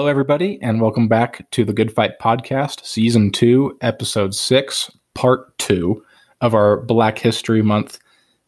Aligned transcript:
Hello, 0.00 0.08
everybody, 0.08 0.58
and 0.62 0.80
welcome 0.80 1.08
back 1.08 1.44
to 1.50 1.62
the 1.62 1.74
Good 1.74 1.92
Fight 1.92 2.18
Podcast, 2.18 2.86
Season 2.86 3.30
2, 3.30 3.76
Episode 3.82 4.34
6, 4.34 4.90
Part 5.12 5.58
2 5.58 6.02
of 6.40 6.54
our 6.54 6.78
Black 6.78 7.18
History 7.18 7.60
Month 7.60 7.98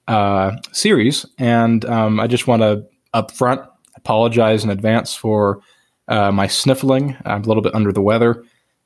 uh, 0.09 0.53
series. 0.73 1.27
And 1.37 1.85
um, 1.85 2.21
I 2.21 2.27
just 2.27 2.47
want 2.47 2.63
to 2.63 2.87
upfront 3.13 3.69
apologize 3.97 4.65
in 4.65 4.71
advance 4.71 5.15
for 5.15 5.61
uh, 6.09 6.33
my 6.33 6.47
sniffling. 6.47 7.19
I'm 7.27 7.43
a 7.43 7.47
little 7.47 7.63
bit 7.63 7.75
under 7.75 7.93
the 7.93 8.01
weather. 8.01 8.43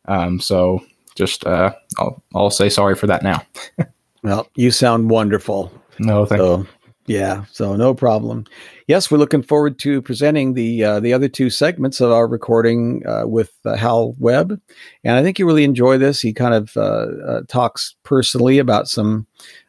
Um, 0.07 0.41
so 0.41 0.85
just 1.15 1.47
uh, 1.47 1.73
I'll, 2.01 2.21
I'll 2.35 2.51
say 2.51 2.69
sorry 2.69 2.97
for 2.97 3.07
that 3.07 3.23
now. 3.23 3.47
well, 4.25 4.49
you 4.57 4.73
sound 4.73 5.09
wonderful. 5.09 5.73
No, 6.01 6.27
thank 6.27 6.41
so, 6.41 6.59
you. 6.59 6.67
Yeah, 7.07 7.45
so 7.53 7.77
no 7.77 7.95
problem. 7.95 8.47
Yes, 8.89 9.11
we're 9.11 9.19
looking 9.19 9.43
forward 9.43 9.79
to 9.81 10.03
presenting 10.03 10.55
the 10.55 10.83
uh, 10.83 11.01
the 11.01 11.13
other 11.13 11.29
two 11.29 11.51
segments 11.51 12.01
of 12.01 12.11
our 12.11 12.27
recording 12.27 13.07
uh, 13.07 13.27
with 13.27 13.53
uh, 13.65 13.77
Hal 13.77 14.17
Webb, 14.19 14.61
and 15.05 15.17
I 15.17 15.23
think 15.23 15.39
you 15.39 15.47
really 15.47 15.63
enjoy 15.63 15.99
this. 15.99 16.21
He 16.21 16.33
kind 16.33 16.53
of 16.55 16.77
uh, 16.77 17.07
uh, 17.27 17.41
talks 17.49 17.95
personally 18.03 18.59
about 18.59 18.89
some 18.89 19.25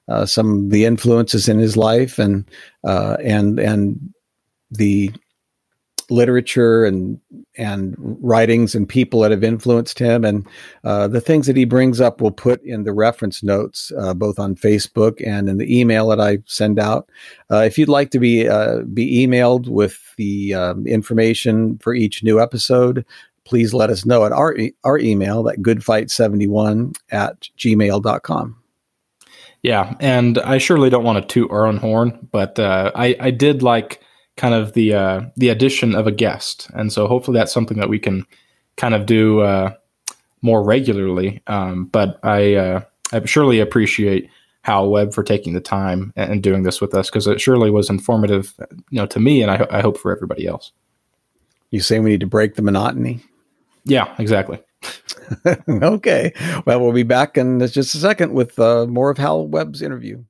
uh, 0.08 0.26
some 0.26 0.66
of 0.66 0.70
the 0.72 0.86
influences 0.86 1.48
in 1.48 1.60
his 1.60 1.78
life 1.78 2.18
and 2.18 2.44
and 2.84 3.60
and 3.60 4.14
the 4.72 5.12
literature 6.10 6.86
and 6.86 7.20
and 7.58 7.96
writings 7.98 8.76
and 8.76 8.88
people 8.88 9.22
that 9.22 9.32
have 9.32 9.44
influenced 9.44 10.00
him. 10.00 10.24
And 10.24 10.48
uh, 10.84 11.08
the 11.08 11.22
things 11.22 11.48
that 11.48 11.58
he 11.58 11.66
brings 11.66 12.00
up 12.00 12.22
we'll 12.22 12.32
put 12.32 12.64
in 12.64 12.84
the 12.84 12.94
reference 12.94 13.44
notes 13.44 13.92
uh, 14.00 14.14
both 14.14 14.40
on 14.40 14.56
facebook 14.56 15.22
and 15.26 15.50
in 15.50 15.58
the 15.58 15.80
email 15.80 16.08
that 16.08 16.22
i 16.22 16.40
send 16.46 16.80
out. 16.80 17.10
Uh, 17.52 17.58
if 17.60 17.78
you'd 17.78 17.90
like 17.90 18.12
to 18.12 18.20
be 18.20 18.48
uh, 18.48 18.82
be 18.94 19.26
emailed 19.26 19.68
with 19.68 20.00
the 20.18 20.54
um, 20.54 20.88
information 20.88 21.78
for 21.80 21.94
each 21.94 22.24
new 22.24 22.40
episode 22.40 23.06
please 23.44 23.74
let 23.74 23.90
us 23.90 24.06
know 24.06 24.26
at 24.26 24.34
our, 24.34 24.58
our 24.84 25.00
email 25.00 25.48
at 25.48 25.60
goodfight71 25.60 26.96
at 27.12 27.42
gmail.com 27.58 28.58
yeah 29.64 29.96
and 30.00 30.38
i 30.40 30.58
surely 30.58 30.90
don't 30.90 31.04
want 31.04 31.22
to 31.22 31.34
toot 31.34 31.52
our 31.52 31.66
own 31.66 31.78
horn 31.78 32.28
but 32.32 32.60
uh, 32.60 32.92
I, 32.96 33.16
I 33.20 33.32
did 33.32 33.64
like 33.64 34.02
kind 34.38 34.54
of 34.54 34.74
the 34.74 34.94
uh, 34.94 35.22
the 35.36 35.50
addition 35.50 35.96
of 35.96 36.08
a 36.08 36.12
guest, 36.12 36.70
and 36.74 36.94
so 36.94 37.08
hopefully 37.08 37.38
that's 37.38 37.54
something 37.54 37.78
that 37.78 37.90
we 37.90 38.00
can 38.00 38.26
kind 38.78 38.94
of 38.94 39.06
do 39.06 39.42
uh, 39.42 39.74
more 40.42 40.64
regularly. 40.64 41.42
Um, 41.48 41.86
but 41.86 42.20
I 42.24 42.56
uh, 42.56 42.82
I 43.12 43.26
surely 43.26 43.60
appreciate 43.60 44.30
Hal 44.62 44.90
Webb 44.90 45.14
for 45.14 45.24
taking 45.24 45.54
the 45.54 45.62
time 45.62 46.14
and 46.16 46.42
doing 46.42 46.64
this 46.64 46.80
with 46.80 46.94
us 46.94 47.10
because 47.10 47.28
it 47.28 47.42
surely 47.42 47.72
was 47.72 47.90
informative, 47.90 48.54
you 48.90 49.00
know, 49.00 49.08
to 49.08 49.20
me, 49.20 49.42
and 49.42 49.52
I, 49.52 49.68
I 49.70 49.82
hope 49.82 49.98
for 49.98 50.16
everybody 50.16 50.48
else. 50.48 50.72
You 51.72 51.82
say 51.82 52.00
we 52.00 52.12
need 52.12 52.22
to 52.22 52.28
break 52.28 52.56
the 52.56 52.62
monotony? 52.62 53.22
Yeah, 53.84 54.14
exactly. 54.20 54.60
okay. 55.68 56.34
Well, 56.66 56.80
we'll 56.80 56.94
be 56.94 57.04
back 57.04 57.38
in 57.38 57.60
just 57.60 57.96
a 57.96 57.98
second 57.98 58.34
with 58.34 58.58
uh, 58.60 58.86
more 58.88 59.10
of 59.10 59.18
Hal 59.18 59.48
Webb's 59.48 59.82
interview. 59.82 60.24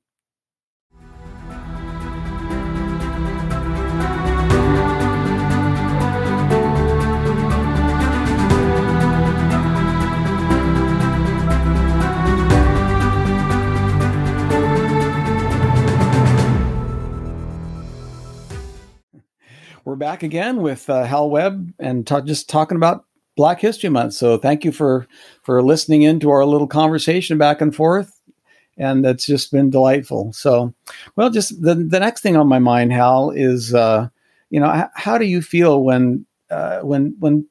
We're 19.87 19.95
back 19.95 20.21
again 20.21 20.57
with 20.57 20.89
uh, 20.89 21.05
Hal 21.05 21.29
Webb 21.29 21.73
and 21.79 22.05
ta- 22.05 22.19
just 22.19 22.49
talking 22.49 22.75
about 22.75 23.05
Black 23.37 23.61
History 23.61 23.89
Month. 23.89 24.15
So 24.15 24.37
thank 24.37 24.65
you 24.65 24.73
for 24.73 25.07
for 25.43 25.63
listening 25.63 26.01
into 26.01 26.29
our 26.29 26.43
little 26.43 26.67
conversation 26.67 27.37
back 27.37 27.61
and 27.61 27.73
forth, 27.73 28.19
and 28.77 29.05
it's 29.05 29.25
just 29.25 29.49
been 29.49 29.69
delightful. 29.69 30.33
So, 30.33 30.73
well, 31.15 31.29
just 31.29 31.61
the 31.61 31.73
the 31.73 32.01
next 32.01 32.19
thing 32.19 32.35
on 32.35 32.49
my 32.49 32.59
mind, 32.59 32.91
Hal, 32.91 33.29
is 33.29 33.73
uh, 33.73 34.09
you 34.49 34.59
know 34.59 34.75
h- 34.75 34.91
how 34.95 35.17
do 35.17 35.23
you 35.23 35.41
feel 35.41 35.81
when 35.81 36.25
uh, 36.51 36.81
when 36.81 37.15
when 37.19 37.47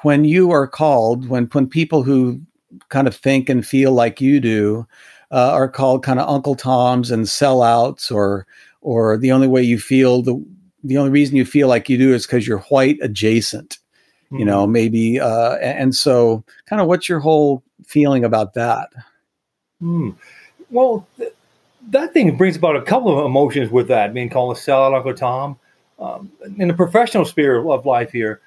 when 0.00 0.24
you 0.24 0.50
are 0.50 0.66
called 0.66 1.28
when 1.28 1.44
when 1.52 1.66
people 1.66 2.04
who 2.04 2.40
kind 2.88 3.06
of 3.06 3.14
think 3.14 3.50
and 3.50 3.66
feel 3.66 3.92
like 3.92 4.18
you 4.18 4.40
do 4.40 4.86
uh, 5.30 5.50
are 5.52 5.68
called 5.68 6.04
kind 6.04 6.20
of 6.20 6.26
Uncle 6.26 6.54
Toms 6.54 7.10
and 7.10 7.26
sellouts 7.26 8.10
or 8.10 8.46
or 8.80 9.18
the 9.18 9.30
only 9.30 9.46
way 9.46 9.62
you 9.62 9.78
feel 9.78 10.22
the 10.22 10.42
the 10.84 10.98
only 10.98 11.10
reason 11.10 11.34
you 11.34 11.44
feel 11.44 11.66
like 11.66 11.88
you 11.88 11.98
do 11.98 12.14
is 12.14 12.26
because 12.26 12.46
you're 12.46 12.58
white 12.58 12.98
adjacent 13.02 13.78
mm-hmm. 14.26 14.38
you 14.38 14.44
know 14.44 14.66
maybe 14.66 15.18
uh, 15.18 15.54
and 15.56 15.96
so 15.96 16.44
kind 16.66 16.80
of 16.80 16.86
what's 16.86 17.08
your 17.08 17.20
whole 17.20 17.62
feeling 17.86 18.24
about 18.24 18.54
that 18.54 18.90
mm. 19.82 20.14
well 20.70 21.06
th- 21.16 21.32
that 21.88 22.12
thing 22.12 22.36
brings 22.36 22.56
about 22.56 22.76
a 22.76 22.82
couple 22.82 23.18
of 23.18 23.24
emotions 23.24 23.70
with 23.70 23.88
that 23.88 24.14
being 24.14 24.30
called 24.30 24.56
a 24.56 24.60
sellout 24.60 24.94
uncle 24.94 25.14
tom 25.14 25.58
um, 25.98 26.30
in 26.58 26.68
the 26.68 26.74
professional 26.74 27.24
sphere 27.24 27.66
of 27.68 27.86
life 27.86 28.12
here 28.12 28.40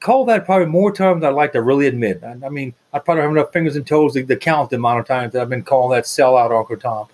call 0.00 0.24
that 0.24 0.44
probably 0.44 0.66
more 0.66 0.92
times 0.92 1.20
than 1.20 1.30
I'd 1.30 1.36
like 1.36 1.52
to 1.52 1.62
really 1.62 1.86
admit. 1.86 2.22
I, 2.24 2.36
I 2.44 2.48
mean, 2.48 2.74
I 2.92 2.98
probably 2.98 3.22
have 3.22 3.30
enough 3.30 3.52
fingers 3.52 3.76
and 3.76 3.86
toes 3.86 4.14
to, 4.14 4.24
to, 4.24 4.36
count 4.36 4.70
the 4.70 4.76
amount 4.76 5.00
of 5.00 5.06
times 5.06 5.32
that 5.32 5.42
I've 5.42 5.48
been 5.48 5.62
called 5.62 5.92
that 5.92 6.04
sellout 6.04 6.56
Uncle 6.56 6.76
Tom. 6.76 7.06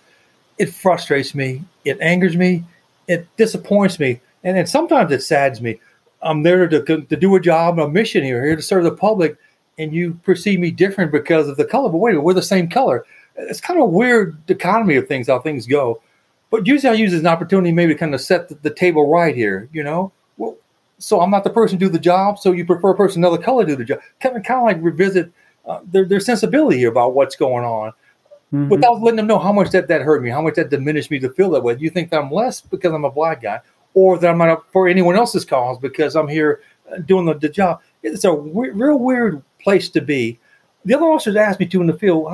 It 0.59 0.73
frustrates 0.73 1.35
me. 1.35 1.63
It 1.85 1.99
angers 2.01 2.37
me. 2.37 2.65
It 3.07 3.27
disappoints 3.37 3.99
me 3.99 4.21
and 4.45 4.57
then 4.57 4.67
sometimes 4.67 5.13
it 5.13 5.23
saddens 5.23 5.61
me. 5.61 5.81
I'm 6.23 6.43
there 6.43 6.69
to, 6.69 6.83
to 6.83 7.17
do 7.17 7.35
a 7.37 7.41
job, 7.41 7.79
a 7.79 7.89
mission 7.89 8.23
here, 8.23 8.45
here 8.45 8.57
to 8.57 8.63
serve 8.63 8.85
the 8.85 8.93
public, 8.93 9.39
and 9.79 9.95
you 9.95 10.15
perceive 10.23 10.61
me 10.61 10.71
different 10.71 11.13
because 11.13 11.49
of 11.49 11.57
the 11.57 11.65
color. 11.65 11.89
But 11.89 11.99
wait, 11.99 12.19
we're 12.19 12.35
the 12.35 12.43
same 12.43 12.69
color. 12.69 13.07
It's 13.37 13.61
kind 13.61 13.79
of 13.79 13.85
a 13.85 13.91
weird 13.91 14.45
dichotomy 14.47 14.97
of 14.97 15.09
things, 15.09 15.29
how 15.29 15.39
things 15.39 15.67
go. 15.67 16.03
But 16.51 16.67
usually 16.67 16.91
I 16.91 16.95
use 16.95 17.13
it 17.13 17.17
as 17.17 17.21
an 17.23 17.29
opportunity 17.29 17.73
maybe 17.73 17.95
to 17.95 17.99
kind 17.99 18.15
of 18.15 18.21
set 18.21 18.49
the, 18.49 18.57
the 18.57 18.71
table 18.71 19.09
right 19.09 19.35
here, 19.35 19.69
you 19.73 19.83
know? 19.83 20.13
Well, 20.37 20.57
so 20.99 21.21
I'm 21.21 21.31
not 21.31 21.45
the 21.45 21.51
person 21.51 21.79
to 21.79 21.85
do 21.87 21.91
the 21.91 21.99
job, 21.99 22.39
so 22.39 22.53
you 22.53 22.67
prefer 22.67 22.91
a 22.91 22.97
person 22.97 23.25
another 23.25 23.43
color 23.43 23.65
to 23.65 23.71
do 23.71 23.77
the 23.77 23.85
job. 23.85 24.01
Kind 24.21 24.37
of, 24.37 24.43
kind 24.43 24.61
of 24.61 24.65
like 24.65 24.83
revisit 24.83 25.33
uh, 25.65 25.81
their, 25.85 26.05
their 26.05 26.21
sensibility 26.21 26.85
about 26.85 27.15
what's 27.15 27.37
going 27.37 27.65
on. 27.65 27.93
Mm-hmm. 28.53 28.69
Without 28.69 29.01
letting 29.01 29.17
them 29.17 29.29
know 29.29 29.39
how 29.39 29.53
much 29.53 29.71
that, 29.71 29.87
that 29.87 30.03
hurt 30.03 30.23
me, 30.25 30.29
how 30.29 30.43
much 30.43 30.57
that 30.57 30.71
diminished 30.71 31.11
me 31.11 31.21
to 31.21 31.31
feel 31.31 31.51
that 31.51 31.63
way. 31.63 31.77
You 31.79 31.89
think 31.89 32.11
that 32.11 32.19
I'm 32.19 32.33
less 32.33 32.61
because 32.61 32.93
I'm 32.93 33.05
a 33.05 33.11
black 33.11 33.43
guy, 33.43 33.61
or 33.95 34.19
that 34.19 34.31
I'm 34.31 34.39
not 34.39 34.71
for 34.73 34.89
anyone 34.89 35.17
else's 35.17 35.45
cause 35.45 35.79
because 35.79 36.17
I'm 36.17 36.29
here 36.29 36.63
uh, 36.91 36.99
doing 36.99 37.27
the, 37.27 37.35
the 37.35 37.49
job. 37.49 37.81
It's 38.03 38.25
a 38.25 38.33
real 38.33 38.99
weird 38.99 39.43
place 39.61 39.89
to 39.91 40.01
be. 40.01 40.39
The 40.85 40.95
other 40.95 41.07
officers 41.07 41.37
asked 41.37 41.61
me 41.61 41.67
to 41.67 41.81
in 41.81 41.87
the 41.87 41.99
field, 41.99 42.31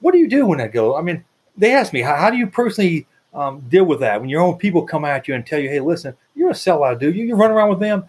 what 0.00 0.12
do 0.12 0.18
you 0.18 0.28
do 0.28 0.46
when 0.46 0.60
I 0.60 0.68
go? 0.68 0.96
I 0.96 1.02
mean, 1.02 1.24
they 1.56 1.72
asked 1.72 1.92
me, 1.92 2.02
how, 2.02 2.16
how 2.16 2.30
do 2.30 2.36
you 2.36 2.46
personally 2.46 3.06
um, 3.34 3.60
deal 3.68 3.84
with 3.84 4.00
that 4.00 4.20
when 4.20 4.30
your 4.30 4.42
own 4.42 4.56
people 4.56 4.82
come 4.82 5.04
at 5.04 5.28
you 5.28 5.34
and 5.34 5.46
tell 5.46 5.58
you, 5.58 5.68
hey, 5.68 5.80
listen, 5.80 6.14
you're 6.34 6.50
a 6.50 6.54
sellout, 6.54 6.98
dude. 6.98 7.14
You, 7.14 7.24
you 7.24 7.36
run 7.36 7.50
around 7.50 7.70
with 7.70 7.80
them. 7.80 8.04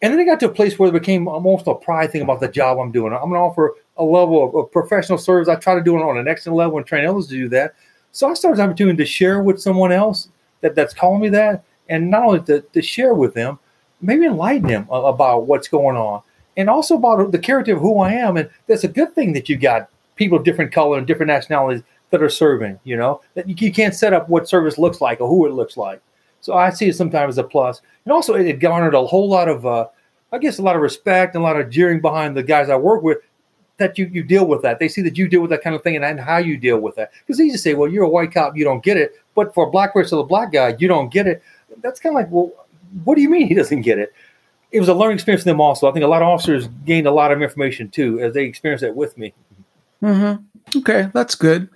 And 0.00 0.12
then 0.12 0.20
it 0.20 0.26
got 0.26 0.38
to 0.40 0.46
a 0.46 0.52
place 0.52 0.78
where 0.78 0.88
it 0.88 0.92
became 0.92 1.26
almost 1.26 1.66
a 1.66 1.74
pride 1.74 2.12
thing 2.12 2.22
about 2.22 2.38
the 2.38 2.46
job 2.46 2.78
I'm 2.78 2.92
doing. 2.92 3.12
I'm 3.12 3.20
going 3.20 3.32
to 3.32 3.38
offer 3.38 3.74
a 3.96 4.04
level 4.04 4.44
of, 4.44 4.54
of, 4.54 4.70
professional 4.70 5.18
service. 5.18 5.48
I 5.48 5.56
try 5.56 5.74
to 5.74 5.82
do 5.82 5.96
it 5.96 6.02
on 6.02 6.18
an 6.18 6.28
excellent 6.28 6.56
level 6.56 6.78
and 6.78 6.86
train 6.86 7.04
others 7.04 7.26
to 7.28 7.34
do 7.34 7.48
that. 7.48 7.74
So 8.12 8.30
I 8.30 8.34
started 8.34 8.60
having 8.60 8.96
to 8.96 9.04
share 9.04 9.42
with 9.42 9.60
someone 9.60 9.90
else 9.90 10.28
that, 10.60 10.76
that's 10.76 10.94
calling 10.94 11.20
me 11.20 11.28
that 11.30 11.64
and 11.88 12.10
not 12.10 12.22
only 12.24 12.40
to, 12.42 12.60
to 12.60 12.82
share 12.82 13.14
with 13.14 13.34
them, 13.34 13.58
maybe 14.00 14.26
enlighten 14.26 14.68
them 14.68 14.88
about 14.90 15.46
what's 15.46 15.68
going 15.68 15.96
on, 15.96 16.22
and 16.56 16.68
also 16.68 16.96
about 16.96 17.32
the 17.32 17.38
character 17.38 17.74
of 17.74 17.80
who 17.80 18.00
I 18.00 18.12
am. 18.12 18.36
And 18.36 18.48
that's 18.66 18.84
a 18.84 18.88
good 18.88 19.14
thing 19.14 19.32
that 19.32 19.48
you 19.48 19.56
got 19.56 19.88
people 20.16 20.38
of 20.38 20.44
different 20.44 20.72
color 20.72 20.98
and 20.98 21.06
different 21.06 21.28
nationalities 21.28 21.82
that 22.10 22.22
are 22.22 22.30
serving. 22.30 22.78
You 22.84 22.96
know 22.96 23.20
that 23.34 23.48
you, 23.48 23.72
can't 23.72 23.94
set 23.94 24.12
up 24.12 24.28
what 24.28 24.48
service 24.48 24.78
looks 24.78 25.00
like 25.00 25.20
or 25.20 25.28
who 25.28 25.46
it 25.46 25.52
looks 25.52 25.76
like. 25.76 26.00
So 26.40 26.54
I 26.54 26.70
see 26.70 26.88
it 26.88 26.96
sometimes 26.96 27.34
as 27.34 27.38
a 27.38 27.44
plus. 27.44 27.82
and 28.04 28.12
also 28.12 28.34
it, 28.34 28.60
garnered 28.60 28.94
a 28.94 29.04
whole 29.04 29.28
lot 29.28 29.48
of, 29.48 29.66
uh, 29.66 29.86
I 30.32 30.38
guess, 30.38 30.58
a 30.58 30.62
lot 30.62 30.76
of 30.76 30.82
respect 30.82 31.34
and 31.34 31.42
a 31.42 31.46
lot 31.46 31.60
of 31.60 31.70
jeering 31.70 32.00
behind 32.00 32.36
the 32.36 32.42
guys 32.42 32.68
I 32.70 32.76
work 32.76 33.02
with. 33.02 33.18
That 33.78 33.96
you, 33.96 34.10
you 34.12 34.24
deal 34.24 34.44
with 34.44 34.62
that. 34.62 34.80
They 34.80 34.88
see 34.88 35.02
that 35.02 35.16
you 35.16 35.28
deal 35.28 35.40
with 35.40 35.50
that 35.50 35.62
kind 35.62 35.76
of 35.76 35.84
thing 35.84 35.94
and, 35.94 36.04
and 36.04 36.18
how 36.18 36.38
you 36.38 36.56
deal 36.56 36.80
with 36.80 36.96
that. 36.96 37.12
Because 37.20 37.38
they 37.38 37.48
just 37.48 37.62
say, 37.62 37.74
well, 37.74 37.88
you're 37.88 38.02
a 38.02 38.08
white 38.08 38.34
cop, 38.34 38.56
you 38.56 38.64
don't 38.64 38.82
get 38.82 38.96
it. 38.96 39.12
But 39.36 39.54
for 39.54 39.68
a 39.68 39.70
black 39.70 39.92
person, 39.92 40.18
a 40.18 40.24
black 40.24 40.50
guy, 40.50 40.74
you 40.80 40.88
don't 40.88 41.12
get 41.12 41.28
it 41.28 41.44
that's 41.82 42.00
kind 42.00 42.14
of 42.14 42.22
like, 42.22 42.30
well, 42.30 42.52
what 43.04 43.14
do 43.14 43.22
you 43.22 43.30
mean 43.30 43.46
he 43.46 43.54
doesn't 43.54 43.82
get 43.82 43.98
it? 43.98 44.12
It 44.70 44.80
was 44.80 44.88
a 44.88 44.94
learning 44.94 45.14
experience 45.14 45.42
for 45.42 45.50
them 45.50 45.60
also. 45.60 45.88
I 45.88 45.92
think 45.92 46.04
a 46.04 46.08
lot 46.08 46.22
of 46.22 46.28
officers 46.28 46.68
gained 46.84 47.06
a 47.06 47.10
lot 47.10 47.32
of 47.32 47.40
information 47.40 47.88
too 47.88 48.20
as 48.20 48.34
they 48.34 48.44
experienced 48.44 48.82
that 48.82 48.94
with 48.94 49.16
me. 49.16 49.32
Mm-hmm. 50.02 50.78
Okay, 50.78 51.08
that's 51.14 51.34
good. 51.34 51.68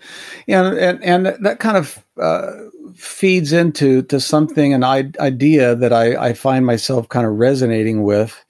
And 0.46 0.76
and 0.78 1.02
and 1.02 1.26
that 1.44 1.58
kind 1.58 1.76
of 1.76 2.04
uh, 2.20 2.52
feeds 2.94 3.52
into 3.52 4.02
to 4.02 4.20
something 4.20 4.74
an 4.74 4.84
idea 4.84 5.74
that 5.74 5.92
I, 5.92 6.28
I 6.28 6.32
find 6.34 6.66
myself 6.66 7.08
kind 7.08 7.26
of 7.26 7.32
resonating 7.34 8.02
with. 8.02 8.44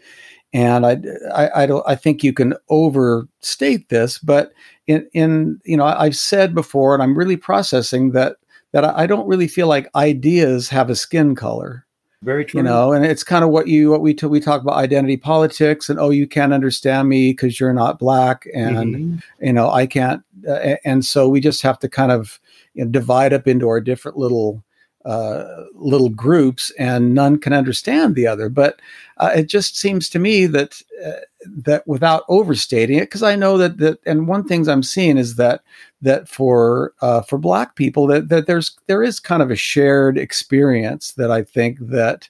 And 0.54 0.84
I, 0.84 0.98
I, 1.34 1.62
I 1.62 1.66
don't 1.66 1.84
I 1.88 1.94
think 1.94 2.22
you 2.22 2.32
can 2.32 2.54
overstate 2.68 3.88
this, 3.88 4.18
but 4.18 4.52
in 4.86 5.08
in 5.14 5.60
you 5.64 5.76
know 5.76 5.84
I've 5.84 6.16
said 6.16 6.54
before, 6.54 6.92
and 6.92 7.02
I'm 7.02 7.16
really 7.16 7.36
processing 7.36 8.10
that 8.12 8.36
that 8.72 8.84
I 8.84 9.06
don't 9.06 9.26
really 9.26 9.48
feel 9.48 9.68
like 9.68 9.88
ideas 9.94 10.68
have 10.68 10.90
a 10.90 10.96
skin 10.96 11.34
color. 11.34 11.86
Very 12.22 12.44
true. 12.44 12.58
You 12.58 12.64
know, 12.64 12.92
and 12.92 13.04
it's 13.04 13.24
kind 13.24 13.42
of 13.42 13.50
what 13.50 13.66
you 13.66 13.90
what 13.90 14.00
we 14.00 14.14
t- 14.14 14.26
we 14.26 14.38
talk 14.38 14.60
about 14.62 14.76
identity 14.76 15.16
politics, 15.16 15.88
and 15.88 15.98
oh, 15.98 16.10
you 16.10 16.28
can't 16.28 16.52
understand 16.52 17.08
me 17.08 17.32
because 17.32 17.58
you're 17.58 17.72
not 17.72 17.98
black, 17.98 18.46
and 18.54 18.94
mm-hmm. 18.94 19.44
you 19.44 19.52
know 19.52 19.70
I 19.70 19.86
can't, 19.86 20.22
uh, 20.48 20.76
and 20.84 21.04
so 21.04 21.28
we 21.28 21.40
just 21.40 21.62
have 21.62 21.80
to 21.80 21.88
kind 21.88 22.12
of 22.12 22.38
you 22.74 22.84
know, 22.84 22.90
divide 22.90 23.32
up 23.32 23.48
into 23.48 23.68
our 23.68 23.80
different 23.80 24.16
little 24.16 24.62
uh, 25.04 25.64
little 25.74 26.08
groups, 26.08 26.70
and 26.78 27.14
none 27.14 27.38
can 27.38 27.52
understand 27.52 28.14
the 28.14 28.26
other. 28.26 28.48
But 28.48 28.80
uh, 29.18 29.30
it 29.34 29.48
just 29.48 29.76
seems 29.76 30.08
to 30.10 30.18
me 30.18 30.46
that 30.46 30.80
uh, 31.04 31.20
that 31.46 31.86
without 31.86 32.24
overstating 32.28 32.98
it, 32.98 33.02
because 33.02 33.22
I 33.22 33.34
know 33.34 33.58
that 33.58 33.78
that, 33.78 33.98
and 34.06 34.28
one 34.28 34.44
things 34.44 34.68
I'm 34.68 34.82
seeing 34.82 35.18
is 35.18 35.36
that 35.36 35.62
that 36.02 36.28
for 36.28 36.94
uh, 37.00 37.22
for 37.22 37.38
Black 37.38 37.74
people 37.74 38.06
that 38.08 38.28
that 38.28 38.46
there's 38.46 38.76
there 38.86 39.02
is 39.02 39.18
kind 39.18 39.42
of 39.42 39.50
a 39.50 39.56
shared 39.56 40.18
experience 40.18 41.12
that 41.12 41.30
I 41.30 41.42
think 41.42 41.78
that. 41.80 42.28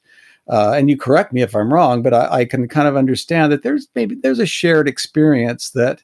Uh, 0.49 0.75
and 0.77 0.91
you 0.91 0.99
correct 0.99 1.33
me 1.33 1.41
if 1.41 1.55
I'm 1.55 1.73
wrong, 1.73 2.03
but 2.03 2.13
I, 2.13 2.41
I, 2.41 2.45
can 2.45 2.67
kind 2.67 2.89
of 2.89 2.97
understand 2.97 3.53
that 3.53 3.63
there's 3.63 3.87
maybe 3.95 4.17
there's 4.17 4.41
a 4.41 4.45
shared 4.45 4.89
experience 4.89 5.71
that 5.71 6.03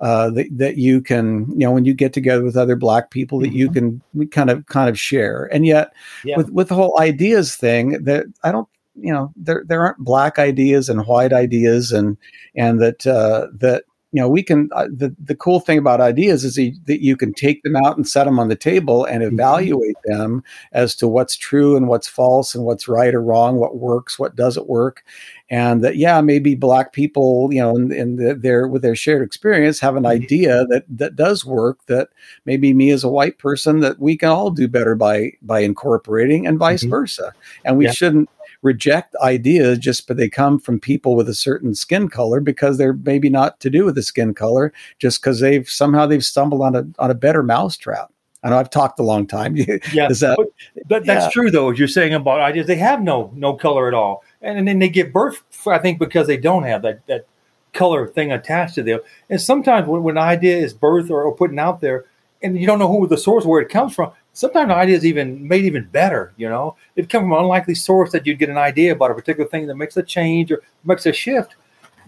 uh, 0.00 0.30
that, 0.30 0.46
that 0.50 0.76
you 0.76 1.00
can, 1.00 1.50
you 1.50 1.66
know, 1.66 1.72
when 1.72 1.84
you 1.84 1.94
get 1.94 2.12
together 2.12 2.44
with 2.44 2.56
other 2.56 2.76
black 2.76 3.10
people 3.10 3.40
that 3.40 3.52
you 3.52 3.68
mm-hmm. 3.68 4.00
can 4.20 4.28
kind 4.28 4.50
of 4.50 4.64
kind 4.66 4.88
of 4.88 4.98
share. 4.98 5.48
And 5.52 5.66
yet 5.66 5.92
yeah. 6.24 6.36
with, 6.36 6.50
with 6.50 6.68
the 6.68 6.74
whole 6.74 6.98
ideas 7.00 7.56
thing 7.56 8.02
that 8.04 8.26
I 8.44 8.52
don't, 8.52 8.68
you 8.94 9.12
know, 9.12 9.32
there, 9.36 9.64
there 9.66 9.84
aren't 9.84 9.98
black 9.98 10.38
ideas 10.38 10.88
and 10.88 11.06
white 11.06 11.32
ideas 11.32 11.92
and, 11.92 12.16
and 12.54 12.80
that, 12.80 13.06
uh, 13.06 13.48
that, 13.54 13.84
you 14.10 14.22
know, 14.22 14.28
we 14.28 14.42
can, 14.42 14.70
uh, 14.72 14.86
the, 14.90 15.14
the 15.22 15.34
cool 15.34 15.60
thing 15.60 15.76
about 15.76 16.00
ideas 16.00 16.42
is 16.42 16.54
that 16.54 17.02
you 17.02 17.16
can 17.16 17.34
take 17.34 17.62
them 17.62 17.76
out 17.76 17.96
and 17.96 18.08
set 18.08 18.24
them 18.24 18.38
on 18.38 18.48
the 18.48 18.56
table 18.56 19.04
and 19.04 19.22
mm-hmm. 19.22 19.34
evaluate 19.34 19.96
mm-hmm. 20.08 20.18
them 20.18 20.44
as 20.72 20.94
to 20.96 21.06
what's 21.06 21.36
true 21.36 21.76
and 21.76 21.88
what's 21.88 22.08
false 22.08 22.54
and 22.54 22.64
what's 22.64 22.88
right 22.88 23.14
or 23.14 23.22
wrong, 23.22 23.56
what 23.56 23.76
works, 23.76 24.18
what 24.18 24.34
doesn't 24.34 24.68
work 24.68 25.04
and 25.50 25.82
that 25.82 25.96
yeah 25.96 26.20
maybe 26.20 26.54
black 26.54 26.92
people 26.92 27.48
you 27.52 27.60
know 27.60 27.74
in, 27.74 27.92
in 27.92 28.16
the, 28.16 28.34
their 28.34 28.68
with 28.68 28.82
their 28.82 28.96
shared 28.96 29.22
experience 29.22 29.80
have 29.80 29.96
an 29.96 30.02
mm-hmm. 30.02 30.22
idea 30.22 30.66
that 30.66 30.84
that 30.88 31.16
does 31.16 31.44
work 31.44 31.84
that 31.86 32.08
maybe 32.44 32.74
me 32.74 32.90
as 32.90 33.04
a 33.04 33.08
white 33.08 33.38
person 33.38 33.80
that 33.80 33.98
we 33.98 34.16
can 34.16 34.28
all 34.28 34.50
do 34.50 34.68
better 34.68 34.94
by 34.94 35.32
by 35.42 35.60
incorporating 35.60 36.46
and 36.46 36.58
vice 36.58 36.82
mm-hmm. 36.82 36.90
versa 36.90 37.32
and 37.64 37.76
we 37.76 37.86
yeah. 37.86 37.92
shouldn't 37.92 38.28
reject 38.62 39.14
ideas 39.22 39.78
just 39.78 40.08
but 40.08 40.16
they 40.16 40.28
come 40.28 40.58
from 40.58 40.80
people 40.80 41.14
with 41.14 41.28
a 41.28 41.34
certain 41.34 41.74
skin 41.74 42.08
color 42.08 42.40
because 42.40 42.76
they're 42.76 42.92
maybe 42.92 43.30
not 43.30 43.60
to 43.60 43.70
do 43.70 43.84
with 43.84 43.94
the 43.94 44.02
skin 44.02 44.34
color 44.34 44.72
just 44.98 45.20
because 45.20 45.40
they've 45.40 45.68
somehow 45.68 46.06
they've 46.06 46.24
stumbled 46.24 46.62
on 46.62 46.74
a 46.74 46.86
on 46.98 47.10
a 47.10 47.14
better 47.14 47.42
mousetrap 47.42 48.10
I 48.42 48.50
know 48.50 48.58
I've 48.58 48.70
talked 48.70 49.00
a 49.00 49.02
long 49.02 49.26
time. 49.26 49.56
yeah, 49.92 50.08
that, 50.08 50.48
that, 50.88 51.04
that's 51.04 51.24
yeah. 51.24 51.30
true 51.30 51.50
though. 51.50 51.70
You're 51.70 51.88
saying 51.88 52.14
about 52.14 52.40
ideas, 52.40 52.66
they 52.66 52.76
have 52.76 53.02
no 53.02 53.32
no 53.34 53.54
color 53.54 53.88
at 53.88 53.94
all, 53.94 54.22
and, 54.42 54.58
and 54.58 54.68
then 54.68 54.78
they 54.78 54.88
give 54.88 55.12
birth. 55.12 55.42
I 55.66 55.78
think 55.78 55.98
because 55.98 56.26
they 56.26 56.36
don't 56.36 56.64
have 56.64 56.82
that 56.82 57.06
that 57.06 57.26
color 57.72 58.06
thing 58.06 58.32
attached 58.32 58.74
to 58.76 58.82
them. 58.82 59.00
And 59.30 59.40
sometimes 59.40 59.86
when, 59.86 60.02
when 60.02 60.16
an 60.16 60.22
idea 60.22 60.56
is 60.56 60.74
birthed 60.74 61.10
or, 61.10 61.22
or 61.22 61.34
putting 61.34 61.58
out 61.58 61.80
there, 61.80 62.06
and 62.42 62.58
you 62.58 62.66
don't 62.66 62.78
know 62.78 62.88
who 62.88 63.06
the 63.06 63.18
source 63.18 63.44
where 63.44 63.60
it 63.60 63.68
comes 63.68 63.94
from, 63.94 64.12
sometimes 64.32 64.68
the 64.68 64.74
idea 64.74 64.96
is 64.96 65.04
even 65.04 65.46
made 65.46 65.64
even 65.64 65.84
better. 65.86 66.32
You 66.36 66.48
know, 66.48 66.76
it 66.96 67.08
comes 67.10 67.24
from 67.24 67.32
an 67.32 67.38
unlikely 67.38 67.74
source 67.74 68.12
that 68.12 68.26
you'd 68.26 68.38
get 68.38 68.48
an 68.48 68.58
idea 68.58 68.92
about 68.92 69.10
a 69.10 69.14
particular 69.14 69.48
thing 69.48 69.66
that 69.66 69.76
makes 69.76 69.96
a 69.96 70.02
change 70.02 70.50
or 70.50 70.62
makes 70.84 71.06
a 71.06 71.12
shift 71.12 71.56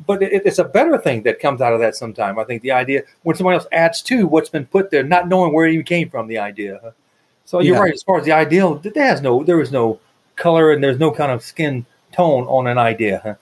but 0.06 0.22
it, 0.22 0.42
it's 0.44 0.58
a 0.58 0.64
better 0.64 0.98
thing 0.98 1.22
that 1.22 1.40
comes 1.40 1.60
out 1.60 1.72
of 1.72 1.80
that 1.80 1.96
Sometimes 1.96 2.38
I 2.38 2.44
think 2.44 2.62
the 2.62 2.72
idea 2.72 3.02
when 3.22 3.36
someone 3.36 3.54
else 3.54 3.66
adds 3.72 4.02
to 4.02 4.26
what's 4.26 4.48
been 4.48 4.66
put 4.66 4.90
there, 4.90 5.02
not 5.02 5.28
knowing 5.28 5.52
where 5.52 5.66
it 5.66 5.72
even 5.72 5.84
came 5.84 6.08
from, 6.10 6.26
the 6.26 6.38
idea. 6.38 6.94
So 7.44 7.60
you're 7.60 7.76
yeah. 7.76 7.82
right. 7.82 7.94
As 7.94 8.02
far 8.02 8.18
as 8.18 8.24
the 8.24 8.32
ideal, 8.32 8.76
there 8.76 8.92
has 9.04 9.20
no, 9.20 9.42
there 9.42 9.60
is 9.60 9.72
no 9.72 10.00
color 10.36 10.72
and 10.72 10.82
there's 10.82 10.98
no 10.98 11.10
kind 11.10 11.32
of 11.32 11.42
skin 11.42 11.84
tone 12.12 12.44
on 12.44 12.66
an 12.66 12.78
idea. 12.78 13.20
Huh? 13.24 13.34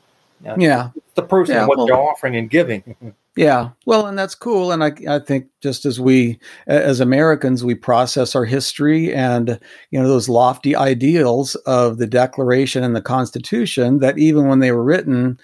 Yeah, 0.57 0.91
the 1.15 1.23
person 1.23 1.57
yeah, 1.57 1.67
what 1.67 1.79
well, 1.79 1.87
they're 1.87 1.97
offering 1.97 2.37
and 2.37 2.49
giving. 2.49 3.15
yeah, 3.37 3.71
well, 3.87 4.07
and 4.07 4.17
that's 4.17 4.37
cool. 4.37 4.71
And 4.71 4.85
I, 4.85 4.93
I 5.09 5.19
think 5.19 5.49
just 5.61 5.85
as 5.85 5.99
we, 5.99 6.39
as 6.69 7.01
Americans, 7.01 7.65
we 7.65 7.75
process 7.75 8.37
our 8.37 8.45
history 8.45 9.13
and 9.13 9.59
you 9.91 10.01
know 10.01 10.09
those 10.09 10.29
lofty 10.29 10.77
ideals 10.77 11.57
of 11.67 11.99
the 11.99 12.07
Declaration 12.07 12.85
and 12.85 12.95
the 12.95 13.03
Constitution 13.03 13.99
that 13.99 14.17
even 14.17 14.47
when 14.47 14.61
they 14.61 14.71
were 14.71 14.85
written, 14.85 15.41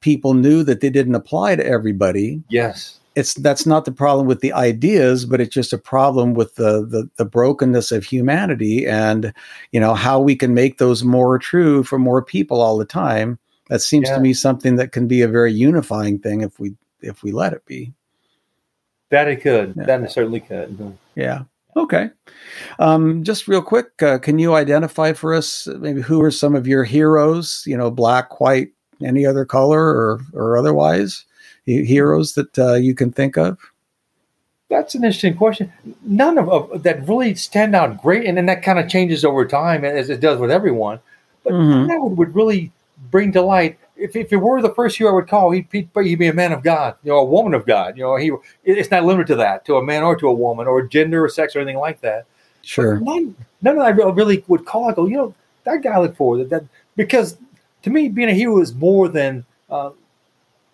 people 0.00 0.34
knew 0.34 0.62
that 0.62 0.80
they 0.80 0.90
didn't 0.90 1.16
apply 1.16 1.56
to 1.56 1.66
everybody. 1.66 2.42
Yes. 2.48 3.00
It's 3.14 3.34
that's 3.34 3.64
not 3.64 3.84
the 3.84 3.92
problem 3.92 4.26
with 4.26 4.40
the 4.40 4.52
ideas, 4.52 5.24
but 5.24 5.40
it's 5.40 5.54
just 5.54 5.72
a 5.72 5.78
problem 5.78 6.34
with 6.34 6.56
the, 6.56 6.84
the 6.84 7.08
the 7.16 7.24
brokenness 7.24 7.92
of 7.92 8.04
humanity 8.04 8.86
and 8.86 9.32
you 9.72 9.80
know 9.80 9.94
how 9.94 10.20
we 10.20 10.34
can 10.34 10.52
make 10.52 10.78
those 10.78 11.04
more 11.04 11.38
true 11.38 11.84
for 11.84 11.98
more 11.98 12.22
people 12.22 12.60
all 12.60 12.76
the 12.76 12.84
time. 12.84 13.38
That 13.68 13.80
seems 13.80 14.08
yeah. 14.08 14.16
to 14.16 14.20
me 14.20 14.34
something 14.34 14.76
that 14.76 14.92
can 14.92 15.06
be 15.06 15.22
a 15.22 15.28
very 15.28 15.52
unifying 15.52 16.18
thing 16.18 16.40
if 16.40 16.58
we 16.58 16.74
if 17.00 17.22
we 17.22 17.32
let 17.32 17.52
it 17.52 17.64
be. 17.66 17.92
That 19.10 19.28
it 19.28 19.42
could. 19.42 19.74
Yeah. 19.76 19.84
That 19.84 20.02
it 20.02 20.10
certainly 20.10 20.40
could. 20.40 20.96
Yeah. 21.14 21.42
Okay. 21.76 22.10
Um, 22.78 23.24
just 23.24 23.48
real 23.48 23.62
quick, 23.62 24.02
uh, 24.02 24.18
can 24.18 24.38
you 24.38 24.54
identify 24.54 25.12
for 25.12 25.34
us 25.34 25.66
maybe 25.66 26.00
who 26.00 26.22
are 26.22 26.30
some 26.30 26.54
of 26.54 26.66
your 26.66 26.84
heroes? 26.84 27.64
You 27.66 27.76
know, 27.76 27.90
black, 27.90 28.40
white, 28.40 28.68
any 29.02 29.26
other 29.26 29.44
color 29.44 29.80
or 29.80 30.20
or 30.32 30.56
otherwise 30.56 31.24
heroes 31.64 32.34
that 32.34 32.58
uh, 32.58 32.74
you 32.74 32.94
can 32.94 33.12
think 33.12 33.36
of? 33.36 33.58
That's 34.68 34.94
an 34.94 35.04
interesting 35.04 35.36
question. 35.36 35.72
None 36.04 36.38
of, 36.38 36.48
of, 36.48 36.82
that 36.82 37.06
really 37.06 37.34
stand 37.34 37.74
out 37.74 38.00
great, 38.02 38.26
and 38.26 38.36
then 38.36 38.46
that 38.46 38.62
kind 38.62 38.78
of 38.78 38.88
changes 38.88 39.24
over 39.24 39.46
time 39.46 39.84
as 39.84 40.10
it 40.10 40.20
does 40.20 40.38
with 40.38 40.50
everyone. 40.50 41.00
But 41.42 41.52
mm-hmm. 41.52 41.88
that 41.88 42.00
would, 42.00 42.16
would 42.16 42.34
really 42.34 42.72
bring 43.10 43.32
to 43.32 43.42
light. 43.42 43.78
If, 43.96 44.16
if 44.16 44.32
it 44.32 44.36
were 44.36 44.60
the 44.60 44.74
first 44.74 44.96
hero 44.96 45.12
I 45.12 45.14
would 45.14 45.28
call, 45.28 45.50
he'd, 45.50 45.68
he'd, 45.70 45.88
he'd, 45.94 46.16
be 46.16 46.26
a 46.26 46.32
man 46.32 46.52
of 46.52 46.62
God, 46.62 46.96
you 47.04 47.12
know, 47.12 47.18
a 47.18 47.24
woman 47.24 47.54
of 47.54 47.66
God. 47.66 47.96
You 47.96 48.04
know, 48.04 48.16
he 48.16 48.32
it's 48.64 48.90
not 48.90 49.04
limited 49.04 49.28
to 49.28 49.36
that, 49.36 49.64
to 49.66 49.76
a 49.76 49.84
man 49.84 50.02
or 50.02 50.16
to 50.16 50.28
a 50.28 50.34
woman, 50.34 50.66
or 50.66 50.82
gender 50.82 51.24
or 51.24 51.28
sex 51.28 51.54
or 51.54 51.60
anything 51.60 51.78
like 51.78 52.00
that. 52.00 52.26
Sure. 52.62 52.98
none, 52.98 53.36
none 53.60 53.78
of 53.78 53.84
that 53.84 54.14
really 54.14 54.42
would 54.48 54.64
call. 54.64 54.88
I 54.88 54.94
go, 54.94 55.06
you 55.06 55.16
know, 55.16 55.34
that 55.64 55.82
guy 55.82 55.92
I 55.92 55.98
look 55.98 56.16
for 56.16 56.38
that, 56.38 56.48
that 56.48 56.64
because 56.96 57.36
to 57.82 57.90
me, 57.90 58.08
being 58.08 58.30
a 58.30 58.34
hero 58.34 58.60
is 58.60 58.74
more 58.74 59.08
than 59.08 59.44
uh, 59.68 59.90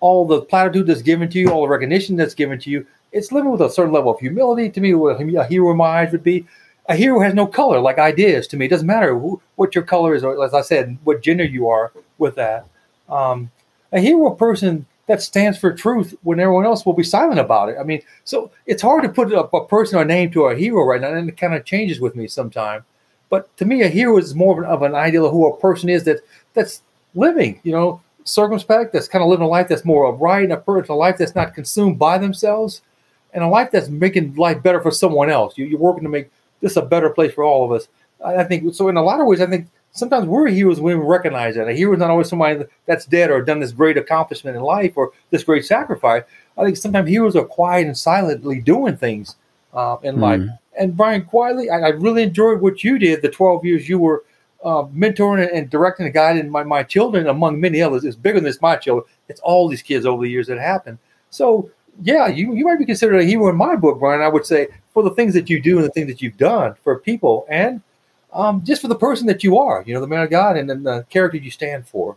all 0.00 0.26
the 0.26 0.42
platitude 0.42 0.87
that's 0.87 1.02
given 1.02 1.28
to 1.30 1.38
you, 1.38 1.50
all 1.50 1.62
the 1.62 1.69
recognition 1.69 2.16
that's 2.16 2.35
given 2.35 2.59
to 2.61 2.71
you. 2.71 2.87
It's 3.12 3.33
living 3.33 3.50
with 3.50 3.61
a 3.61 3.71
certain 3.71 3.92
level 3.92 4.12
of 4.12 4.21
humility. 4.21 4.71
To 4.71 4.80
me, 4.80 4.95
what 4.95 5.21
a 5.21 5.45
hero 5.47 5.71
in 5.71 5.76
my 5.76 6.02
eyes 6.02 6.12
would 6.12 6.23
be. 6.23 6.47
A 6.88 6.97
hero 6.97 7.21
has 7.21 7.35
no 7.35 7.47
color, 7.47 7.80
like 7.80 7.99
ideas. 7.99 8.47
To 8.49 8.57
me, 8.57 8.66
it 8.66 8.71
doesn't 8.71 8.87
matter 8.87 9.16
who, 9.16 9.40
what 9.57 9.75
your 9.75 9.85
color 9.85 10.14
is, 10.14 10.25
or 10.25 10.45
as 10.45 10.54
I 10.54 10.62
said, 10.62 10.99
what 11.04 11.23
gender 11.23 11.45
you 11.45 11.69
are 11.69 11.92
with 12.19 12.35
that. 12.37 12.66
Um, 13.09 13.50
a 13.92 14.00
hero 14.00 14.30
person 14.30 14.87
that 15.07 15.21
stands 15.21 15.59
for 15.59 15.73
truth 15.73 16.14
when 16.23 16.38
everyone 16.38 16.64
else 16.64 16.87
will 16.87 16.92
be 16.92 17.02
silent 17.02 17.40
about 17.40 17.69
it. 17.69 17.76
I 17.78 17.83
mean, 17.83 18.00
so 18.25 18.50
it's 18.66 18.83
hard 18.83 19.02
to 19.02 19.09
put 19.09 19.33
a, 19.33 19.40
a 19.40 19.66
person 19.66 19.99
or 19.99 20.04
name 20.04 20.30
to 20.33 20.45
a 20.45 20.57
hero 20.57 20.85
right 20.85 21.00
now, 21.00 21.12
and 21.12 21.28
it 21.28 21.37
kind 21.37 21.54
of 21.54 21.64
changes 21.64 22.00
with 22.00 22.14
me 22.14 22.28
sometimes. 22.28 22.85
But 23.28 23.57
to 23.59 23.64
me, 23.64 23.83
a 23.83 23.88
hero 23.88 24.19
is 24.19 24.35
more 24.35 24.52
of 24.52 24.59
an, 24.59 24.64
of 24.64 24.83
an 24.83 24.95
ideal 24.95 25.26
of 25.26 25.33
who 25.33 25.47
a 25.47 25.57
person 25.57 25.88
is 25.88 26.04
that 26.04 26.21
that's 26.54 26.83
living, 27.14 27.61
you 27.64 27.73
know, 27.73 28.00
circumspect, 28.30 28.92
that's 28.92 29.08
kind 29.08 29.22
of 29.22 29.28
living 29.28 29.44
a 29.44 29.49
life 29.49 29.68
that's 29.68 29.84
more 29.84 30.06
upright, 30.06 30.44
and 30.44 30.52
a 30.52 30.56
person, 30.56 30.92
a 30.92 30.96
life 30.96 31.18
that's 31.18 31.34
not 31.34 31.54
consumed 31.54 31.99
by 31.99 32.18
themselves, 32.18 32.82
and 33.32 33.44
a 33.44 33.49
life 33.49 33.70
that's 33.70 33.88
making 33.88 34.34
life 34.37 34.62
better 34.62 34.80
for 34.80 34.90
someone 34.90 35.30
else. 35.30 35.56
You, 35.56 35.76
are 35.76 35.80
working 35.80 36.04
to 36.04 36.08
make 36.08 36.30
this 36.60 36.76
a 36.76 36.82
better 36.82 37.10
place 37.10 37.32
for 37.32 37.44
all 37.44 37.64
of 37.64 37.72
us. 37.72 37.88
I, 38.25 38.37
I, 38.37 38.44
think 38.44 38.75
so. 38.75 38.88
In 38.88 38.96
a 38.96 39.02
lot 39.02 39.20
of 39.20 39.26
ways, 39.26 39.40
I 39.40 39.46
think 39.46 39.68
sometimes 39.92 40.26
we're 40.26 40.49
heroes 40.49 40.80
when 40.80 40.99
we 40.99 41.04
recognize 41.04 41.56
that. 41.56 41.68
A 41.68 41.72
hero 41.72 41.92
is 41.92 41.99
not 41.99 42.10
always 42.10 42.28
somebody 42.28 42.64
that's 42.87 43.06
dead 43.06 43.30
or 43.30 43.42
done 43.42 43.60
this 43.60 43.72
great 43.72 43.96
accomplishment 43.96 44.56
in 44.56 44.62
life 44.62 44.92
or 44.96 45.12
this 45.30 45.44
great 45.44 45.64
sacrifice. 45.64 46.22
I 46.56 46.64
think 46.64 46.76
sometimes 46.76 47.08
heroes 47.08 47.37
are 47.37 47.44
quiet 47.44 47.87
and 47.87 47.96
silently 47.96 48.60
doing 48.60 48.96
things 48.96 49.37
uh, 49.75 49.96
in 50.02 50.16
mm. 50.16 50.20
life. 50.20 50.42
And 50.78 50.96
Brian, 50.96 51.25
quietly, 51.25 51.70
I, 51.70 51.78
I 51.78 51.88
really 51.88 52.22
enjoyed 52.22 52.60
what 52.60 52.84
you 52.84 52.99
did 52.99 53.22
the 53.22 53.28
12 53.28 53.64
years 53.64 53.88
you 53.88 53.99
were 53.99 54.25
uh, 54.64 54.85
mentoring 54.85 55.49
and 55.52 55.71
directing 55.71 56.07
and 56.07 56.14
guiding 56.14 56.50
my, 56.50 56.62
my 56.62 56.83
children, 56.83 57.29
among 57.29 57.61
many 57.61 57.81
others, 57.81 58.05
is 58.05 58.17
bigger 58.17 58.40
than 58.40 58.49
it's 58.49 58.61
my 58.61 58.76
children. 58.76 59.07
It's 59.29 59.40
all 59.40 59.69
these 59.69 59.83
kids 59.83 60.07
over 60.07 60.23
the 60.23 60.31
years 60.31 60.47
that 60.49 60.59
happened. 60.59 60.99
So, 61.31 61.71
yeah, 62.02 62.26
you, 62.29 62.55
you 62.55 62.64
might 62.64 62.79
be 62.79 62.85
considered 62.85 63.21
a 63.21 63.25
hero 63.25 63.49
in 63.49 63.57
my 63.57 63.76
book, 63.76 63.99
Brian. 63.99 64.21
I 64.21 64.29
would 64.29 64.47
say 64.47 64.69
for 64.93 65.02
the 65.02 65.11
things 65.11 65.35
that 65.35 65.49
you 65.49 65.61
do 65.61 65.76
and 65.76 65.87
the 65.87 65.90
things 65.90 66.09
that 66.09 66.21
you've 66.21 66.37
done 66.37 66.75
for 66.83 66.99
people 66.99 67.47
and 67.49 67.83
um, 68.33 68.62
just 68.64 68.83
for 68.83 68.88
the 68.88 68.95
person 68.95 69.26
that 69.26 69.43
you 69.43 69.59
are, 69.59 69.83
you 69.87 69.95
know, 69.95 70.00
the 70.00 70.07
man 70.07 70.23
of 70.23 70.31
God 70.31 70.57
and, 70.57 70.71
and 70.71 70.87
the 70.87 71.05
character 71.11 71.38
you 71.38 71.50
stand 71.50 71.87
for. 71.87 72.17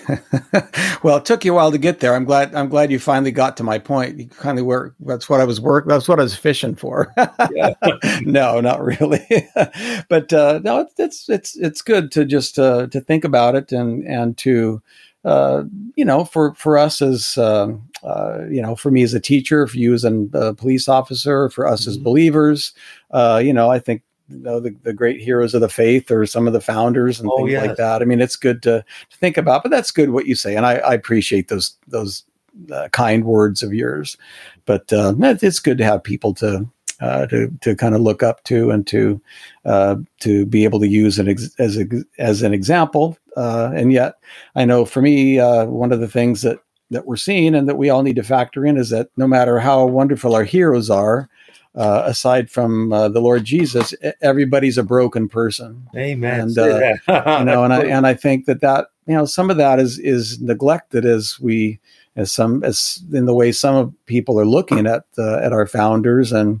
well, 1.02 1.18
it 1.18 1.24
took 1.24 1.44
you 1.44 1.52
a 1.52 1.56
while 1.56 1.72
to 1.72 1.78
get 1.78 2.00
there. 2.00 2.14
I'm 2.14 2.24
glad. 2.24 2.54
I'm 2.54 2.68
glad 2.68 2.90
you 2.90 2.98
finally 2.98 3.32
got 3.32 3.56
to 3.58 3.62
my 3.62 3.78
point. 3.78 4.18
You 4.18 4.28
kind 4.28 4.58
of 4.58 4.64
work. 4.64 4.94
That's 5.00 5.28
what 5.28 5.40
I 5.40 5.44
was 5.44 5.60
work. 5.60 5.86
That's 5.86 6.08
what 6.08 6.18
I 6.18 6.22
was 6.22 6.34
fishing 6.34 6.74
for. 6.74 7.12
no, 8.22 8.60
not 8.60 8.82
really. 8.82 9.48
but 10.08 10.32
uh, 10.32 10.60
no, 10.64 10.88
it's, 10.96 11.28
it's 11.28 11.56
it's 11.56 11.82
good 11.82 12.10
to 12.12 12.24
just 12.24 12.58
uh, 12.58 12.86
to 12.88 13.00
think 13.00 13.24
about 13.24 13.54
it 13.54 13.72
and 13.72 14.04
and 14.04 14.36
to 14.38 14.82
uh, 15.24 15.64
you 15.94 16.04
know 16.04 16.24
for 16.24 16.54
for 16.54 16.78
us 16.78 17.02
as 17.02 17.36
uh, 17.38 17.72
uh, 18.02 18.44
you 18.50 18.62
know 18.62 18.74
for 18.74 18.90
me 18.90 19.02
as 19.02 19.14
a 19.14 19.20
teacher, 19.20 19.66
for 19.66 19.76
you 19.76 19.92
as 19.94 20.04
a 20.04 20.54
police 20.56 20.88
officer, 20.88 21.50
for 21.50 21.66
us 21.66 21.82
mm-hmm. 21.82 21.90
as 21.90 21.98
believers, 21.98 22.72
uh, 23.10 23.40
you 23.42 23.52
know, 23.52 23.70
I 23.70 23.78
think 23.78 24.02
you 24.32 24.38
know, 24.42 24.60
the, 24.60 24.74
the 24.82 24.92
great 24.92 25.20
heroes 25.20 25.54
of 25.54 25.60
the 25.60 25.68
faith 25.68 26.10
or 26.10 26.26
some 26.26 26.46
of 26.46 26.52
the 26.52 26.60
founders 26.60 27.20
and 27.20 27.28
Oh, 27.30 27.36
things 27.38 27.52
yes. 27.52 27.66
like 27.66 27.76
that. 27.76 28.02
I 28.02 28.04
mean, 28.04 28.20
it's 28.20 28.36
good 28.36 28.62
to, 28.62 28.84
to 29.10 29.16
think 29.18 29.36
about, 29.36 29.62
but 29.62 29.70
that's 29.70 29.90
good 29.90 30.10
what 30.10 30.26
you 30.26 30.34
say, 30.34 30.56
and 30.56 30.66
I, 30.66 30.74
I 30.76 30.94
appreciate 30.94 31.48
those 31.48 31.76
those 31.86 32.24
uh, 32.72 32.88
kind 32.92 33.24
words 33.24 33.62
of 33.62 33.72
yours. 33.72 34.16
But 34.64 34.92
uh, 34.92 35.14
it's 35.18 35.58
good 35.60 35.78
to 35.78 35.84
have 35.84 36.02
people 36.02 36.34
to 36.34 36.68
uh, 37.00 37.26
to 37.26 37.50
to 37.60 37.74
kind 37.74 37.94
of 37.94 38.00
look 38.00 38.22
up 38.22 38.44
to 38.44 38.70
and 38.70 38.86
to 38.86 39.20
uh, 39.64 39.96
to 40.20 40.46
be 40.46 40.64
able 40.64 40.80
to 40.80 40.88
use 40.88 41.18
an 41.18 41.28
ex- 41.28 41.54
as 41.58 41.76
a, 41.76 41.84
as 42.18 42.42
an 42.42 42.54
example. 42.54 43.18
Uh, 43.36 43.72
and 43.74 43.92
yet, 43.92 44.14
I 44.54 44.64
know 44.64 44.84
for 44.84 45.02
me, 45.02 45.40
uh, 45.40 45.66
one 45.66 45.92
of 45.92 46.00
the 46.00 46.08
things 46.08 46.42
that 46.42 46.58
that 46.90 47.06
we're 47.06 47.16
seeing 47.16 47.54
and 47.54 47.68
that 47.68 47.78
we 47.78 47.90
all 47.90 48.02
need 48.02 48.16
to 48.16 48.22
factor 48.22 48.64
in 48.66 48.76
is 48.76 48.90
that 48.90 49.08
no 49.16 49.26
matter 49.26 49.58
how 49.58 49.84
wonderful 49.86 50.34
our 50.34 50.44
heroes 50.44 50.90
are, 50.90 51.28
uh, 51.74 52.02
aside 52.04 52.50
from 52.50 52.92
uh, 52.92 53.08
the 53.08 53.20
Lord 53.20 53.44
Jesus, 53.44 53.94
everybody's 54.20 54.78
a 54.78 54.82
broken 54.82 55.28
person. 55.28 55.88
Amen. 55.96 56.40
And, 56.40 56.58
uh. 56.58 56.92
You 57.38 57.44
know, 57.44 57.64
and 57.64 57.72
I 57.72 57.84
and 57.84 58.06
I 58.06 58.14
think 58.14 58.46
that 58.46 58.60
that 58.60 58.88
you 59.06 59.14
know 59.14 59.24
some 59.24 59.50
of 59.50 59.56
that 59.56 59.80
is 59.80 59.98
is 59.98 60.40
neglected 60.40 61.04
as 61.04 61.40
we 61.40 61.80
as 62.16 62.30
some 62.30 62.62
as 62.62 63.02
in 63.12 63.24
the 63.24 63.34
way 63.34 63.52
some 63.52 63.74
of 63.74 63.92
people 64.06 64.38
are 64.38 64.46
looking 64.46 64.86
at 64.86 65.04
uh, 65.18 65.38
at 65.38 65.52
our 65.52 65.66
founders 65.66 66.32
and 66.32 66.60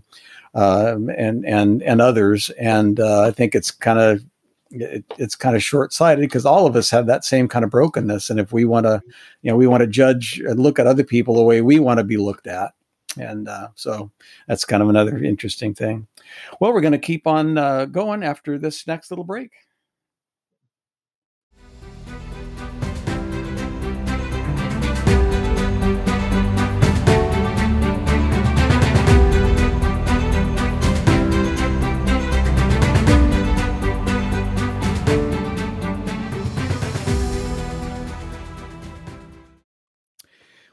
um, 0.54 1.08
and 1.10 1.44
and 1.46 1.82
and 1.82 2.00
others, 2.00 2.50
and 2.50 3.00
uh, 3.00 3.22
I 3.22 3.30
think 3.30 3.54
it's 3.54 3.70
kind 3.70 3.98
of 3.98 4.24
it, 4.70 5.04
it's 5.18 5.34
kind 5.34 5.56
of 5.56 5.62
short 5.62 5.92
sighted 5.92 6.20
because 6.20 6.46
all 6.46 6.66
of 6.66 6.76
us 6.76 6.90
have 6.90 7.06
that 7.06 7.24
same 7.24 7.48
kind 7.48 7.64
of 7.64 7.70
brokenness, 7.70 8.30
and 8.30 8.40
if 8.40 8.52
we 8.52 8.64
want 8.64 8.86
to, 8.86 9.02
you 9.42 9.50
know, 9.50 9.56
we 9.56 9.66
want 9.66 9.82
to 9.82 9.86
judge 9.86 10.40
and 10.40 10.60
look 10.60 10.78
at 10.78 10.86
other 10.86 11.04
people 11.04 11.34
the 11.34 11.42
way 11.42 11.60
we 11.60 11.78
want 11.78 11.98
to 11.98 12.04
be 12.04 12.16
looked 12.16 12.46
at, 12.46 12.72
and 13.18 13.48
uh, 13.48 13.68
so 13.74 14.10
that's 14.46 14.64
kind 14.64 14.82
of 14.82 14.88
another 14.88 15.18
interesting 15.18 15.74
thing. 15.74 16.06
Well, 16.60 16.72
we're 16.72 16.80
going 16.80 16.92
to 16.92 16.98
keep 16.98 17.26
on 17.26 17.58
uh, 17.58 17.86
going 17.86 18.22
after 18.22 18.58
this 18.58 18.86
next 18.86 19.10
little 19.10 19.24
break. 19.24 19.52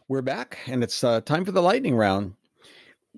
We're 0.09 0.23
back, 0.23 0.57
and 0.65 0.83
it's 0.83 1.03
uh, 1.03 1.21
time 1.21 1.45
for 1.45 1.51
the 1.51 1.61
lightning 1.61 1.95
round. 1.95 2.33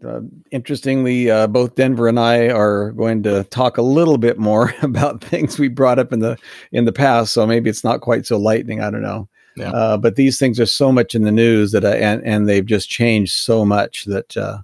Uh, 0.05 0.19
interestingly, 0.51 1.31
uh, 1.31 1.47
both 1.47 1.75
Denver 1.75 2.09
and 2.09 2.19
I 2.19 2.49
are 2.49 2.91
going 2.91 3.23
to 3.23 3.45
talk 3.45 3.77
a 3.77 3.81
little 3.81 4.17
bit 4.17 4.37
more 4.37 4.75
about 4.81 5.23
things 5.23 5.57
we 5.57 5.69
brought 5.69 5.99
up 5.99 6.11
in 6.11 6.19
the 6.19 6.37
in 6.73 6.83
the 6.83 6.91
past. 6.91 7.31
So 7.31 7.47
maybe 7.47 7.69
it's 7.69 7.85
not 7.85 8.01
quite 8.01 8.25
so 8.25 8.37
lightning. 8.37 8.81
I 8.81 8.91
don't 8.91 9.01
know. 9.01 9.29
Yeah. 9.55 9.71
Uh, 9.71 9.95
but 9.95 10.17
these 10.17 10.37
things 10.37 10.59
are 10.59 10.65
so 10.65 10.91
much 10.91 11.15
in 11.15 11.23
the 11.23 11.31
news 11.31 11.71
that 11.71 11.85
I, 11.85 11.95
and 11.95 12.21
and 12.25 12.49
they've 12.49 12.65
just 12.65 12.89
changed 12.89 13.31
so 13.31 13.63
much 13.63 14.03
that 14.03 14.35
uh, 14.35 14.57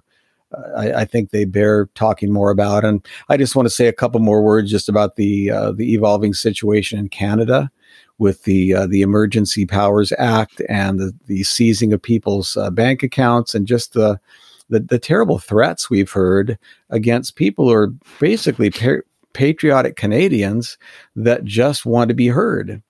I, 0.76 0.92
I 0.92 1.04
think 1.06 1.30
they 1.30 1.46
bear 1.46 1.86
talking 1.94 2.30
more 2.30 2.50
about. 2.50 2.84
And 2.84 3.02
I 3.30 3.38
just 3.38 3.56
want 3.56 3.64
to 3.64 3.74
say 3.74 3.88
a 3.88 3.92
couple 3.92 4.20
more 4.20 4.42
words 4.42 4.70
just 4.70 4.90
about 4.90 5.16
the 5.16 5.50
uh, 5.50 5.72
the 5.72 5.94
evolving 5.94 6.34
situation 6.34 6.98
in 6.98 7.08
Canada 7.08 7.70
with 8.18 8.44
the 8.44 8.74
uh, 8.74 8.86
the 8.86 9.02
Emergency 9.02 9.64
Powers 9.64 10.12
Act 10.18 10.60
and 10.68 10.98
the, 10.98 11.12
the 11.26 11.44
seizing 11.44 11.92
of 11.92 12.02
people's 12.02 12.56
uh, 12.56 12.70
bank 12.70 13.02
accounts 13.02 13.54
and 13.54 13.66
just 13.66 13.92
the, 13.92 14.20
the 14.68 14.80
the 14.80 14.98
terrible 14.98 15.38
threats 15.38 15.88
we've 15.88 16.10
heard 16.10 16.58
against 16.90 17.36
people 17.36 17.68
who 17.68 17.74
are 17.74 17.92
basically 18.20 18.70
pa- 18.70 19.02
patriotic 19.32 19.96
Canadians 19.96 20.78
that 21.16 21.44
just 21.44 21.86
want 21.86 22.08
to 22.08 22.14
be 22.14 22.28
heard. 22.28 22.82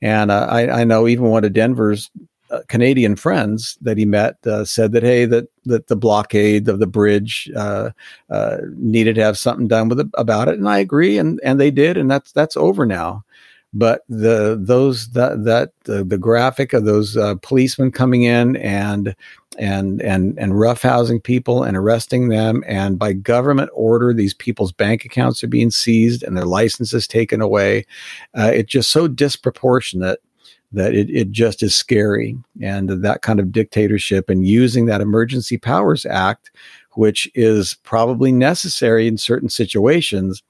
And 0.00 0.30
uh, 0.30 0.46
I, 0.50 0.80
I 0.80 0.84
know 0.84 1.06
even 1.06 1.26
one 1.26 1.44
of 1.44 1.52
Denver's 1.52 2.10
uh, 2.50 2.60
Canadian 2.68 3.14
friends 3.14 3.78
that 3.82 3.96
he 3.96 4.04
met 4.04 4.36
uh, 4.46 4.64
said 4.64 4.92
that 4.92 5.02
hey 5.02 5.26
that 5.26 5.48
that 5.64 5.88
the 5.88 5.96
blockade 5.96 6.68
of 6.68 6.78
the 6.78 6.86
bridge 6.86 7.50
uh, 7.56 7.90
needed 8.74 9.14
to 9.16 9.22
have 9.22 9.38
something 9.38 9.68
done 9.68 9.88
with 9.88 10.00
it, 10.00 10.08
about 10.14 10.48
it, 10.48 10.58
and 10.58 10.68
I 10.68 10.78
agree, 10.78 11.18
and 11.18 11.38
and 11.44 11.60
they 11.60 11.70
did, 11.70 11.98
and 11.98 12.10
that's 12.10 12.32
that's 12.32 12.56
over 12.56 12.86
now 12.86 13.24
but 13.74 14.02
the 14.08 14.58
those 14.60 15.10
that 15.10 15.44
that 15.44 15.72
the, 15.84 16.04
the 16.04 16.18
graphic 16.18 16.72
of 16.72 16.84
those 16.84 17.16
uh, 17.16 17.34
policemen 17.42 17.90
coming 17.90 18.22
in 18.22 18.56
and 18.56 19.14
and 19.58 20.02
and 20.02 20.38
and 20.38 20.52
roughhousing 20.52 21.22
people 21.22 21.62
and 21.62 21.76
arresting 21.76 22.28
them. 22.28 22.62
And 22.66 22.98
by 22.98 23.12
government 23.12 23.70
order 23.72 24.12
these 24.12 24.34
people's 24.34 24.72
bank 24.72 25.04
accounts 25.04 25.42
are 25.42 25.48
being 25.48 25.70
seized 25.70 26.22
and 26.22 26.36
their 26.36 26.44
licenses 26.44 27.06
taken 27.06 27.40
away. 27.40 27.86
Uh, 28.36 28.50
it's 28.54 28.72
just 28.72 28.90
so 28.90 29.08
disproportionate 29.08 30.22
that 30.74 30.94
it, 30.94 31.10
it 31.10 31.30
just 31.30 31.62
is 31.62 31.74
scary. 31.74 32.36
And 32.62 32.88
that 32.88 33.20
kind 33.20 33.40
of 33.40 33.52
dictatorship 33.52 34.30
and 34.30 34.46
using 34.46 34.86
that 34.86 35.02
emergency 35.02 35.58
powers 35.58 36.06
act 36.06 36.50
which 36.94 37.30
is 37.34 37.74
probably 37.82 38.32
necessary 38.32 39.06
in 39.06 39.16
certain 39.16 39.48
situations 39.48 40.42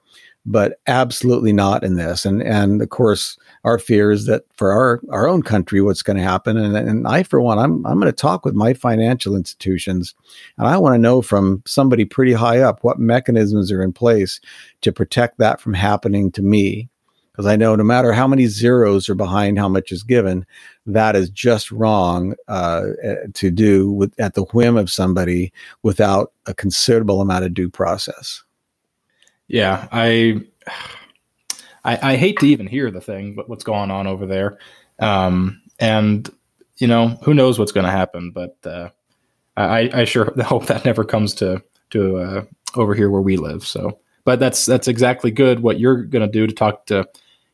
but 0.45 0.79
absolutely 0.87 1.53
not 1.53 1.83
in 1.83 1.95
this. 1.95 2.25
And 2.25 2.41
and 2.41 2.81
of 2.81 2.89
course, 2.89 3.37
our 3.63 3.79
fear 3.79 4.11
is 4.11 4.25
that 4.25 4.43
for 4.53 4.71
our 4.71 5.01
our 5.09 5.27
own 5.27 5.41
country, 5.41 5.81
what's 5.81 6.01
going 6.01 6.17
to 6.17 6.23
happen. 6.23 6.57
And 6.57 6.75
and 6.75 7.07
I, 7.07 7.23
for 7.23 7.41
one, 7.41 7.59
I'm 7.59 7.85
I'm 7.85 7.99
going 7.99 8.11
to 8.11 8.13
talk 8.13 8.43
with 8.43 8.53
my 8.53 8.73
financial 8.73 9.35
institutions, 9.35 10.13
and 10.57 10.67
I 10.67 10.77
want 10.77 10.95
to 10.95 10.99
know 10.99 11.21
from 11.21 11.63
somebody 11.65 12.05
pretty 12.05 12.33
high 12.33 12.59
up 12.59 12.83
what 12.83 12.99
mechanisms 12.99 13.71
are 13.71 13.81
in 13.81 13.93
place 13.93 14.39
to 14.81 14.91
protect 14.91 15.37
that 15.37 15.61
from 15.61 15.73
happening 15.73 16.31
to 16.33 16.41
me. 16.41 16.89
Because 17.31 17.47
I 17.47 17.55
know 17.55 17.75
no 17.75 17.83
matter 17.83 18.13
how 18.13 18.27
many 18.27 18.45
zeros 18.45 19.09
are 19.09 19.15
behind 19.15 19.57
how 19.57 19.67
much 19.67 19.91
is 19.91 20.03
given, 20.03 20.45
that 20.85 21.15
is 21.15 21.31
just 21.31 21.71
wrong 21.71 22.35
uh, 22.47 22.83
to 23.33 23.49
do 23.49 23.91
with 23.91 24.13
at 24.19 24.35
the 24.35 24.43
whim 24.43 24.77
of 24.77 24.91
somebody 24.91 25.51
without 25.81 26.31
a 26.45 26.53
considerable 26.53 27.21
amount 27.21 27.45
of 27.45 27.55
due 27.55 27.71
process. 27.71 28.43
Yeah, 29.53 29.87
I, 29.91 30.41
I, 31.85 32.13
I 32.13 32.15
hate 32.15 32.39
to 32.39 32.47
even 32.47 32.65
hear 32.65 32.89
the 32.89 32.99
thing, 32.99 33.35
but 33.35 33.47
what's 33.47 33.63
going 33.63 33.91
on 33.91 34.07
over 34.07 34.25
there, 34.25 34.57
um, 34.97 35.61
and 35.77 36.27
you 36.77 36.87
know 36.87 37.09
who 37.23 37.35
knows 37.35 37.59
what's 37.59 37.71
going 37.71 37.85
to 37.85 37.91
happen. 37.91 38.31
But 38.31 38.57
uh, 38.65 38.89
I, 39.55 39.91
I 39.93 40.03
sure 40.05 40.33
hope 40.43 40.65
that 40.65 40.85
never 40.85 41.03
comes 41.03 41.35
to 41.35 41.61
to 41.91 42.17
uh, 42.17 42.43
over 42.75 42.95
here 42.95 43.11
where 43.11 43.21
we 43.21 43.37
live. 43.37 43.63
So, 43.63 43.99
but 44.25 44.39
that's 44.39 44.65
that's 44.65 44.87
exactly 44.87 45.29
good 45.29 45.59
what 45.59 45.79
you're 45.79 46.01
going 46.01 46.25
to 46.25 46.31
do 46.31 46.47
to 46.47 46.53
talk 46.53 46.87
to 46.87 47.07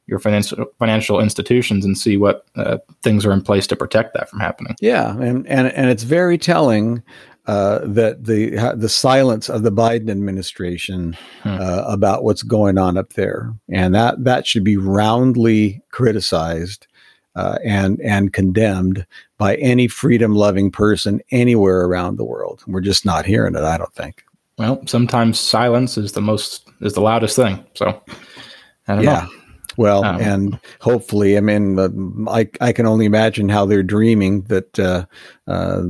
your 0.07 0.19
financial 0.19 0.67
financial 0.79 1.19
institutions 1.19 1.83
and 1.83 1.97
see 1.97 2.15
what 2.15 2.45
uh, 2.55 2.77
things 3.03 3.25
are 3.25 3.33
in 3.33 3.41
place 3.41 3.67
to 3.67 3.75
protect 3.75 4.13
that 4.13 4.29
from 4.29 4.39
happening. 4.39 4.73
Yeah, 4.79 5.17
and 5.17 5.45
and 5.47 5.67
and 5.67 5.89
it's 5.89 6.03
very 6.03 6.37
telling 6.37 7.03
uh, 7.49 7.79
that 7.83 8.25
the 8.25 8.51
the 8.77 8.89
silence 8.89 9.49
of 9.49 9.63
the 9.63 9.71
Biden 9.71 10.09
administration 10.11 11.17
Hmm. 11.43 11.57
uh, 11.59 11.83
about 11.87 12.23
what's 12.23 12.43
going 12.43 12.77
on 12.77 12.97
up 12.97 13.13
there, 13.13 13.53
and 13.69 13.95
that 13.95 14.23
that 14.23 14.45
should 14.45 14.63
be 14.63 14.77
roundly 14.77 15.81
criticized 15.91 16.85
uh, 17.35 17.57
and 17.65 17.99
and 18.01 18.33
condemned 18.33 19.05
by 19.37 19.55
any 19.55 19.87
freedom 19.87 20.35
loving 20.35 20.69
person 20.71 21.21
anywhere 21.31 21.81
around 21.85 22.17
the 22.17 22.25
world. 22.25 22.61
We're 22.67 22.81
just 22.91 23.05
not 23.05 23.25
hearing 23.25 23.55
it. 23.55 23.63
I 23.63 23.77
don't 23.77 23.93
think. 23.95 24.23
Well, 24.57 24.81
sometimes 24.85 25.39
silence 25.39 25.97
is 25.97 26.11
the 26.11 26.21
most 26.21 26.69
is 26.81 26.93
the 26.93 27.01
loudest 27.01 27.35
thing. 27.35 27.63
So 27.73 27.85
I 28.87 28.95
don't 28.95 29.03
Yeah. 29.03 29.25
know. 29.25 29.38
Well, 29.79 30.03
Um, 30.03 30.19
and 30.19 30.59
hopefully, 30.81 31.37
I 31.37 31.39
mean, 31.39 31.79
uh, 31.79 31.87
I 32.29 32.49
I 32.59 32.73
can 32.73 32.85
only 32.85 33.05
imagine 33.05 33.47
how 33.47 33.65
they're 33.65 33.81
dreaming 33.81 34.41
that 34.49 34.77
uh, 34.77 35.05
uh, 35.47 35.83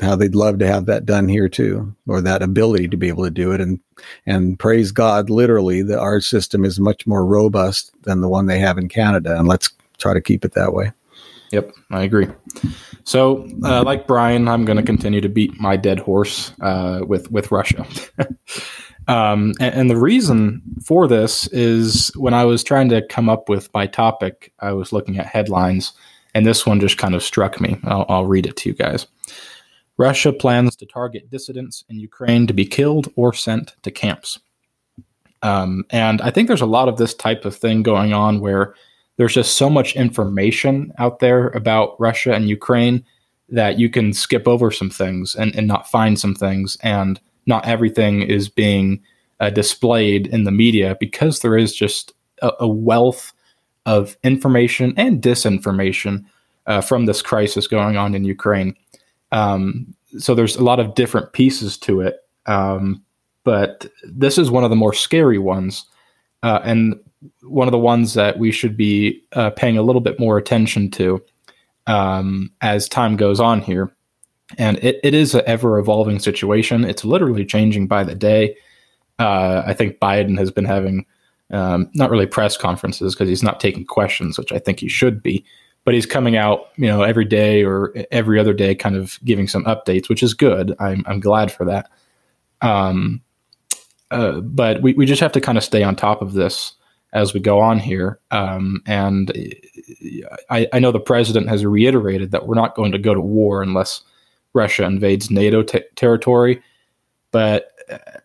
how 0.00 0.14
they'd 0.14 0.36
love 0.36 0.60
to 0.60 0.66
have 0.68 0.86
that 0.86 1.04
done 1.04 1.26
here 1.26 1.48
too, 1.48 1.92
or 2.06 2.20
that 2.20 2.40
ability 2.40 2.86
to 2.86 2.96
be 2.96 3.08
able 3.08 3.24
to 3.24 3.30
do 3.30 3.50
it. 3.50 3.60
And 3.60 3.80
and 4.26 4.60
praise 4.60 4.92
God, 4.92 5.28
literally, 5.28 5.82
that 5.82 5.98
our 5.98 6.20
system 6.20 6.64
is 6.64 6.78
much 6.78 7.04
more 7.04 7.26
robust 7.26 7.90
than 8.02 8.20
the 8.20 8.28
one 8.28 8.46
they 8.46 8.60
have 8.60 8.78
in 8.78 8.88
Canada, 8.88 9.36
and 9.36 9.48
let's 9.48 9.70
try 9.98 10.14
to 10.14 10.20
keep 10.20 10.44
it 10.44 10.52
that 10.52 10.72
way. 10.72 10.92
Yep, 11.50 11.72
I 11.90 12.02
agree. 12.04 12.28
So, 13.02 13.48
uh, 13.64 13.82
like 13.82 14.06
Brian, 14.06 14.46
I'm 14.46 14.64
going 14.64 14.78
to 14.78 14.84
continue 14.84 15.20
to 15.20 15.28
beat 15.28 15.60
my 15.60 15.76
dead 15.76 15.98
horse 15.98 16.52
uh, 16.60 17.00
with 17.04 17.28
with 17.32 17.50
Russia. 17.50 17.84
um, 19.08 19.54
and, 19.60 19.74
and 19.74 19.90
the 19.90 19.96
reason 19.96 20.62
for 20.84 21.08
this 21.08 21.46
is 21.48 22.10
when 22.16 22.34
I 22.34 22.44
was 22.44 22.62
trying 22.62 22.88
to 22.90 23.06
come 23.08 23.28
up 23.28 23.48
with 23.48 23.72
my 23.74 23.86
topic, 23.86 24.52
I 24.60 24.72
was 24.72 24.92
looking 24.92 25.18
at 25.18 25.26
headlines, 25.26 25.92
and 26.34 26.46
this 26.46 26.66
one 26.66 26.80
just 26.80 26.98
kind 26.98 27.14
of 27.14 27.22
struck 27.22 27.60
me. 27.60 27.78
I'll, 27.84 28.06
I'll 28.08 28.26
read 28.26 28.46
it 28.46 28.56
to 28.58 28.68
you 28.68 28.74
guys. 28.74 29.06
Russia 29.98 30.32
plans 30.32 30.76
to 30.76 30.86
target 30.86 31.30
dissidents 31.30 31.84
in 31.88 31.98
Ukraine 31.98 32.46
to 32.46 32.54
be 32.54 32.64
killed 32.64 33.08
or 33.16 33.32
sent 33.32 33.76
to 33.82 33.90
camps. 33.90 34.38
Um, 35.42 35.84
and 35.90 36.22
I 36.22 36.30
think 36.30 36.48
there's 36.48 36.60
a 36.60 36.66
lot 36.66 36.88
of 36.88 36.96
this 36.96 37.14
type 37.14 37.44
of 37.44 37.54
thing 37.54 37.82
going 37.82 38.12
on 38.12 38.40
where 38.40 38.74
there's 39.16 39.34
just 39.34 39.56
so 39.56 39.68
much 39.68 39.94
information 39.96 40.92
out 40.98 41.18
there 41.18 41.48
about 41.48 42.00
Russia 42.00 42.32
and 42.32 42.48
Ukraine 42.48 43.04
that 43.48 43.78
you 43.78 43.90
can 43.90 44.12
skip 44.12 44.48
over 44.48 44.70
some 44.70 44.88
things 44.88 45.34
and, 45.34 45.54
and 45.54 45.66
not 45.66 45.90
find 45.90 46.18
some 46.18 46.34
things, 46.34 46.76
and 46.82 47.20
not 47.46 47.66
everything 47.66 48.22
is 48.22 48.48
being 48.48 49.02
uh, 49.40 49.50
displayed 49.50 50.26
in 50.28 50.44
the 50.44 50.52
media 50.52 50.96
because 51.00 51.40
there 51.40 51.56
is 51.56 51.74
just 51.74 52.12
a, 52.42 52.52
a 52.60 52.68
wealth 52.68 53.32
of 53.86 54.16
information 54.22 54.94
and 54.96 55.20
disinformation 55.20 56.24
uh, 56.66 56.80
from 56.80 57.06
this 57.06 57.22
crisis 57.22 57.66
going 57.66 57.96
on 57.96 58.14
in 58.14 58.24
Ukraine. 58.24 58.74
Um, 59.32 59.94
so 60.18 60.34
there's 60.34 60.56
a 60.56 60.64
lot 60.64 60.78
of 60.78 60.94
different 60.94 61.32
pieces 61.32 61.76
to 61.78 62.00
it, 62.00 62.16
um, 62.46 63.02
but 63.44 63.86
this 64.04 64.38
is 64.38 64.50
one 64.50 64.62
of 64.62 64.70
the 64.70 64.76
more 64.76 64.92
scary 64.92 65.38
ones, 65.38 65.86
uh, 66.42 66.60
and 66.62 66.94
one 67.42 67.66
of 67.66 67.72
the 67.72 67.78
ones 67.78 68.14
that 68.14 68.38
we 68.38 68.52
should 68.52 68.76
be 68.76 69.22
uh, 69.32 69.50
paying 69.50 69.78
a 69.78 69.82
little 69.82 70.00
bit 70.00 70.20
more 70.20 70.38
attention 70.38 70.90
to 70.90 71.22
um, 71.86 72.50
as 72.60 72.88
time 72.88 73.16
goes 73.16 73.40
on 73.40 73.60
here. 73.60 73.92
And 74.58 74.78
it, 74.78 75.00
it 75.02 75.14
is 75.14 75.34
an 75.34 75.42
ever 75.46 75.78
evolving 75.78 76.18
situation. 76.18 76.84
It's 76.84 77.04
literally 77.04 77.44
changing 77.44 77.86
by 77.86 78.04
the 78.04 78.14
day. 78.14 78.56
Uh, 79.18 79.62
I 79.66 79.74
think 79.74 79.98
Biden 79.98 80.38
has 80.38 80.50
been 80.50 80.64
having 80.64 81.06
um, 81.50 81.90
not 81.94 82.10
really 82.10 82.26
press 82.26 82.56
conferences 82.56 83.14
because 83.14 83.28
he's 83.28 83.42
not 83.42 83.60
taking 83.60 83.84
questions, 83.84 84.38
which 84.38 84.52
I 84.52 84.58
think 84.58 84.80
he 84.80 84.88
should 84.88 85.22
be. 85.22 85.44
But 85.84 85.94
he's 85.94 86.06
coming 86.06 86.36
out, 86.36 86.68
you 86.76 86.86
know, 86.86 87.02
every 87.02 87.24
day 87.24 87.64
or 87.64 87.92
every 88.12 88.38
other 88.38 88.52
day, 88.52 88.74
kind 88.74 88.94
of 88.94 89.18
giving 89.24 89.48
some 89.48 89.64
updates, 89.64 90.08
which 90.08 90.22
is 90.22 90.32
good. 90.32 90.74
I'm 90.78 91.02
I'm 91.06 91.18
glad 91.18 91.50
for 91.50 91.64
that. 91.64 91.90
Um, 92.60 93.20
uh, 94.12 94.40
but 94.40 94.80
we, 94.82 94.92
we 94.92 95.06
just 95.06 95.20
have 95.20 95.32
to 95.32 95.40
kind 95.40 95.58
of 95.58 95.64
stay 95.64 95.82
on 95.82 95.96
top 95.96 96.22
of 96.22 96.34
this 96.34 96.74
as 97.12 97.34
we 97.34 97.40
go 97.40 97.60
on 97.60 97.78
here. 97.78 98.20
Um, 98.30 98.80
and 98.86 99.32
I, 100.50 100.68
I, 100.72 100.78
know 100.78 100.92
the 100.92 101.00
president 101.00 101.48
has 101.48 101.64
reiterated 101.64 102.30
that 102.30 102.46
we're 102.46 102.54
not 102.54 102.74
going 102.74 102.92
to 102.92 102.98
go 102.98 103.14
to 103.14 103.20
war 103.20 103.62
unless 103.62 104.02
Russia 104.54 104.84
invades 104.84 105.30
NATO 105.30 105.62
territory. 105.62 106.62
But 107.30 107.72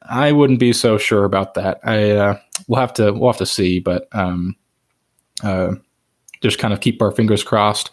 I 0.03 0.31
wouldn't 0.31 0.60
be 0.60 0.74
so 0.74 0.98
sure 0.98 1.24
about 1.24 1.53
that. 1.55 1.79
I 1.84 2.12
uh, 2.12 2.39
we'll 2.67 2.79
have 2.79 2.93
to 2.96 3.12
we'll 3.12 3.31
have 3.31 3.38
to 3.38 3.46
see, 3.46 3.79
but 3.79 4.07
um, 4.12 4.55
uh, 5.43 5.75
just 6.41 6.60
kind 6.60 6.74
of 6.74 6.81
keep 6.81 7.01
our 7.01 7.12
fingers 7.12 7.43
crossed. 7.43 7.91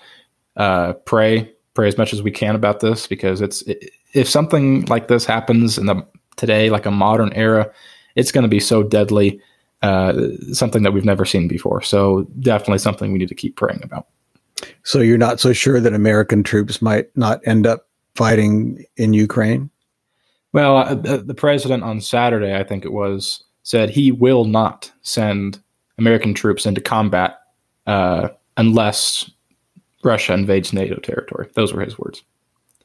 Uh, 0.56 0.92
pray 1.04 1.50
pray 1.74 1.88
as 1.88 1.98
much 1.98 2.12
as 2.12 2.22
we 2.22 2.30
can 2.30 2.54
about 2.54 2.80
this 2.80 3.06
because 3.06 3.40
it's 3.40 3.62
it, 3.62 3.90
if 4.12 4.28
something 4.28 4.84
like 4.86 5.08
this 5.08 5.24
happens 5.24 5.78
in 5.78 5.86
the 5.86 6.06
today, 6.36 6.70
like 6.70 6.86
a 6.86 6.90
modern 6.90 7.32
era, 7.32 7.70
it's 8.14 8.32
going 8.32 8.42
to 8.42 8.48
be 8.48 8.60
so 8.60 8.82
deadly. 8.82 9.40
Uh, 9.82 10.28
something 10.52 10.82
that 10.82 10.92
we've 10.94 11.04
never 11.04 11.26
seen 11.26 11.46
before. 11.46 11.82
So 11.82 12.22
definitely 12.40 12.78
something 12.78 13.12
we 13.12 13.18
need 13.18 13.28
to 13.28 13.34
keep 13.34 13.56
praying 13.56 13.82
about. 13.82 14.06
So 14.82 15.00
you're 15.00 15.18
not 15.18 15.40
so 15.40 15.52
sure 15.52 15.78
that 15.78 15.92
American 15.92 16.42
troops 16.42 16.80
might 16.80 17.14
not 17.18 17.46
end 17.46 17.66
up 17.66 17.86
fighting 18.14 18.84
in 18.96 19.12
Ukraine? 19.12 19.70
Well, 20.52 20.76
uh, 20.76 20.94
the 20.94 21.34
president 21.34 21.82
on 21.82 22.00
Saturday, 22.00 22.54
I 22.54 22.62
think 22.62 22.84
it 22.84 22.92
was, 22.92 23.42
said 23.64 23.90
he 23.90 24.12
will 24.12 24.44
not 24.44 24.92
send 25.02 25.60
American 25.98 26.34
troops 26.34 26.64
into 26.66 26.80
combat 26.80 27.40
uh, 27.86 28.28
unless 28.56 29.30
Russia 30.04 30.32
invades 30.34 30.72
NATO 30.72 30.96
territory. 30.96 31.48
Those 31.54 31.72
were 31.72 31.82
his 31.82 31.98
words. 31.98 32.22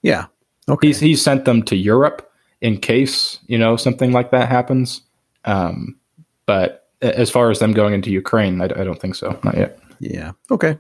Yeah. 0.01 0.25
Okay. 0.67 0.88
He's, 0.88 1.00
he 1.00 1.15
sent 1.15 1.45
them 1.45 1.62
to 1.63 1.75
Europe 1.75 2.31
in 2.62 2.77
case, 2.77 3.39
you 3.48 3.57
know, 3.57 3.75
something 3.75 4.12
like 4.12 4.31
that 4.31 4.50
happens. 4.50 5.01
Um, 5.45 5.95
but 6.45 6.88
as 7.01 7.29
far 7.29 7.50
as 7.51 7.59
them 7.59 7.74
going 7.74 7.93
into 7.93 8.12
Ukraine, 8.12 8.62
I, 8.62 8.65
I, 8.65 8.83
don't 8.83 9.00
think 9.00 9.15
so. 9.15 9.39
Not 9.43 9.57
yet. 9.57 9.79
Yeah. 10.00 10.31
Okay. 10.51 10.77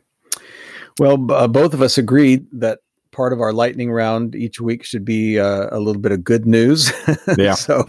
Well, 0.97 1.31
uh, 1.31 1.47
both 1.47 1.73
of 1.73 1.81
us 1.81 1.97
agreed 1.97 2.45
that 2.53 2.79
part 3.19 3.33
of 3.33 3.41
our 3.41 3.51
lightning 3.51 3.91
round 3.91 4.33
each 4.33 4.61
week 4.61 4.81
should 4.81 5.03
be 5.03 5.37
uh, 5.37 5.67
a 5.73 5.79
little 5.81 6.01
bit 6.01 6.13
of 6.13 6.23
good 6.23 6.45
news. 6.45 6.89
Yeah. 7.37 7.55
so 7.55 7.85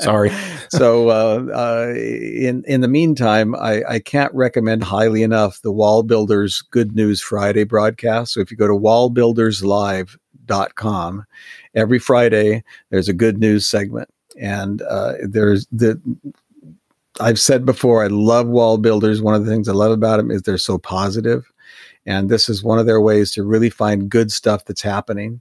sorry. 0.00 0.32
so 0.70 1.10
uh, 1.10 1.46
uh, 1.54 1.94
in 1.94 2.64
in 2.66 2.80
the 2.80 2.88
meantime, 2.88 3.54
I, 3.54 3.84
I 3.88 4.00
can't 4.00 4.34
recommend 4.34 4.82
highly 4.82 5.22
enough 5.22 5.62
the 5.62 5.70
Wall 5.70 6.02
Builders 6.02 6.60
Good 6.60 6.96
News 6.96 7.20
Friday 7.20 7.62
broadcast. 7.62 8.32
So 8.32 8.40
if 8.40 8.50
you 8.50 8.56
go 8.56 8.66
to 8.66 8.74
wallbuilderslive.com, 8.74 11.24
every 11.74 12.00
Friday 12.00 12.64
there's 12.90 13.08
a 13.08 13.14
good 13.14 13.38
news 13.38 13.64
segment, 13.64 14.08
and 14.40 14.82
uh, 14.82 15.12
there's 15.22 15.68
the. 15.70 16.00
I've 17.20 17.40
said 17.40 17.64
before, 17.64 18.02
I 18.02 18.08
love 18.08 18.48
wall 18.48 18.76
builders. 18.76 19.22
One 19.22 19.34
of 19.34 19.44
the 19.44 19.52
things 19.52 19.68
I 19.68 19.72
love 19.72 19.92
about 19.92 20.16
them 20.16 20.32
is 20.32 20.42
they're 20.42 20.58
so 20.58 20.78
positive 20.78 21.48
and 22.08 22.30
this 22.30 22.48
is 22.48 22.64
one 22.64 22.78
of 22.78 22.86
their 22.86 23.00
ways 23.00 23.30
to 23.32 23.42
really 23.42 23.68
find 23.68 24.08
good 24.08 24.32
stuff 24.32 24.64
that's 24.64 24.82
happening. 24.82 25.40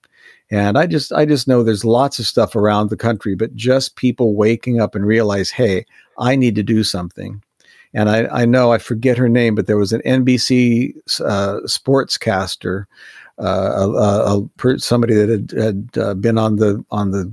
And 0.52 0.78
i 0.78 0.86
just 0.86 1.12
i 1.12 1.26
just 1.26 1.48
know 1.48 1.62
there's 1.62 1.84
lots 1.84 2.20
of 2.20 2.26
stuff 2.26 2.56
around 2.56 2.90
the 2.90 2.96
country 2.96 3.36
but 3.36 3.56
just 3.56 3.98
people 3.98 4.34
waking 4.34 4.80
up 4.80 4.96
and 4.96 5.06
realize 5.06 5.50
hey 5.50 5.86
i 6.18 6.36
need 6.38 6.56
to 6.56 6.64
do 6.64 6.84
something. 6.84 7.42
And 7.94 8.10
i, 8.10 8.28
I 8.28 8.46
know 8.46 8.72
i 8.72 8.78
forget 8.78 9.18
her 9.18 9.28
name 9.28 9.56
but 9.56 9.68
there 9.68 9.78
was 9.78 9.92
an 9.92 10.02
nbc 10.02 10.94
uh, 11.20 11.60
sportscaster 11.66 12.86
uh, 13.40 13.90
a, 13.94 14.68
a, 14.68 14.80
somebody 14.80 15.14
that 15.14 15.30
had, 15.30 15.52
had 15.52 15.90
uh, 16.02 16.14
been 16.14 16.38
on 16.38 16.56
the 16.56 16.84
on 16.92 17.12
the 17.12 17.32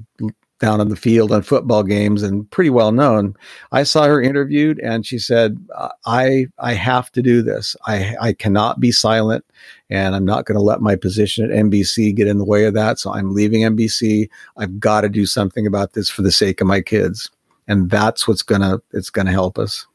down 0.64 0.80
on 0.80 0.88
the 0.88 0.96
field 0.96 1.30
on 1.30 1.42
football 1.42 1.82
games 1.82 2.22
and 2.22 2.50
pretty 2.50 2.70
well 2.70 2.90
known. 2.90 3.36
I 3.72 3.82
saw 3.82 4.06
her 4.06 4.22
interviewed 4.22 4.78
and 4.80 5.04
she 5.04 5.18
said, 5.18 5.58
I, 6.06 6.46
I 6.58 6.72
have 6.72 7.12
to 7.12 7.20
do 7.20 7.42
this. 7.42 7.76
I, 7.86 8.16
I 8.18 8.32
cannot 8.32 8.80
be 8.80 8.90
silent 8.90 9.44
and 9.90 10.16
I'm 10.16 10.24
not 10.24 10.46
going 10.46 10.56
to 10.56 10.64
let 10.64 10.80
my 10.80 10.96
position 10.96 11.44
at 11.44 11.54
NBC 11.54 12.14
get 12.14 12.28
in 12.28 12.38
the 12.38 12.46
way 12.46 12.64
of 12.64 12.72
that. 12.72 12.98
So 12.98 13.12
I'm 13.12 13.34
leaving 13.34 13.60
NBC. 13.60 14.30
I've 14.56 14.80
got 14.80 15.02
to 15.02 15.10
do 15.10 15.26
something 15.26 15.66
about 15.66 15.92
this 15.92 16.08
for 16.08 16.22
the 16.22 16.32
sake 16.32 16.62
of 16.62 16.66
my 16.66 16.80
kids. 16.80 17.30
And 17.68 17.90
that's 17.90 18.26
what's 18.26 18.42
going 18.42 18.62
to, 18.62 18.82
it's 18.94 19.10
going 19.10 19.26
to 19.26 19.32
help 19.32 19.58
us. 19.58 19.86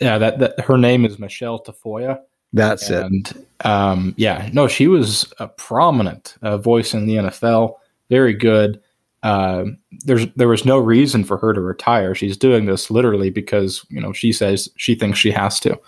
Yeah. 0.00 0.16
That, 0.16 0.38
that 0.38 0.60
her 0.60 0.78
name 0.78 1.04
is 1.04 1.18
Michelle 1.18 1.62
Tafoya. 1.62 2.18
That's 2.54 2.88
and, 2.88 3.28
it. 3.28 3.66
Um, 3.66 4.14
yeah, 4.16 4.48
no, 4.54 4.68
she 4.68 4.86
was 4.86 5.30
a 5.38 5.48
prominent 5.48 6.36
uh, 6.40 6.56
voice 6.56 6.94
in 6.94 7.06
the 7.06 7.16
NFL. 7.16 7.74
Very 8.08 8.32
good 8.32 8.80
uh, 9.22 9.64
there's 10.04 10.26
there 10.36 10.48
was 10.48 10.64
no 10.64 10.78
reason 10.78 11.24
for 11.24 11.38
her 11.38 11.52
to 11.52 11.60
retire. 11.60 12.14
She's 12.14 12.36
doing 12.36 12.66
this 12.66 12.90
literally 12.90 13.30
because 13.30 13.84
you 13.88 14.00
know 14.00 14.12
she 14.12 14.32
says 14.32 14.68
she 14.76 14.94
thinks 14.94 15.18
she 15.18 15.30
has 15.30 15.58
to. 15.60 15.78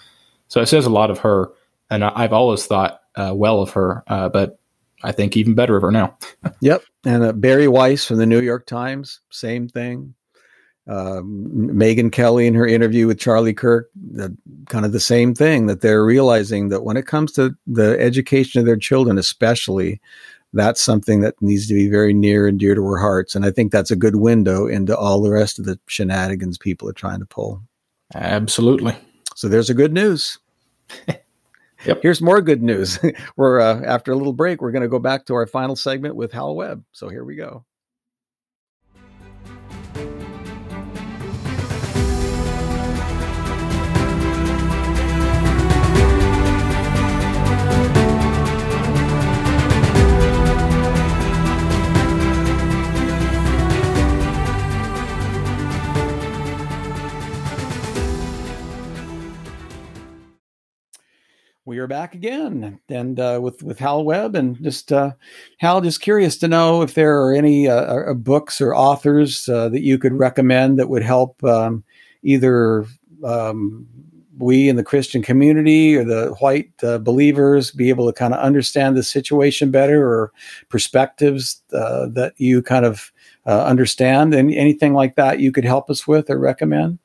So 0.49 0.61
it 0.61 0.67
says 0.67 0.85
a 0.85 0.91
lot 0.91 1.11
of 1.11 1.19
her, 1.21 1.51
and 1.91 2.05
I've 2.05 2.33
always 2.33 2.67
thought 2.67 3.03
uh, 3.15 3.33
well 3.35 3.61
of 3.63 3.71
her, 3.71 4.03
uh, 4.09 4.29
but 4.29 4.59
I 5.05 5.13
think 5.13 5.37
even 5.37 5.55
better 5.55 5.77
of 5.77 5.83
her 5.83 5.93
now. 5.93 6.17
yep, 6.61 6.83
and 7.05 7.23
uh, 7.23 7.33
Bari 7.33 7.69
Weiss 7.69 8.05
from 8.05 8.17
the 8.17 8.27
New 8.27 8.41
York 8.41 8.67
Times, 8.67 9.21
same 9.31 9.69
thing. 9.69 10.15
Um, 10.89 11.49
Megyn 11.73 12.11
Kelly 12.11 12.49
in 12.49 12.55
her 12.55 12.67
interview 12.67 13.07
with 13.07 13.21
Charlie 13.21 13.55
Kirk, 13.55 13.91
the, 13.95 14.37
kind 14.69 14.85
of 14.85 14.91
the 14.91 14.99
same 14.99 15.35
thing 15.35 15.67
that 15.67 15.83
they're 15.83 16.05
realizing 16.05 16.69
that 16.71 16.83
when 16.83 16.97
it 16.97 17.07
comes 17.07 17.31
to 17.33 17.55
the 17.69 17.97
education 18.01 18.59
of 18.59 18.67
their 18.67 18.79
children, 18.79 19.17
especially, 19.17 20.01
that's 20.53 20.81
something 20.81 21.21
that 21.21 21.41
needs 21.41 21.67
to 21.69 21.75
be 21.75 21.89
very 21.89 22.13
near 22.13 22.47
and 22.47 22.59
dear 22.59 22.75
to 22.75 22.83
our 22.83 22.99
hearts. 22.99 23.35
And 23.35 23.45
I 23.45 23.51
think 23.51 23.71
that's 23.71 23.91
a 23.91 23.97
good 23.97 24.17
window 24.17 24.67
into 24.67 24.97
all 24.97 25.23
the 25.23 25.31
rest 25.31 25.59
of 25.59 25.65
the 25.65 25.79
shenanigans 25.87 26.59
people 26.59 26.89
are 26.89 26.95
trying 26.95 27.21
to 27.21 27.27
pull. 27.27 27.63
Absolutely. 28.15 28.97
So 29.37 29.49
there's 29.49 29.71
a 29.71 29.75
good 29.75 29.93
news. 29.93 30.39
yep. 31.85 32.03
Here's 32.03 32.21
more 32.21 32.41
good 32.41 32.63
news. 32.63 32.99
we're 33.37 33.61
uh, 33.61 33.83
after 33.85 34.13
a 34.13 34.17
little 34.17 34.33
break, 34.33 34.61
we're 34.61 34.73
going 34.73 34.83
to 34.83 34.89
go 34.89 34.99
back 34.99 35.27
to 35.27 35.35
our 35.35 35.47
final 35.47 35.77
segment 35.77 36.17
with 36.17 36.33
Hal 36.33 36.57
Webb. 36.57 36.85
So 36.93 37.09
here 37.09 37.25
we 37.25 37.37
go. 37.37 37.65
We 61.71 61.79
are 61.79 61.87
back 61.87 62.17
again. 62.17 62.81
And 62.89 63.21
uh, 63.21 63.39
with 63.41 63.63
with 63.63 63.79
Hal 63.79 64.05
Webb 64.05 64.35
and 64.35 64.61
just 64.61 64.91
uh, 64.91 65.13
Hal 65.59 65.81
just 65.81 66.01
curious 66.01 66.37
to 66.39 66.49
know 66.49 66.83
if 66.83 66.95
there 66.95 67.23
are 67.23 67.33
any 67.33 67.69
uh, 67.69 68.11
uh 68.11 68.15
books 68.15 68.61
or 68.61 68.75
authors 68.75 69.49
uh, 69.49 69.69
that 69.69 69.83
you 69.83 69.97
could 69.97 70.13
recommend 70.13 70.81
that 70.81 70.89
would 70.89 71.05
help 71.05 71.43
um, 71.45 71.85
either 72.25 72.87
um, 73.23 73.87
we 74.37 74.69
in 74.69 74.75
the 74.75 74.83
Christian 74.83 75.23
community 75.23 75.95
or 75.95 76.03
the 76.03 76.35
white 76.41 76.73
uh, 76.83 76.99
believers 76.99 77.71
be 77.71 77.89
able 77.89 78.07
to 78.09 78.13
kind 78.13 78.35
of 78.35 78.41
understand 78.41 78.97
the 78.97 79.05
situation 79.05 79.71
better 79.71 80.05
or 80.05 80.33
perspectives 80.71 81.63
that 81.71 82.33
you 82.39 82.63
kind 82.63 82.85
of 82.85 83.13
understand? 83.47 84.35
And 84.35 84.53
anything 84.53 84.93
like 84.93 85.15
that 85.15 85.39
you 85.39 85.53
could 85.53 85.65
help 85.65 85.89
us 85.89 86.09
with 86.09 86.31
or 86.31 86.39
recommend? 86.39 86.99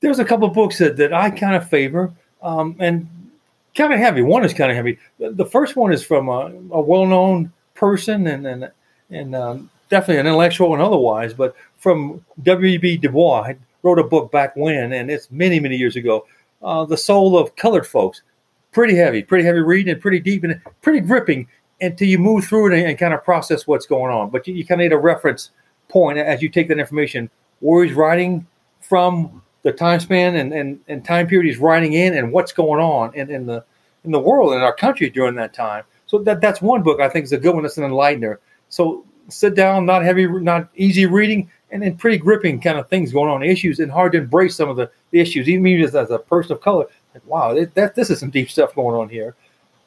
There's 0.00 0.18
a 0.18 0.24
couple 0.24 0.48
of 0.48 0.54
books 0.54 0.78
that, 0.78 0.96
that 0.96 1.12
I 1.12 1.28
kind 1.30 1.54
of 1.54 1.68
favor 1.68 2.14
um, 2.42 2.76
and 2.78 3.08
kind 3.76 3.92
of 3.92 3.98
heavy. 4.00 4.22
One 4.22 4.44
is 4.44 4.52
kind 4.52 4.70
of 4.70 4.76
heavy. 4.76 4.98
The 5.18 5.46
first 5.46 5.76
one 5.76 5.92
is 5.92 6.02
from 6.02 6.28
a, 6.28 6.52
a 6.72 6.80
well-known 6.80 7.52
person 7.74 8.26
and 8.26 8.46
and 8.46 8.70
and 9.10 9.34
um, 9.36 9.70
definitely 9.88 10.18
an 10.18 10.26
intellectual 10.26 10.72
and 10.72 10.82
otherwise, 10.82 11.32
but 11.32 11.54
from 11.78 12.24
W.B. 12.42 12.96
Du 12.96 13.08
Bois, 13.08 13.42
I 13.42 13.56
wrote 13.82 13.98
a 13.98 14.04
book 14.04 14.32
back 14.32 14.56
when, 14.56 14.92
and 14.92 15.10
it's 15.10 15.30
many, 15.30 15.60
many 15.60 15.76
years 15.76 15.96
ago, 15.96 16.26
uh, 16.62 16.84
The 16.84 16.96
Soul 16.96 17.38
of 17.38 17.54
Colored 17.56 17.86
Folks. 17.86 18.22
Pretty 18.72 18.96
heavy, 18.96 19.22
pretty 19.22 19.44
heavy 19.44 19.60
reading, 19.60 19.92
and 19.92 20.02
pretty 20.02 20.20
deep 20.20 20.44
and 20.44 20.60
pretty 20.82 21.00
gripping 21.00 21.48
until 21.80 22.08
you 22.08 22.18
move 22.18 22.44
through 22.44 22.72
it 22.72 22.78
and, 22.78 22.88
and 22.88 22.98
kind 22.98 23.14
of 23.14 23.24
process 23.24 23.66
what's 23.66 23.86
going 23.86 24.12
on. 24.12 24.30
But 24.30 24.46
you, 24.46 24.54
you 24.54 24.66
kind 24.66 24.80
of 24.80 24.84
need 24.86 24.92
a 24.92 24.98
reference 24.98 25.50
point 25.88 26.18
as 26.18 26.42
you 26.42 26.48
take 26.48 26.68
that 26.68 26.78
information. 26.78 27.30
Where 27.60 27.84
he's 27.84 27.94
writing 27.94 28.46
from, 28.80 29.42
the 29.66 29.72
time 29.72 29.98
span 29.98 30.36
and, 30.36 30.52
and, 30.52 30.78
and 30.86 31.04
time 31.04 31.26
period 31.26 31.48
he's 31.48 31.58
writing 31.58 31.94
in, 31.94 32.16
and 32.16 32.32
what's 32.32 32.52
going 32.52 32.80
on 32.80 33.12
in, 33.14 33.28
in 33.30 33.46
the 33.46 33.64
in 34.04 34.12
the 34.12 34.20
world 34.20 34.54
in 34.54 34.60
our 34.60 34.74
country 34.74 35.10
during 35.10 35.34
that 35.34 35.52
time. 35.52 35.82
So 36.06 36.18
that 36.20 36.40
that's 36.40 36.62
one 36.62 36.84
book 36.84 37.00
I 37.00 37.08
think 37.08 37.24
is 37.24 37.32
a 37.32 37.38
good 37.38 37.54
one. 37.54 37.64
It's 37.64 37.76
an 37.76 37.84
enlightener. 37.84 38.36
So 38.68 39.04
sit 39.28 39.56
down, 39.56 39.84
not 39.84 40.04
heavy, 40.04 40.28
not 40.28 40.68
easy 40.76 41.04
reading, 41.04 41.50
and 41.72 41.82
then 41.82 41.96
pretty 41.96 42.16
gripping 42.16 42.60
kind 42.60 42.78
of 42.78 42.88
things 42.88 43.12
going 43.12 43.28
on, 43.28 43.42
issues, 43.42 43.80
and 43.80 43.90
hard 43.90 44.12
to 44.12 44.18
embrace 44.18 44.54
some 44.54 44.68
of 44.68 44.76
the, 44.76 44.88
the 45.10 45.18
issues, 45.18 45.48
even 45.48 45.64
me 45.64 45.82
as, 45.82 45.96
as 45.96 46.12
a 46.12 46.18
person 46.20 46.52
of 46.52 46.60
color. 46.60 46.86
Like, 47.12 47.26
wow, 47.26 47.52
that, 47.54 47.74
that, 47.74 47.96
this 47.96 48.08
is 48.08 48.20
some 48.20 48.30
deep 48.30 48.48
stuff 48.48 48.72
going 48.76 48.94
on 48.94 49.08
here. 49.08 49.34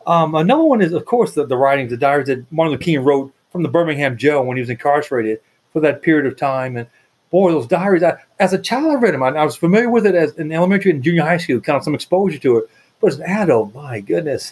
Um, 0.05 0.35
another 0.35 0.63
one 0.63 0.81
is, 0.81 0.91
of 0.91 1.05
course, 1.05 1.35
the, 1.35 1.45
the 1.45 1.55
writings, 1.55 1.91
the 1.91 1.97
diaries 1.97 2.27
that 2.27 2.51
Martin 2.51 2.73
Luther 2.73 2.83
King 2.83 2.99
wrote 2.99 3.33
from 3.49 3.63
the 3.63 3.69
Birmingham 3.69 4.17
jail 4.17 4.43
when 4.43 4.57
he 4.57 4.61
was 4.61 4.69
incarcerated 4.69 5.39
for 5.71 5.79
that 5.79 6.01
period 6.01 6.25
of 6.25 6.35
time. 6.35 6.75
And 6.75 6.87
boy, 7.29 7.51
those 7.51 7.67
diaries, 7.67 8.03
I, 8.03 8.17
as 8.39 8.53
a 8.53 8.59
child, 8.59 8.91
I 8.91 8.95
read 8.95 9.13
them. 9.13 9.23
I, 9.23 9.29
I, 9.29 9.43
was 9.43 9.55
familiar 9.55 9.89
with 9.89 10.05
it 10.05 10.15
as 10.15 10.35
in 10.35 10.51
elementary 10.51 10.91
and 10.91 11.03
junior 11.03 11.23
high 11.23 11.37
school, 11.37 11.59
kind 11.59 11.77
of 11.77 11.83
some 11.83 11.95
exposure 11.95 12.39
to 12.39 12.57
it. 12.57 12.69
But 13.01 13.13
as 13.13 13.19
an 13.19 13.25
adult, 13.25 13.73
my 13.75 13.99
goodness, 13.99 14.51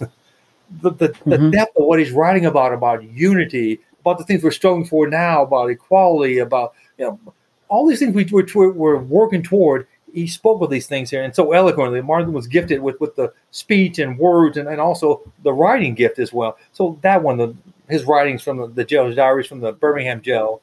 the, 0.81 0.91
the, 0.91 1.09
mm-hmm. 1.09 1.29
the 1.29 1.49
depth 1.51 1.77
of 1.77 1.85
what 1.85 1.99
he's 1.99 2.11
writing 2.11 2.45
about, 2.45 2.73
about 2.73 3.03
unity, 3.03 3.79
about 4.01 4.17
the 4.17 4.25
things 4.25 4.43
we're 4.43 4.51
struggling 4.51 4.85
for 4.85 5.07
now, 5.07 5.43
about 5.43 5.69
equality, 5.69 6.39
about, 6.39 6.73
you 6.97 7.05
know, 7.05 7.19
all 7.69 7.87
these 7.87 7.99
things 7.99 8.13
we, 8.13 8.25
we're, 8.25 8.71
we're 8.71 8.97
working 8.97 9.43
toward. 9.43 9.87
He 10.13 10.27
spoke 10.27 10.61
of 10.61 10.69
these 10.69 10.87
things 10.87 11.09
here 11.09 11.23
and 11.23 11.35
so 11.35 11.51
eloquently. 11.51 12.01
Martin 12.01 12.33
was 12.33 12.47
gifted 12.47 12.81
with, 12.81 12.99
with 12.99 13.15
the 13.15 13.33
speech 13.51 13.99
and 13.99 14.17
words 14.17 14.57
and, 14.57 14.67
and 14.67 14.79
also 14.79 15.21
the 15.43 15.53
writing 15.53 15.93
gift 15.93 16.19
as 16.19 16.33
well. 16.33 16.57
So 16.71 16.97
that 17.01 17.21
one, 17.21 17.37
the, 17.37 17.55
his 17.89 18.05
writings 18.05 18.41
from 18.41 18.57
the, 18.57 18.67
the 18.67 18.85
jail, 18.85 19.05
his 19.05 19.15
diaries 19.15 19.47
from 19.47 19.59
the 19.59 19.73
Birmingham 19.73 20.21
jail. 20.21 20.61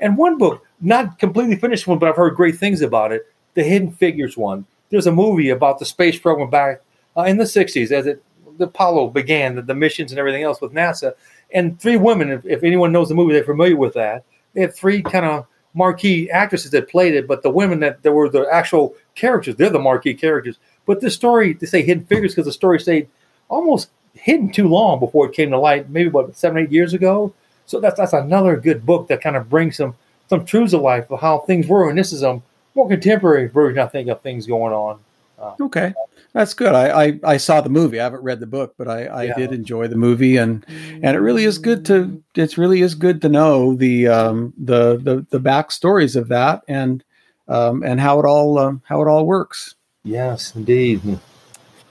And 0.00 0.16
one 0.18 0.38
book, 0.38 0.66
not 0.84 1.18
completely 1.18 1.56
finished 1.56 1.86
one, 1.86 1.98
but 1.98 2.08
I've 2.08 2.16
heard 2.16 2.36
great 2.36 2.56
things 2.56 2.82
about 2.82 3.12
it. 3.12 3.26
The 3.54 3.62
Hidden 3.62 3.92
Figures 3.92 4.36
one. 4.36 4.66
There's 4.90 5.06
a 5.06 5.12
movie 5.12 5.50
about 5.50 5.78
the 5.78 5.84
space 5.84 6.18
program 6.18 6.50
back 6.50 6.82
uh, 7.16 7.22
in 7.22 7.36
the 7.36 7.44
60s 7.44 7.90
as 7.90 8.06
it 8.06 8.22
the 8.58 8.66
Apollo 8.66 9.08
began, 9.08 9.56
the, 9.56 9.62
the, 9.62 9.74
missions 9.74 10.12
and 10.12 10.18
everything 10.18 10.42
else 10.42 10.60
with 10.60 10.72
NASA. 10.72 11.14
And 11.52 11.80
three 11.80 11.96
women, 11.96 12.30
if, 12.30 12.46
if 12.46 12.62
anyone 12.62 12.92
knows 12.92 13.08
the 13.08 13.14
movie, 13.14 13.32
they're 13.32 13.44
familiar 13.44 13.76
with 13.76 13.94
that. 13.94 14.24
They 14.52 14.60
had 14.60 14.74
three 14.74 15.02
kind 15.02 15.24
of 15.24 15.46
marquee 15.74 16.30
actresses 16.30 16.70
that 16.70 16.88
played 16.88 17.14
it, 17.14 17.26
but 17.26 17.42
the 17.42 17.50
women 17.50 17.80
that, 17.80 18.02
that 18.02 18.12
were 18.12 18.28
the 18.28 18.46
actual 18.52 18.94
characters, 19.14 19.56
they're 19.56 19.70
the 19.70 19.78
marquee 19.78 20.14
characters. 20.14 20.58
But 20.86 21.00
this 21.00 21.14
story, 21.14 21.54
they 21.54 21.66
say 21.66 21.82
hidden 21.82 22.06
figures 22.06 22.32
because 22.32 22.46
the 22.46 22.52
story 22.52 22.78
stayed 22.78 23.08
almost 23.48 23.90
hidden 24.14 24.50
too 24.50 24.68
long 24.68 25.00
before 25.00 25.26
it 25.26 25.32
came 25.32 25.50
to 25.50 25.58
light, 25.58 25.90
maybe 25.90 26.08
about 26.08 26.36
seven, 26.36 26.58
eight 26.58 26.70
years 26.70 26.94
ago. 26.94 27.32
So 27.66 27.80
that's 27.80 27.98
that's 27.98 28.12
another 28.12 28.56
good 28.56 28.84
book 28.84 29.08
that 29.08 29.22
kind 29.22 29.36
of 29.36 29.48
brings 29.48 29.76
some 29.76 29.94
some 30.28 30.44
truths 30.44 30.72
of 30.72 30.80
life 30.80 31.10
of 31.10 31.20
how 31.20 31.40
things 31.40 31.66
were, 31.66 31.88
and 31.88 31.98
this 31.98 32.12
is 32.12 32.22
a 32.22 32.40
more 32.74 32.88
contemporary 32.88 33.48
version, 33.48 33.78
I 33.78 33.86
think, 33.86 34.08
of 34.08 34.20
things 34.20 34.46
going 34.46 34.72
on. 34.72 34.98
Uh, 35.38 35.54
okay, 35.60 35.94
that's 36.32 36.54
good. 36.54 36.74
I, 36.74 37.04
I, 37.04 37.20
I 37.24 37.36
saw 37.36 37.60
the 37.60 37.68
movie. 37.68 38.00
I 38.00 38.04
haven't 38.04 38.22
read 38.22 38.40
the 38.40 38.46
book, 38.46 38.74
but 38.78 38.88
I, 38.88 39.04
I 39.04 39.22
yeah. 39.24 39.34
did 39.34 39.52
enjoy 39.52 39.88
the 39.88 39.96
movie, 39.96 40.36
and 40.36 40.64
and 40.68 41.16
it 41.16 41.20
really 41.20 41.44
is 41.44 41.58
good 41.58 41.84
to 41.86 42.22
it 42.34 42.56
really 42.56 42.80
is 42.80 42.94
good 42.94 43.20
to 43.22 43.28
know 43.28 43.74
the 43.74 44.08
um, 44.08 44.52
the 44.56 44.96
the 44.96 45.26
the 45.30 45.40
backstories 45.40 46.16
of 46.16 46.28
that 46.28 46.62
and 46.68 47.04
um, 47.48 47.82
and 47.82 48.00
how 48.00 48.18
it 48.20 48.24
all 48.24 48.58
um, 48.58 48.82
how 48.84 49.02
it 49.02 49.08
all 49.08 49.26
works. 49.26 49.74
Yes, 50.04 50.54
indeed. 50.54 51.18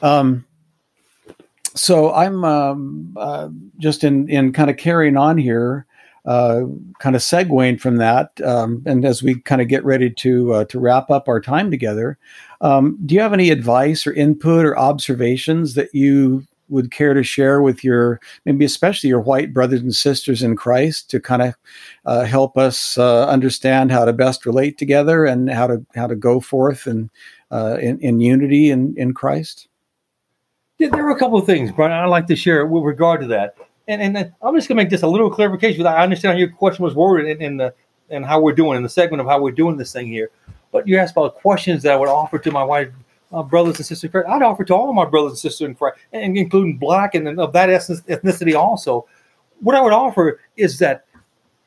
Um, 0.02 0.46
so 1.76 2.14
I'm 2.14 2.44
um, 2.44 3.16
uh, 3.18 3.50
just 3.78 4.04
in 4.04 4.30
in 4.30 4.54
kind 4.54 4.70
of 4.70 4.78
carrying 4.78 5.18
on 5.18 5.38
here 5.38 5.86
uh, 6.26 6.62
kind 7.00 7.16
of 7.16 7.22
segueing 7.22 7.80
from 7.80 7.98
that, 7.98 8.40
um, 8.42 8.82
and 8.86 9.06
as 9.06 9.22
we 9.22 9.40
kind 9.42 9.62
of 9.62 9.68
get 9.68 9.84
ready 9.84 10.10
to 10.10 10.54
uh, 10.54 10.66
to 10.66 10.80
wrap 10.80 11.12
up 11.12 11.28
our 11.28 11.42
time 11.42 11.70
together, 11.70 12.18
um, 12.62 12.98
do 13.06 13.16
you 13.16 13.22
have 13.22 13.34
any 13.34 13.50
advice 13.50 14.08
or 14.08 14.14
input 14.14 14.66
or 14.66 14.78
observations 14.78 15.74
that 15.74 15.94
you 15.94 16.46
would 16.70 16.92
care 16.92 17.14
to 17.14 17.24
share 17.24 17.62
with 17.62 17.84
your 17.84 18.20
maybe 18.46 18.66
especially 18.66 19.10
your 19.10 19.20
white 19.20 19.54
brothers 19.54 19.82
and 19.82 19.96
sisters 19.96 20.42
in 20.42 20.56
Christ 20.56 21.10
to 21.12 21.20
kind 21.20 21.42
of 21.42 21.56
uh, 22.06 22.24
help 22.24 22.58
us 22.58 22.98
uh, 22.98 23.28
understand 23.28 23.92
how 23.92 24.06
to 24.06 24.14
best 24.14 24.46
relate 24.46 24.78
together 24.78 25.26
and 25.26 25.50
how 25.50 25.68
to 25.68 25.86
how 25.96 26.08
to 26.08 26.16
go 26.16 26.40
forth 26.40 26.88
and 26.88 27.10
uh, 27.52 27.78
in, 27.80 28.00
in 28.00 28.20
unity 28.20 28.72
in, 28.72 28.96
in 28.98 29.14
Christ? 29.14 29.68
Yeah, 30.80 30.90
there 30.90 31.06
are 31.06 31.12
a 31.12 31.20
couple 31.20 31.38
of 31.38 31.46
things, 31.46 31.72
Brian, 31.72 31.92
I'd 31.92 32.08
like 32.08 32.28
to 32.28 32.36
share 32.36 32.66
with 32.66 32.84
regard 32.84 33.22
to 33.22 33.28
that 33.28 33.56
and 33.88 34.02
and 34.02 34.34
I'm 34.42 34.56
just 34.56 34.68
gonna 34.68 34.82
make 34.82 34.90
just 34.90 35.04
a 35.04 35.08
little 35.08 35.30
clarification. 35.30 35.80
Because 35.80 35.94
I 35.94 36.04
understand 36.04 36.34
how 36.34 36.40
your 36.40 36.50
question 36.50 36.84
was 36.84 36.96
worded 36.96 37.28
in, 37.28 37.42
in 37.42 37.58
the 37.58 37.74
and 38.10 38.26
how 38.26 38.40
we're 38.40 38.54
doing 38.54 38.78
in 38.78 38.84
the 38.84 38.90
segment 38.90 39.22
of 39.22 39.28
how 39.28 39.42
we're 39.42 39.52
doing 39.52 39.78
this 39.78 39.92
thing 39.92 40.08
here. 40.08 40.30
But 40.72 40.88
you 40.88 40.98
asked 40.98 41.14
about 41.14 41.36
questions 41.36 41.84
that 41.84 41.94
I 41.94 41.96
would 41.96 42.10
offer 42.10 42.40
to 42.40 42.52
my 42.52 42.64
white 42.64 42.92
uh, 43.32 43.44
brothers 43.44 43.78
and 43.78 43.86
sisters 43.86 44.04
in 44.06 44.12
Christ. 44.12 44.28
I'd 44.28 44.42
offer 44.42 44.64
to 44.64 44.74
all 44.74 44.94
my 44.94 45.06
brothers 45.06 45.32
and 45.32 45.40
sisters 45.40 45.68
in 45.68 45.76
Christ, 45.76 45.98
and 46.12 46.38
including 46.38 46.78
black 46.78 47.16
and 47.16 47.40
of 47.40 47.54
that 47.54 47.70
essence, 47.70 48.02
ethnicity 48.02 48.56
also. 48.56 49.08
What 49.60 49.76
I 49.76 49.82
would 49.82 49.94
offer 49.94 50.40
is 50.58 50.80
that 50.80 51.06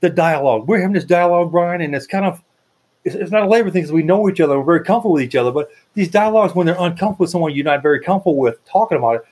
the 0.00 0.10
dialogue. 0.10 0.68
We're 0.68 0.80
having 0.80 0.94
this 0.94 1.04
dialogue, 1.04 1.50
Brian, 1.50 1.80
and 1.80 1.94
it's 1.94 2.06
kind 2.06 2.24
of 2.24 2.42
it's, 3.04 3.14
it's 3.14 3.30
not 3.30 3.44
a 3.44 3.48
labor 3.48 3.70
thing 3.70 3.82
because 3.82 3.92
we 3.92 4.02
know 4.02 4.28
each 4.28 4.40
other, 4.40 4.58
we're 4.58 4.64
very 4.64 4.84
comfortable 4.84 5.12
with 5.12 5.22
each 5.22 5.36
other. 5.36 5.52
But 5.52 5.70
these 5.94 6.10
dialogues, 6.10 6.54
when 6.54 6.66
they're 6.66 6.76
uncomfortable 6.78 7.24
with 7.24 7.30
someone 7.30 7.54
you're 7.54 7.64
not 7.64 7.82
very 7.82 8.00
comfortable 8.00 8.36
with 8.36 8.62
talking 8.64 8.98
about 8.98 9.16
it, 9.16 9.22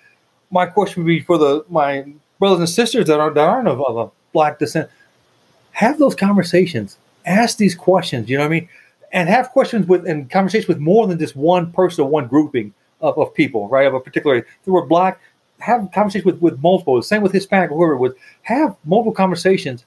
my 0.51 0.67
question 0.67 1.03
would 1.03 1.09
be 1.09 1.21
for 1.21 1.37
the 1.39 1.65
my 1.69 2.07
brothers 2.45 2.59
and 2.59 2.69
sisters 2.69 3.07
that, 3.07 3.19
are, 3.19 3.31
that 3.31 3.49
aren't 3.49 3.69
of, 3.69 3.81
of 3.81 3.97
a 3.97 4.11
black 4.35 4.59
descent, 4.59 4.91
have 5.71 5.99
those 5.99 6.15
conversations. 6.15 6.99
Ask 7.25 7.57
these 7.57 7.75
questions. 7.75 8.29
You 8.29 8.37
know 8.37 8.43
what 8.43 8.49
I 8.49 8.61
mean? 8.61 8.69
And 9.13 9.31
have 9.31 9.49
questions 9.49 9.87
with 9.87 10.07
and 10.07 10.29
conversations 10.29 10.69
with 10.69 10.79
more 10.79 11.07
than 11.07 11.19
just 11.19 11.37
one 11.37 11.73
person 11.73 12.05
or 12.05 12.11
one 12.11 12.27
grouping 12.27 12.75
of, 13.01 13.17
of 13.17 13.33
people, 13.33 13.67
right? 13.69 13.87
Of 13.87 13.95
a 13.95 14.01
particular. 14.01 14.37
If 14.37 14.47
we're 14.67 14.85
black, 14.85 15.23
have 15.61 15.89
conversations 15.95 16.27
with, 16.27 16.43
with 16.43 16.61
multiple. 16.61 17.01
Same 17.01 17.23
with 17.23 17.33
Hispanic, 17.33 17.71
whoever. 17.71 17.97
With 17.97 18.15
have 18.43 18.77
multiple 18.85 19.15
conversations, 19.15 19.87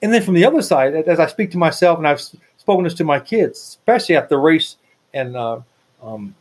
and 0.00 0.10
then 0.10 0.22
from 0.22 0.32
the 0.32 0.46
other 0.46 0.62
side, 0.62 0.94
as 0.94 1.20
I 1.20 1.26
speak 1.26 1.50
to 1.50 1.58
myself, 1.58 1.98
and 1.98 2.08
I've 2.08 2.22
spoken 2.56 2.84
this 2.84 2.94
to 2.94 3.04
my 3.04 3.20
kids, 3.20 3.58
especially 3.58 4.16
at 4.16 4.30
the 4.30 4.38
race 4.38 4.76
and 5.12 5.36
uh, 5.36 5.60
um, 6.02 6.34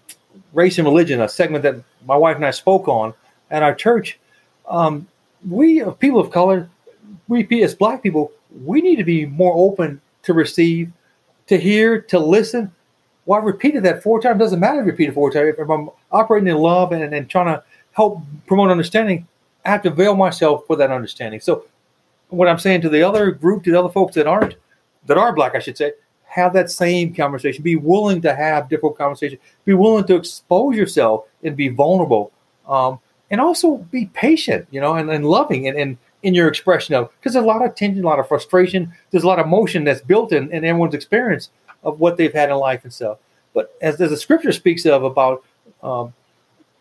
race 0.54 0.78
and 0.78 0.88
religion, 0.88 1.20
a 1.20 1.28
segment 1.28 1.64
that 1.64 1.76
my 2.06 2.16
wife 2.16 2.38
and 2.38 2.46
I 2.46 2.52
spoke 2.52 2.88
on 2.88 3.14
at 3.52 3.64
our 3.64 3.76
church. 3.76 4.18
Um, 4.70 5.08
we 5.48 5.82
uh, 5.82 5.92
people 5.92 6.20
of 6.20 6.32
color, 6.32 6.70
we 7.28 7.46
as 7.64 7.76
black 7.76 8.04
people, 8.04 8.32
we 8.64 8.82
need 8.82 8.98
to 8.98 9.04
be 9.04 9.26
more 9.26 9.54
open 9.56 10.02
to 10.24 10.34
receive, 10.34 10.92
to 11.48 11.58
hear, 11.58 12.02
to 12.02 12.20
listen. 12.20 12.72
Well, 13.26 13.42
I 13.42 13.44
repeated 13.44 13.84
that 13.84 14.04
four 14.04 14.22
times. 14.22 14.40
Doesn't 14.40 14.60
matter 14.60 14.80
if 14.80 14.86
you 14.86 14.92
repeat 14.92 15.10
it 15.10 15.14
four 15.14 15.32
times. 15.32 15.56
If 15.58 15.70
I'm 15.70 15.90
operating 16.12 16.48
in 16.48 16.58
love 16.58 16.92
and, 16.92 17.14
and 17.14 17.30
trying 17.30 17.48
to 17.48 17.64
help 17.92 18.22
promote 18.46 18.72
understanding, 18.72 19.28
I 19.66 19.70
have 19.70 19.82
to 19.84 19.90
veil 19.90 20.16
myself 20.16 20.66
for 20.66 20.76
that 20.78 20.92
understanding. 20.92 21.42
So, 21.42 21.66
what 22.30 22.48
I'm 22.48 22.60
saying 22.60 22.82
to 22.82 22.90
the 22.90 23.04
other 23.04 23.32
group, 23.32 23.64
to 23.64 23.72
the 23.72 23.80
other 23.80 23.90
folks 23.90 24.16
that 24.16 24.28
aren't, 24.28 24.56
that 25.06 25.18
are 25.18 25.34
black, 25.34 25.56
I 25.56 25.60
should 25.60 25.78
say, 25.78 25.94
have 26.26 26.54
that 26.54 26.70
same 26.70 27.14
conversation. 27.14 27.64
Be 27.64 27.76
willing 27.76 28.22
to 28.22 28.36
have 28.36 28.70
difficult 28.70 28.98
conversations. 28.98 29.42
Be 29.66 29.74
willing 29.74 30.06
to 30.06 30.16
expose 30.16 30.76
yourself 30.76 31.26
and 31.44 31.56
be 31.56 31.70
vulnerable. 31.70 32.32
Um, 32.68 33.00
and 33.30 33.42
also 33.42 33.78
be 33.78 34.06
patient, 34.08 34.68
you 34.72 34.80
know, 34.80 34.96
and, 34.96 35.10
and 35.10 35.26
loving 35.26 35.68
and, 35.68 35.78
and 35.78 35.98
in 36.24 36.34
your 36.34 36.48
expression 36.48 36.96
of 36.96 37.10
because 37.20 37.34
there's 37.34 37.44
a 37.44 37.48
lot 37.48 37.64
of 37.64 37.76
tension, 37.76 38.04
a 38.04 38.08
lot 38.08 38.20
of 38.20 38.28
frustration, 38.28 38.92
there's 39.12 39.24
a 39.24 39.28
lot 39.28 39.40
of 39.40 39.46
emotion 39.46 39.84
that's 39.84 40.02
built 40.02 40.32
in, 40.32 40.52
in 40.52 40.66
everyone's 40.66 40.94
experience 40.94 41.50
of 41.84 42.00
what 42.00 42.18
they've 42.18 42.34
had 42.34 42.50
in 42.50 42.56
life 42.58 42.84
and 42.84 42.94
stuff. 42.94 43.18
But 43.54 43.76
as, 43.82 44.00
as 44.02 44.10
the 44.10 44.18
scripture 44.18 44.52
speaks 44.52 44.86
of 44.86 45.04
about 45.04 45.44
um, 45.82 46.14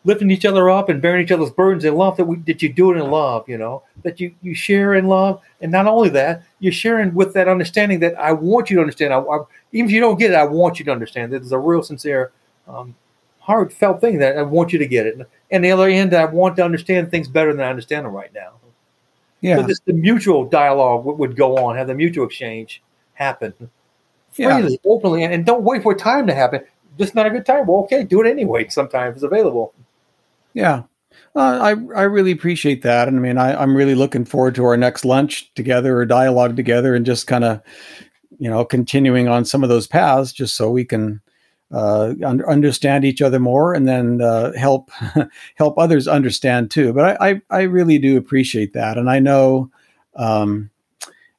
lifting 0.04 0.30
each 0.30 0.44
other 0.44 0.70
up 0.70 0.88
and 0.88 1.02
bearing 1.02 1.24
each 1.24 1.32
other's 1.32 1.50
burdens 1.50 1.84
in 1.84 1.94
love, 1.94 2.16
that 2.16 2.24
we 2.24 2.36
that 2.38 2.62
you 2.62 2.72
do 2.72 2.92
it 2.92 2.96
in 2.96 3.10
love, 3.10 3.48
you 3.48 3.58
know, 3.58 3.82
that 4.02 4.20
you 4.20 4.34
you 4.42 4.54
share 4.54 4.94
in 4.94 5.06
love, 5.06 5.40
and 5.60 5.70
not 5.70 5.86
only 5.86 6.08
that, 6.10 6.42
you're 6.60 6.72
sharing 6.72 7.14
with 7.14 7.34
that 7.34 7.48
understanding 7.48 8.00
that 8.00 8.18
I 8.18 8.32
want 8.32 8.70
you 8.70 8.76
to 8.76 8.80
understand. 8.80 9.12
I, 9.12 9.18
I, 9.18 9.38
even 9.72 9.86
if 9.86 9.92
you 9.92 10.00
don't 10.00 10.18
get 10.18 10.30
it, 10.30 10.34
I 10.34 10.44
want 10.44 10.78
you 10.78 10.84
to 10.86 10.92
understand. 10.92 11.32
That 11.32 11.40
there's 11.40 11.52
a 11.52 11.58
real 11.58 11.82
sincere 11.82 12.32
um, 12.68 12.94
heartfelt 13.46 14.00
thing 14.00 14.18
that 14.18 14.36
I 14.36 14.42
want 14.42 14.72
you 14.72 14.78
to 14.80 14.86
get 14.86 15.06
it. 15.06 15.18
And 15.52 15.64
the 15.64 15.70
other 15.70 15.88
end, 15.88 16.12
I 16.14 16.24
want 16.24 16.56
to 16.56 16.64
understand 16.64 17.10
things 17.12 17.28
better 17.28 17.54
than 17.54 17.64
I 17.64 17.70
understand 17.70 18.04
them 18.04 18.12
right 18.12 18.34
now. 18.34 18.54
Yeah. 19.40 19.56
So 19.56 19.62
this 19.62 19.80
the 19.80 19.92
mutual 19.92 20.44
dialogue 20.44 21.04
would, 21.04 21.18
would 21.18 21.36
go 21.36 21.56
on, 21.56 21.76
have 21.76 21.86
the 21.86 21.94
mutual 21.94 22.26
exchange 22.26 22.82
happen 23.14 23.54
freely, 24.32 24.72
yeah. 24.72 24.78
openly, 24.84 25.22
and, 25.22 25.32
and 25.32 25.46
don't 25.46 25.62
wait 25.62 25.82
for 25.84 25.94
time 25.94 26.26
to 26.26 26.34
happen. 26.34 26.62
Just 26.98 27.14
not 27.14 27.26
a 27.26 27.30
good 27.30 27.46
time. 27.46 27.66
Well, 27.66 27.78
okay, 27.84 28.02
do 28.02 28.20
it 28.20 28.28
anyway. 28.28 28.68
Sometimes 28.68 29.16
it's 29.16 29.22
available. 29.22 29.72
Yeah. 30.52 30.82
Uh, 31.36 31.58
I 31.62 31.70
I 31.94 32.02
really 32.02 32.32
appreciate 32.32 32.82
that, 32.82 33.06
and 33.06 33.16
I 33.16 33.20
mean 33.20 33.38
I, 33.38 33.54
I'm 33.60 33.76
really 33.76 33.94
looking 33.94 34.24
forward 34.24 34.54
to 34.56 34.64
our 34.64 34.76
next 34.76 35.04
lunch 35.04 35.52
together 35.54 35.98
or 35.98 36.06
dialogue 36.06 36.56
together, 36.56 36.94
and 36.94 37.06
just 37.06 37.26
kind 37.26 37.44
of 37.44 37.62
you 38.38 38.50
know 38.50 38.64
continuing 38.64 39.28
on 39.28 39.44
some 39.44 39.62
of 39.62 39.68
those 39.68 39.86
paths, 39.86 40.32
just 40.32 40.56
so 40.56 40.70
we 40.70 40.84
can 40.84 41.20
uh, 41.72 42.14
un- 42.24 42.44
understand 42.44 43.04
each 43.04 43.20
other 43.20 43.38
more, 43.38 43.74
and 43.74 43.88
then 43.88 44.20
uh, 44.20 44.52
help 44.52 44.90
help 45.56 45.78
others 45.78 46.06
understand 46.06 46.70
too. 46.70 46.92
But 46.92 47.20
I, 47.20 47.30
I, 47.30 47.42
I 47.50 47.62
really 47.62 47.98
do 47.98 48.16
appreciate 48.16 48.72
that, 48.74 48.98
and 48.98 49.10
I 49.10 49.18
know, 49.18 49.70
um, 50.14 50.70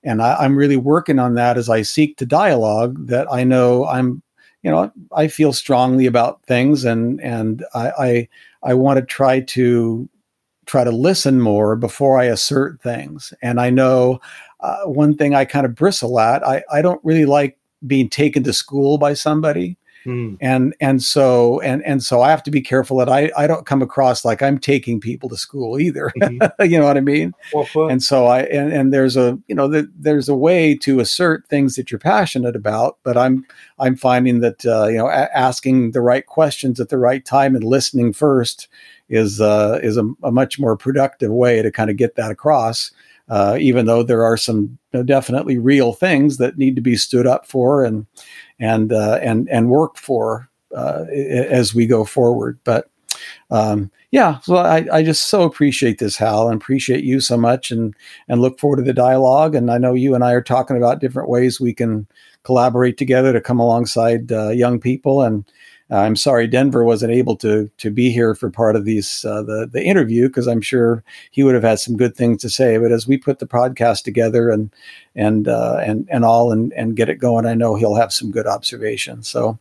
and 0.03 0.21
I, 0.21 0.35
I'm 0.35 0.57
really 0.57 0.77
working 0.77 1.19
on 1.19 1.35
that 1.35 1.57
as 1.57 1.69
I 1.69 1.81
seek 1.81 2.17
to 2.17 2.25
dialogue. 2.25 3.07
That 3.07 3.31
I 3.31 3.43
know 3.43 3.85
I'm 3.85 4.21
you 4.63 4.71
know 4.71 4.91
I 5.13 5.27
feel 5.27 5.53
strongly 5.53 6.05
about 6.05 6.43
things, 6.43 6.83
and 6.83 7.21
and 7.21 7.63
I 7.73 7.91
I, 7.97 8.29
I 8.63 8.73
want 8.73 8.99
to 8.99 9.05
try 9.05 9.39
to 9.41 10.09
try 10.65 10.83
to 10.83 10.91
listen 10.91 11.39
more 11.39 11.77
before 11.77 12.19
I 12.19 12.25
assert 12.25 12.81
things. 12.81 13.33
And 13.41 13.61
I 13.61 13.69
know 13.69 14.19
uh, 14.59 14.79
one 14.83 15.15
thing 15.15 15.33
I 15.33 15.45
kind 15.45 15.65
of 15.65 15.75
bristle 15.75 16.19
at. 16.19 16.45
I 16.45 16.63
I 16.71 16.81
don't 16.81 17.03
really 17.05 17.25
like 17.25 17.57
being 17.85 18.09
taken 18.09 18.43
to 18.43 18.53
school 18.53 18.97
by 18.97 19.13
somebody. 19.13 19.77
Mm. 20.05 20.37
And 20.39 20.75
and 20.79 21.03
so 21.03 21.59
and 21.61 21.83
and 21.83 22.01
so 22.01 22.21
I 22.21 22.29
have 22.29 22.43
to 22.43 22.51
be 22.51 22.61
careful 22.61 22.97
that 22.97 23.09
I 23.09 23.31
I 23.37 23.45
don't 23.47 23.65
come 23.65 23.81
across 23.81 24.23
like 24.23 24.41
I'm 24.41 24.57
taking 24.57 24.99
people 24.99 25.29
to 25.29 25.37
school 25.37 25.79
either. 25.79 26.11
Mm-hmm. 26.27 26.63
you 26.71 26.79
know 26.79 26.85
what 26.85 26.97
I 26.97 27.01
mean? 27.01 27.33
Well, 27.53 27.89
and 27.89 28.01
so 28.01 28.25
I 28.25 28.41
and 28.43 28.73
and 28.73 28.91
there's 28.91 29.15
a 29.15 29.37
you 29.47 29.55
know 29.55 29.67
the, 29.67 29.89
there's 29.97 30.27
a 30.27 30.35
way 30.35 30.75
to 30.75 30.99
assert 30.99 31.47
things 31.47 31.75
that 31.75 31.91
you're 31.91 31.99
passionate 31.99 32.55
about, 32.55 32.97
but 33.03 33.17
I'm 33.17 33.45
I'm 33.79 33.95
finding 33.95 34.39
that 34.41 34.65
uh, 34.65 34.87
you 34.87 34.97
know 34.97 35.07
a- 35.07 35.29
asking 35.37 35.91
the 35.91 36.01
right 36.01 36.25
questions 36.25 36.79
at 36.79 36.89
the 36.89 36.97
right 36.97 37.23
time 37.23 37.55
and 37.55 37.63
listening 37.63 38.13
first 38.13 38.67
is 39.09 39.39
uh, 39.39 39.79
is 39.83 39.97
a, 39.97 40.09
a 40.23 40.31
much 40.31 40.59
more 40.59 40.75
productive 40.75 41.31
way 41.31 41.61
to 41.61 41.71
kind 41.71 41.89
of 41.89 41.97
get 41.97 42.15
that 42.15 42.31
across. 42.31 42.91
Uh, 43.29 43.57
even 43.59 43.85
though 43.85 44.03
there 44.03 44.23
are 44.23 44.37
some 44.37 44.77
definitely 45.05 45.57
real 45.57 45.93
things 45.93 46.37
that 46.37 46.57
need 46.57 46.75
to 46.75 46.81
be 46.81 46.95
stood 46.95 47.27
up 47.27 47.45
for 47.45 47.83
and 47.83 48.05
and 48.59 48.93
uh, 48.93 49.19
and 49.21 49.49
and 49.49 49.69
work 49.69 49.97
for 49.97 50.49
uh, 50.75 51.05
as 51.11 51.75
we 51.75 51.85
go 51.85 52.05
forward. 52.05 52.59
But 52.63 52.89
um, 53.49 53.91
yeah, 54.11 54.39
so 54.39 54.55
I, 54.55 54.87
I 54.91 55.03
just 55.03 55.27
so 55.27 55.43
appreciate 55.43 55.99
this, 55.99 56.17
Hal, 56.17 56.47
and 56.49 56.61
appreciate 56.61 57.03
you 57.03 57.19
so 57.19 57.37
much, 57.37 57.71
and 57.71 57.95
and 58.27 58.41
look 58.41 58.59
forward 58.59 58.77
to 58.77 58.83
the 58.83 58.93
dialogue. 58.93 59.55
And 59.55 59.69
I 59.71 59.77
know 59.77 59.93
you 59.93 60.15
and 60.15 60.23
I 60.23 60.31
are 60.31 60.41
talking 60.41 60.77
about 60.77 61.01
different 61.01 61.29
ways 61.29 61.59
we 61.59 61.73
can 61.73 62.07
collaborate 62.43 62.97
together 62.97 63.33
to 63.33 63.41
come 63.41 63.59
alongside 63.59 64.31
uh, 64.31 64.49
young 64.49 64.79
people 64.79 65.21
and 65.21 65.43
I'm 65.89 66.17
sorry 66.17 66.47
Denver 66.47 66.83
wasn't 66.83 67.13
able 67.13 67.37
to 67.37 67.69
to 67.77 67.89
be 67.89 68.11
here 68.11 68.35
for 68.35 68.49
part 68.49 68.75
of 68.75 68.83
these 68.83 69.23
uh, 69.23 69.41
the 69.41 69.69
the 69.71 69.83
interview 69.83 70.27
because 70.27 70.47
I'm 70.47 70.61
sure 70.61 71.03
he 71.31 71.43
would 71.43 71.55
have 71.55 71.63
had 71.63 71.79
some 71.79 71.95
good 71.95 72.15
things 72.15 72.41
to 72.41 72.49
say. 72.49 72.77
But 72.77 72.91
as 72.91 73.07
we 73.07 73.17
put 73.17 73.39
the 73.39 73.47
podcast 73.47 74.03
together 74.03 74.49
and 74.49 74.69
and 75.15 75.47
uh, 75.47 75.79
and 75.81 76.07
and 76.11 76.25
all 76.25 76.51
and 76.51 76.73
and 76.73 76.97
get 76.97 77.09
it 77.09 77.15
going, 77.15 77.45
I 77.45 77.53
know 77.53 77.75
he'll 77.75 77.95
have 77.95 78.11
some 78.11 78.31
good 78.31 78.47
observations. 78.47 79.29
So, 79.29 79.59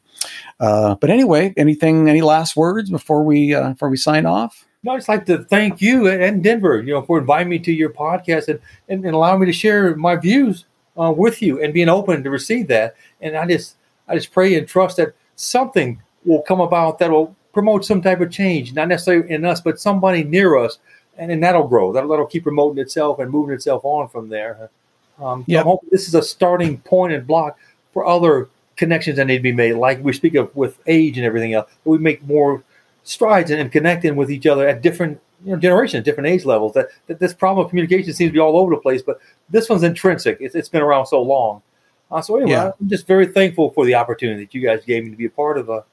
uh, 0.59 0.97
but 0.97 1.11
anyway, 1.11 1.55
anything 1.57 2.09
any 2.09 2.23
last 2.23 2.57
words 2.57 2.91
before 2.91 3.23
we 3.23 3.55
uh, 3.55 3.71
before 3.71 3.89
we 3.89 3.97
sign 3.97 4.27
off? 4.27 4.67
No, 4.83 4.93
I'd 4.93 4.99
just 4.99 5.09
like 5.09 5.27
to 5.27 5.45
thank 5.45 5.81
you 5.81 6.09
and 6.09 6.43
Denver, 6.43 6.81
you 6.81 6.93
know, 6.93 7.03
for 7.03 7.19
inviting 7.19 7.49
me 7.49 7.59
to 7.61 7.73
your 7.73 7.91
podcast 7.91 8.47
and, 8.49 8.61
and, 8.89 9.05
and 9.05 9.15
allowing 9.15 9.41
me 9.41 9.47
to 9.47 9.53
share 9.53 9.97
my 9.97 10.15
views 10.15 10.65
uh, 10.97 11.13
with 11.17 11.43
you 11.43 11.61
and 11.63 11.75
being 11.75 11.89
open 11.89 12.23
to 12.23 12.31
receive 12.31 12.69
that. 12.69 12.97
And 13.21 13.37
I 13.37 13.47
just 13.47 13.77
I 14.09 14.15
just 14.15 14.33
pray 14.33 14.57
and 14.57 14.67
trust 14.67 14.97
that 14.97 15.15
something 15.37 16.03
will 16.27 16.43
come 16.43 16.61
about 16.61 16.99
that 16.99 17.11
will 17.11 17.35
promote 17.53 17.85
some 17.85 18.03
type 18.03 18.21
of 18.21 18.31
change, 18.31 18.75
not 18.75 18.89
necessarily 18.89 19.31
in 19.31 19.45
us, 19.45 19.61
but 19.61 19.81
somebody 19.81 20.23
near 20.23 20.59
us, 20.59 20.79
and 21.17 21.31
then 21.31 21.41
that'll 21.41 21.67
grow. 21.67 21.93
That'll, 21.93 22.11
that'll 22.11 22.27
keep 22.27 22.43
promoting 22.43 22.83
itself 22.83 23.19
and 23.19 23.31
moving 23.31 23.55
itself 23.55 23.83
on 23.85 24.09
from 24.09 24.29
there. 24.29 24.71
Um, 25.19 25.45
so 25.49 25.81
this 25.91 26.09
is 26.09 26.15
a 26.15 26.23
starting 26.23 26.79
point 26.79 27.15
and 27.15 27.27
block 27.27 27.59
for 27.93 28.05
other 28.05 28.51
connections 28.77 29.17
that 29.17 29.27
need 29.27 29.39
to 29.39 29.43
be 29.43 29.53
made. 29.53 29.73
Like 29.75 30.05
we 30.05 30.13
speak 30.13 30.35
of 30.35 30.55
with 30.55 30.79
age 30.87 31.17
and 31.17 31.27
everything 31.27 31.55
else, 31.55 31.71
we 31.85 31.97
make 31.97 32.23
more 32.25 32.63
strides 33.05 33.51
in, 33.51 33.59
in 33.59 33.71
connecting 33.71 34.17
with 34.17 34.31
each 34.31 34.47
other 34.47 34.69
at 34.69 34.83
different 34.83 35.19
you 35.45 35.53
know, 35.53 35.59
generations, 35.59 36.05
different 36.05 36.29
age 36.29 36.45
levels. 36.45 36.75
That, 36.75 36.89
that 37.07 37.19
this 37.19 37.33
problem 37.33 37.65
of 37.65 37.71
communication 37.71 38.13
seems 38.13 38.31
to 38.31 38.35
be 38.35 38.39
all 38.39 38.59
over 38.59 38.75
the 38.75 38.81
place, 38.81 39.01
but 39.03 39.19
this 39.49 39.71
one's 39.71 39.83
intrinsic. 39.83 40.39
It's, 40.41 40.55
it's 40.55 40.69
been 40.69 40.83
around 40.83 41.07
so 41.07 41.23
long. 41.23 41.63
Uh, 42.11 42.21
so 42.21 42.37
anyway, 42.37 42.51
yeah. 42.53 42.73
I'm 42.79 42.89
just 42.89 43.07
very 43.07 43.27
thankful 43.27 43.71
for 43.71 43.87
the 43.87 43.95
opportunity 43.95 44.45
that 44.45 44.55
you 44.55 44.61
guys 44.61 44.85
gave 44.85 45.05
me 45.05 45.11
to 45.11 45.17
be 45.17 45.27
a 45.27 45.31
part 45.31 45.59
of 45.59 45.69
a 45.69 45.85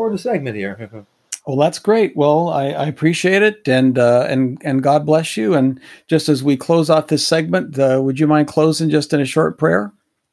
for 0.00 0.10
the 0.10 0.16
segment 0.16 0.56
here. 0.56 0.90
well, 1.46 1.58
that's 1.58 1.78
great. 1.78 2.16
Well, 2.16 2.48
I, 2.48 2.68
I 2.68 2.86
appreciate 2.86 3.42
it, 3.42 3.68
and 3.68 3.98
uh, 3.98 4.24
and 4.30 4.58
and 4.64 4.82
God 4.82 5.04
bless 5.04 5.36
you. 5.36 5.52
And 5.52 5.78
just 6.06 6.30
as 6.30 6.42
we 6.42 6.56
close 6.56 6.88
off 6.88 7.08
this 7.08 7.26
segment, 7.26 7.78
uh, 7.78 8.00
would 8.02 8.18
you 8.18 8.26
mind 8.26 8.48
closing 8.48 8.88
just 8.88 9.12
in 9.12 9.20
a 9.20 9.26
short 9.26 9.58
prayer? 9.58 9.92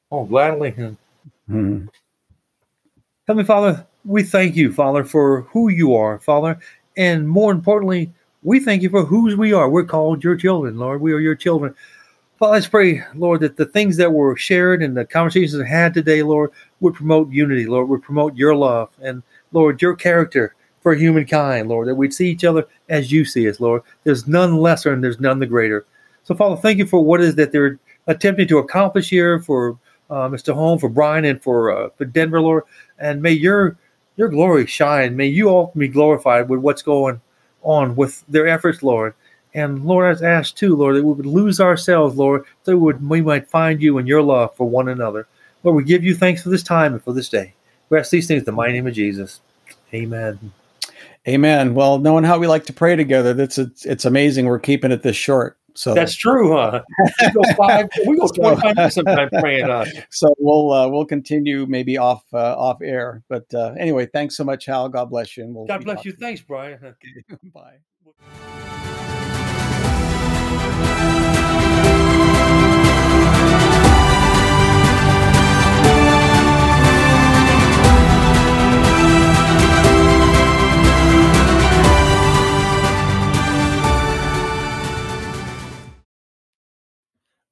Oh, 0.10 0.24
gladly. 0.24 0.72
Mm-hmm. 0.72 1.88
Heavenly 3.28 3.44
Father, 3.44 3.86
we 4.06 4.24
thank 4.24 4.56
you, 4.56 4.72
Father, 4.72 5.04
for 5.04 5.42
who 5.42 5.68
you 5.68 5.94
are, 5.96 6.18
Father, 6.20 6.58
and 6.96 7.28
more 7.28 7.52
importantly, 7.52 8.10
we 8.44 8.62
thank 8.62 8.82
you 8.82 8.90
for 8.90 9.04
whose 9.04 9.36
we 9.36 9.52
are. 9.52 9.70
We're 9.70 9.84
called 9.84 10.24
your 10.24 10.38
children, 10.38 10.78
Lord. 10.78 11.02
We 11.02 11.12
are 11.12 11.20
your 11.20 11.36
children. 11.36 11.76
Father, 12.40 12.54
let's 12.54 12.68
pray, 12.68 13.04
Lord, 13.16 13.42
that 13.42 13.58
the 13.58 13.66
things 13.66 13.98
that 13.98 14.14
were 14.14 14.38
shared 14.38 14.82
and 14.82 14.96
the 14.96 15.04
conversations 15.04 15.62
had 15.68 15.94
today, 15.94 16.24
Lord, 16.24 16.52
would 16.80 16.94
promote 16.94 17.32
unity, 17.32 17.66
Lord, 17.66 17.90
would 17.90 18.04
promote 18.04 18.36
your 18.36 18.56
love 18.56 18.90
and 19.02 19.24
Lord, 19.52 19.82
your 19.82 19.96
character 19.96 20.56
for 20.82 20.94
humankind, 20.94 21.70
Lord, 21.70 21.88
that 21.88 21.96
we'd 21.96 22.14
see 22.14 22.30
each 22.30 22.44
other 22.44 22.68
as 22.90 23.12
you 23.12 23.26
see 23.26 23.50
us, 23.50 23.60
Lord. 23.60 23.82
There's 24.04 24.28
none 24.28 24.58
lesser 24.58 24.94
and 24.94 25.04
there's 25.04 25.20
none 25.20 25.40
the 25.40 25.46
greater. 25.46 25.86
So, 26.24 26.36
Father, 26.36 26.56
thank 26.56 26.78
you 26.78 26.86
for 26.86 27.04
what 27.04 27.22
is 27.22 27.36
that 27.36 27.52
they're 27.52 27.80
attempting 28.08 28.48
to 28.50 28.60
accomplish 28.60 29.10
here 29.10 29.40
for 29.40 29.80
uh, 30.10 30.30
Mr. 30.30 30.54
Holm, 30.54 30.80
for 30.80 30.90
Brian, 30.90 31.26
and 31.26 31.42
for, 31.42 31.72
uh, 31.72 31.90
for 31.98 32.06
Denver, 32.06 32.42
Lord. 32.42 32.64
And 33.00 33.22
may 33.22 33.32
your 33.32 33.78
your 34.18 34.28
glory 34.28 34.66
shine. 34.66 35.16
May 35.16 35.28
you 35.28 35.48
all 35.48 35.72
be 35.78 35.88
glorified 35.88 36.50
with 36.50 36.60
what's 36.60 36.82
going 36.82 37.22
on 37.62 37.96
with 37.96 38.26
their 38.28 38.48
efforts, 38.48 38.84
Lord. 38.84 39.14
And 39.54 39.86
Lord, 39.86 40.22
I 40.22 40.28
ask 40.28 40.56
too, 40.56 40.76
Lord, 40.76 40.96
that 40.96 41.04
we 41.04 41.14
would 41.14 41.26
lose 41.26 41.62
ourselves, 41.62 42.18
Lord, 42.18 42.44
so 42.64 42.74
we, 42.74 42.82
would, 42.82 43.10
we 43.10 43.22
might 43.22 43.48
find 43.48 43.82
you 43.82 43.98
and 43.98 44.08
your 44.08 44.22
love 44.22 44.56
for 44.56 44.70
one 44.70 44.90
another. 44.90 45.28
Lord, 45.64 45.76
we 45.76 45.84
give 45.84 46.04
you 46.04 46.16
thanks 46.16 46.42
for 46.44 46.50
this 46.50 46.64
time 46.64 46.94
and 46.94 47.04
for 47.04 47.14
this 47.14 47.30
day. 47.30 47.54
We 47.90 47.98
ask 47.98 48.12
these 48.12 48.28
things 48.28 48.42
in 48.42 48.46
the 48.46 48.52
mighty 48.52 48.74
name 48.74 48.88
of 48.88 48.94
Jesus. 48.94 49.42
Amen. 49.94 50.52
Amen. 51.28 51.74
Well, 51.74 52.00
knowing 52.00 52.24
how 52.24 52.38
we 52.38 52.48
like 52.48 52.66
to 52.66 52.74
pray 52.74 52.96
together, 52.96 53.34
that's 53.34 53.58
it's, 53.58 53.86
it's 53.86 54.06
amazing. 54.06 54.46
We're 54.46 54.60
keeping 54.60 54.92
it 54.92 55.04
this 55.04 55.16
short. 55.16 55.58
So 55.74 55.94
that's 55.94 56.16
true, 56.16 56.56
huh? 56.56 56.82
We 57.22 57.32
go 57.32 57.44
five, 57.56 57.88
we 58.08 58.18
go 58.18 58.28
twenty 58.36 58.60
five 58.60 58.76
minutes 58.76 58.96
sometimes 58.96 59.30
praying. 59.40 59.70
Uh. 59.70 59.86
So 60.10 60.34
we'll 60.40 60.72
uh, 60.72 60.88
we'll 60.88 61.06
continue 61.06 61.68
maybe 61.68 61.98
off 61.98 62.24
uh, 62.34 62.58
off 62.58 62.82
air. 62.82 63.22
But 63.30 63.54
uh, 63.54 63.76
anyway, 63.78 64.08
thanks 64.08 64.36
so 64.36 64.44
much, 64.44 64.66
Hal. 64.66 64.90
God 64.90 65.12
bless 65.12 65.38
you. 65.38 65.44
And 65.44 65.54
we'll 65.54 65.68
God 65.68 65.84
bless 65.84 66.04
you. 66.04 66.14
Thanks, 66.14 66.42
Brian. 66.42 66.96
Bye. 67.54 67.78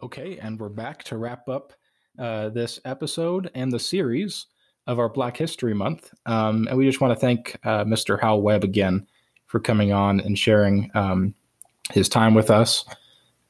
Okay, 0.05 0.37
and 0.37 0.59
we're 0.59 0.69
back 0.69 1.01
to 1.05 1.17
wrap 1.17 1.49
up 1.49 1.73
uh, 2.19 2.49
this 2.49 2.79
episode 2.85 3.49
and 3.55 3.71
the 3.71 3.79
series 3.79 4.45
of 4.85 4.99
our 4.99 5.09
Black 5.09 5.35
History 5.35 5.73
Month. 5.73 6.13
Um, 6.27 6.67
and 6.67 6.77
we 6.77 6.85
just 6.85 7.01
want 7.01 7.11
to 7.11 7.19
thank 7.19 7.57
uh, 7.63 7.85
Mr. 7.85 8.21
Hal 8.21 8.39
Webb 8.39 8.63
again 8.63 9.07
for 9.47 9.59
coming 9.59 9.93
on 9.93 10.19
and 10.19 10.37
sharing 10.37 10.91
um, 10.93 11.33
his 11.91 12.07
time 12.07 12.35
with 12.35 12.51
us 12.51 12.85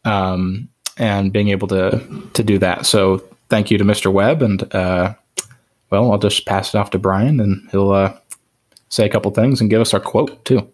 um, 0.05 0.69
and 0.97 1.33
being 1.33 1.49
able 1.49 1.67
to 1.67 2.01
to 2.35 2.41
do 2.41 2.57
that. 2.59 2.85
So 2.85 3.17
thank 3.49 3.69
you 3.69 3.77
to 3.77 3.83
Mr. 3.83 4.09
Webb, 4.09 4.41
and 4.41 4.73
uh, 4.73 5.13
well, 5.89 6.09
I'll 6.09 6.17
just 6.17 6.45
pass 6.45 6.73
it 6.73 6.77
off 6.77 6.91
to 6.91 6.97
Brian, 6.97 7.41
and 7.41 7.69
he'll 7.71 7.91
uh, 7.91 8.17
say 8.87 9.05
a 9.05 9.09
couple 9.09 9.29
things 9.31 9.59
and 9.59 9.69
give 9.69 9.81
us 9.81 9.93
our 9.93 9.99
quote 9.99 10.45
too. 10.45 10.71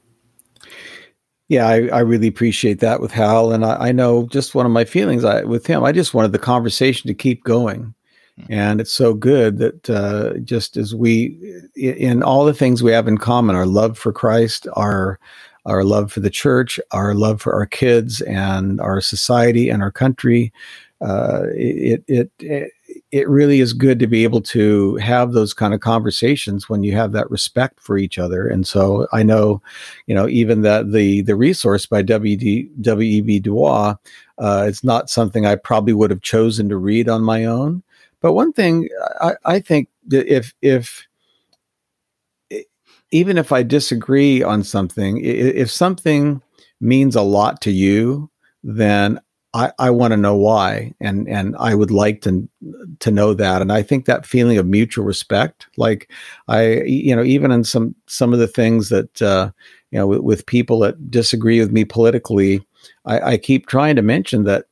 Yeah, 1.52 1.68
I, 1.68 1.88
I, 1.88 2.00
really 2.00 2.30
appreciate 2.30 2.80
that 2.80 3.02
with 3.02 3.12
Hal, 3.12 3.52
and 3.52 3.66
I, 3.66 3.90
I, 3.90 3.92
know 3.92 4.26
just 4.28 4.56
one 4.56 4.66
of 4.66 4.72
my 4.72 4.86
feelings 4.86 5.26
I, 5.26 5.44
with 5.44 5.68
him. 5.68 5.84
I 5.84 5.92
just 5.92 6.14
wanted 6.14 6.32
the 6.32 6.40
conversation 6.40 7.10
to 7.10 7.14
keep 7.14 7.44
going, 7.44 7.94
mm-hmm. 8.40 8.54
and 8.54 8.80
it's 8.80 8.94
so 8.94 9.14
good 9.14 9.58
that 9.58 9.90
uh, 9.90 10.38
just 10.46 10.78
as 10.78 10.96
we, 10.96 11.38
in 11.76 12.24
all 12.24 12.46
the 12.46 12.54
things 12.54 12.82
we 12.82 12.94
have 12.94 13.06
in 13.06 13.18
common, 13.18 13.58
our 13.58 13.66
love 13.66 13.98
for 13.98 14.14
Christ, 14.14 14.66
our 14.78 15.20
our 15.66 15.84
love 15.84 16.10
for 16.10 16.22
the 16.22 16.30
church, 16.30 16.80
our 16.92 17.14
love 17.14 17.42
for 17.42 17.54
our 17.54 17.66
kids 17.66 18.22
and 18.22 18.80
our 18.80 19.02
society 19.02 19.68
and 19.68 19.84
our 19.84 19.92
country, 19.92 20.54
uh, 21.02 21.48
it, 21.54 22.02
it, 22.08 22.32
it 22.40 22.72
it 23.12 23.28
really 23.28 23.60
is 23.60 23.74
good 23.74 24.00
to 24.00 24.08
be 24.08 24.24
able 24.24 24.42
to 24.42 24.96
have 24.96 25.34
those 25.34 25.54
kind 25.54 25.74
of 25.74 25.82
conversations 25.82 26.70
when 26.70 26.82
you 26.82 26.94
have 26.94 27.12
that 27.12 27.30
respect 27.30 27.82
for 27.82 27.98
each 27.98 28.18
other. 28.18 28.48
And 28.48 28.66
so 28.66 29.08
I 29.12 29.22
know, 29.22 29.62
you 30.08 30.16
know, 30.16 30.28
even 30.30 30.62
that 30.62 30.92
the 30.92 31.22
the 31.22 31.36
resource 31.36 31.86
by 31.86 32.02
W.D. 32.02 32.70
W.E.B. 32.80 33.40
Du 33.40 33.54
Bois, 33.54 33.96
uh, 34.38 34.66
it's 34.68 34.84
not 34.84 35.10
something 35.10 35.46
I 35.46 35.56
probably 35.56 35.94
would 35.94 36.10
have 36.10 36.22
chosen 36.22 36.70
to 36.70 36.78
read 36.78 37.10
on 37.10 37.22
my 37.22 37.46
own. 37.46 37.84
But 38.22 38.34
one 38.34 38.54
thing 38.54 38.88
I, 39.20 39.34
I 39.44 39.60
think 39.60 39.90
that 40.08 40.28
if 40.34 40.54
if 40.62 41.06
even 43.12 43.38
if 43.38 43.52
I 43.52 43.64
disagree 43.64 44.42
on 44.42 44.64
something, 44.64 45.20
if 45.24 45.70
something 45.70 46.42
means 46.80 47.16
a 47.16 47.22
lot 47.22 47.60
to 47.62 47.72
you, 47.72 48.30
then 48.64 49.20
I, 49.54 49.72
I 49.80 49.90
want 49.90 50.12
to 50.12 50.18
know 50.18 50.36
why, 50.36 50.94
and 51.02 51.28
and 51.28 51.56
I 51.58 51.76
would 51.76 51.92
like 51.92 52.22
to 52.22 52.48
to 53.00 53.12
know 53.12 53.34
that, 53.34 53.62
and 53.62 53.72
I 53.72 53.82
think 53.82 54.06
that 54.06 54.26
feeling 54.26 54.58
of 54.58 54.66
mutual 54.66 55.04
respect, 55.04 55.68
like 55.76 56.10
I, 56.48 56.82
you 56.84 57.16
know, 57.16 57.24
even 57.24 57.52
in 57.52 57.66
some 57.66 57.94
some 58.08 58.32
of 58.32 58.40
the 58.40 58.48
things 58.48 58.90
that 58.90 59.22
uh, 59.22 59.52
you 59.92 60.00
know, 60.00 60.08
with, 60.08 60.22
with, 60.22 60.46
people 60.46 60.80
that 60.80 61.12
disagree 61.12 61.60
with 61.60 61.72
me 61.72 61.84
politically, 61.84 62.66
I, 63.06 63.34
I 63.34 63.38
keep 63.38 63.68
trying 63.68 63.98
to 63.98 64.02
mention 64.02 64.46
that 64.46 64.66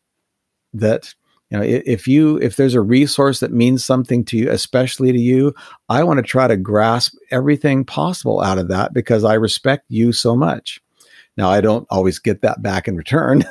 that 0.74 1.14
you 1.50 1.58
know 1.58 1.64
if 1.64 2.08
you 2.08 2.38
if 2.38 2.56
there's 2.56 2.76
a 2.76 2.82
resource 2.82 3.40
that 3.40 3.52
means 3.52 3.84
something 3.84 4.24
to 4.26 4.38
you 4.38 4.52
especially 4.52 5.12
to 5.12 5.18
you 5.18 5.54
i 5.90 6.04
want 6.04 6.18
to 6.20 6.24
try 6.24 6.48
to 6.48 6.56
grasp 6.56 7.16
everything 7.32 7.84
possible 7.84 8.40
out 8.42 8.60
of 8.60 8.68
that 8.68 8.94
because 8.94 9.24
i 9.24 9.34
respect 9.34 9.84
you 9.90 10.12
so 10.12 10.36
much 10.36 10.80
now, 11.40 11.50
I 11.50 11.62
don't 11.62 11.88
always 11.90 12.20
get 12.20 12.42
that 12.42 12.62
back 12.62 12.90
in 12.90 12.98
return, 12.98 13.46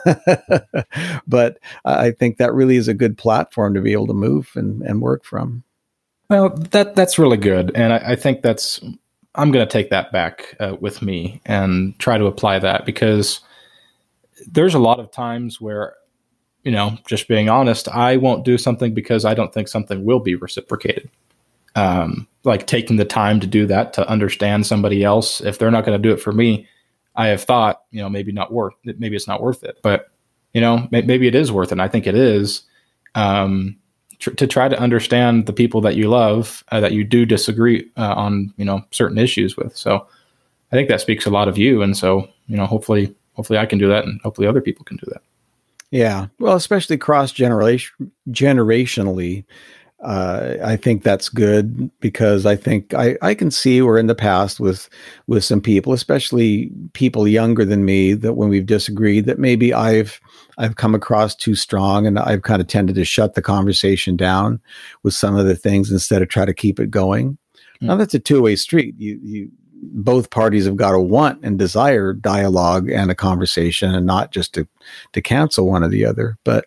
but 1.26 1.58
I 1.86 2.10
think 2.10 2.36
that 2.36 2.52
really 2.52 2.76
is 2.76 2.86
a 2.86 2.92
good 2.92 3.16
platform 3.16 3.72
to 3.72 3.80
be 3.80 3.92
able 3.92 4.06
to 4.08 4.12
move 4.12 4.52
and, 4.54 4.82
and 4.82 5.00
work 5.00 5.24
from. 5.24 5.64
Well, 6.28 6.50
that 6.50 6.94
that's 6.94 7.18
really 7.18 7.38
good, 7.38 7.72
and 7.74 7.94
I, 7.94 8.10
I 8.12 8.16
think 8.16 8.42
that's 8.42 8.78
I'm 9.34 9.50
going 9.50 9.66
to 9.66 9.72
take 9.72 9.88
that 9.88 10.12
back 10.12 10.54
uh, 10.60 10.76
with 10.78 11.00
me 11.00 11.40
and 11.46 11.98
try 11.98 12.18
to 12.18 12.26
apply 12.26 12.58
that 12.58 12.84
because 12.84 13.40
there's 14.46 14.74
a 14.74 14.78
lot 14.78 15.00
of 15.00 15.10
times 15.10 15.58
where, 15.58 15.94
you 16.64 16.70
know, 16.70 16.98
just 17.06 17.26
being 17.26 17.48
honest, 17.48 17.88
I 17.88 18.18
won't 18.18 18.44
do 18.44 18.58
something 18.58 18.92
because 18.92 19.24
I 19.24 19.32
don't 19.32 19.54
think 19.54 19.68
something 19.68 20.04
will 20.04 20.20
be 20.20 20.34
reciprocated. 20.34 21.08
Um, 21.74 22.28
like 22.44 22.66
taking 22.66 22.96
the 22.96 23.06
time 23.06 23.40
to 23.40 23.46
do 23.46 23.64
that 23.66 23.94
to 23.94 24.06
understand 24.06 24.66
somebody 24.66 25.04
else, 25.04 25.40
if 25.40 25.58
they're 25.58 25.70
not 25.70 25.86
going 25.86 26.00
to 26.00 26.08
do 26.08 26.12
it 26.12 26.20
for 26.20 26.32
me, 26.32 26.66
I 27.18 27.26
have 27.26 27.42
thought, 27.42 27.82
you 27.90 28.00
know, 28.00 28.08
maybe 28.08 28.32
not 28.32 28.52
worth 28.52 28.74
maybe 28.84 29.16
it's 29.16 29.26
not 29.26 29.42
worth 29.42 29.64
it, 29.64 29.78
but 29.82 30.10
you 30.54 30.62
know, 30.62 30.88
maybe 30.90 31.26
it 31.26 31.34
is 31.34 31.52
worth 31.52 31.68
it. 31.68 31.72
And 31.72 31.82
I 31.82 31.88
think 31.88 32.06
it 32.06 32.14
is 32.14 32.62
um, 33.14 33.76
tr- 34.18 34.30
to 34.30 34.46
try 34.46 34.68
to 34.68 34.78
understand 34.78 35.46
the 35.46 35.52
people 35.52 35.80
that 35.82 35.96
you 35.96 36.08
love 36.08 36.64
uh, 36.72 36.80
that 36.80 36.92
you 36.92 37.04
do 37.04 37.26
disagree 37.26 37.90
uh, 37.96 38.14
on, 38.16 38.54
you 38.56 38.64
know, 38.64 38.82
certain 38.92 39.18
issues 39.18 39.56
with. 39.56 39.76
So 39.76 40.06
I 40.72 40.76
think 40.76 40.88
that 40.88 41.00
speaks 41.00 41.26
a 41.26 41.30
lot 41.30 41.48
of 41.48 41.58
you. 41.58 41.82
And 41.82 41.96
so, 41.96 42.28
you 42.46 42.56
know, 42.56 42.66
hopefully, 42.66 43.14
hopefully 43.34 43.58
I 43.58 43.66
can 43.66 43.78
do 43.78 43.88
that 43.88 44.04
and 44.04 44.20
hopefully 44.22 44.46
other 44.46 44.60
people 44.60 44.84
can 44.84 44.96
do 44.96 45.06
that. 45.08 45.22
Yeah. 45.90 46.26
Well, 46.38 46.54
especially 46.54 46.98
cross 46.98 47.32
generation 47.32 48.12
generationally 48.30 49.44
uh, 50.02 50.54
I 50.64 50.76
think 50.76 51.02
that's 51.02 51.28
good 51.28 51.90
because 51.98 52.46
I 52.46 52.54
think 52.54 52.94
I, 52.94 53.16
I 53.20 53.34
can 53.34 53.50
see 53.50 53.82
where 53.82 53.98
in 53.98 54.06
the 54.06 54.14
past 54.14 54.60
with 54.60 54.88
with 55.26 55.42
some 55.42 55.60
people, 55.60 55.92
especially 55.92 56.70
people 56.92 57.26
younger 57.26 57.64
than 57.64 57.84
me, 57.84 58.12
that 58.14 58.34
when 58.34 58.48
we've 58.48 58.66
disagreed, 58.66 59.26
that 59.26 59.40
maybe 59.40 59.74
I've 59.74 60.20
I've 60.56 60.76
come 60.76 60.94
across 60.94 61.34
too 61.34 61.56
strong 61.56 62.06
and 62.06 62.18
I've 62.18 62.42
kind 62.42 62.60
of 62.60 62.68
tended 62.68 62.94
to 62.94 63.04
shut 63.04 63.34
the 63.34 63.42
conversation 63.42 64.16
down 64.16 64.60
with 65.02 65.14
some 65.14 65.36
of 65.36 65.46
the 65.46 65.56
things 65.56 65.90
instead 65.90 66.22
of 66.22 66.28
try 66.28 66.44
to 66.44 66.54
keep 66.54 66.78
it 66.78 66.90
going. 66.90 67.32
Mm-hmm. 67.32 67.86
Now 67.86 67.96
that's 67.96 68.14
a 68.14 68.20
two 68.20 68.40
way 68.40 68.54
street. 68.54 68.94
You 68.98 69.18
you 69.20 69.50
both 69.80 70.30
parties 70.30 70.66
have 70.66 70.76
got 70.76 70.92
to 70.92 71.00
want 71.00 71.44
and 71.44 71.58
desire 71.58 72.12
dialogue 72.12 72.88
and 72.88 73.10
a 73.10 73.16
conversation 73.16 73.94
and 73.94 74.06
not 74.06 74.30
just 74.32 74.54
to 74.54 74.66
to 75.12 75.20
cancel 75.20 75.68
one 75.68 75.84
or 75.84 75.88
the 75.88 76.04
other 76.04 76.36
but 76.42 76.64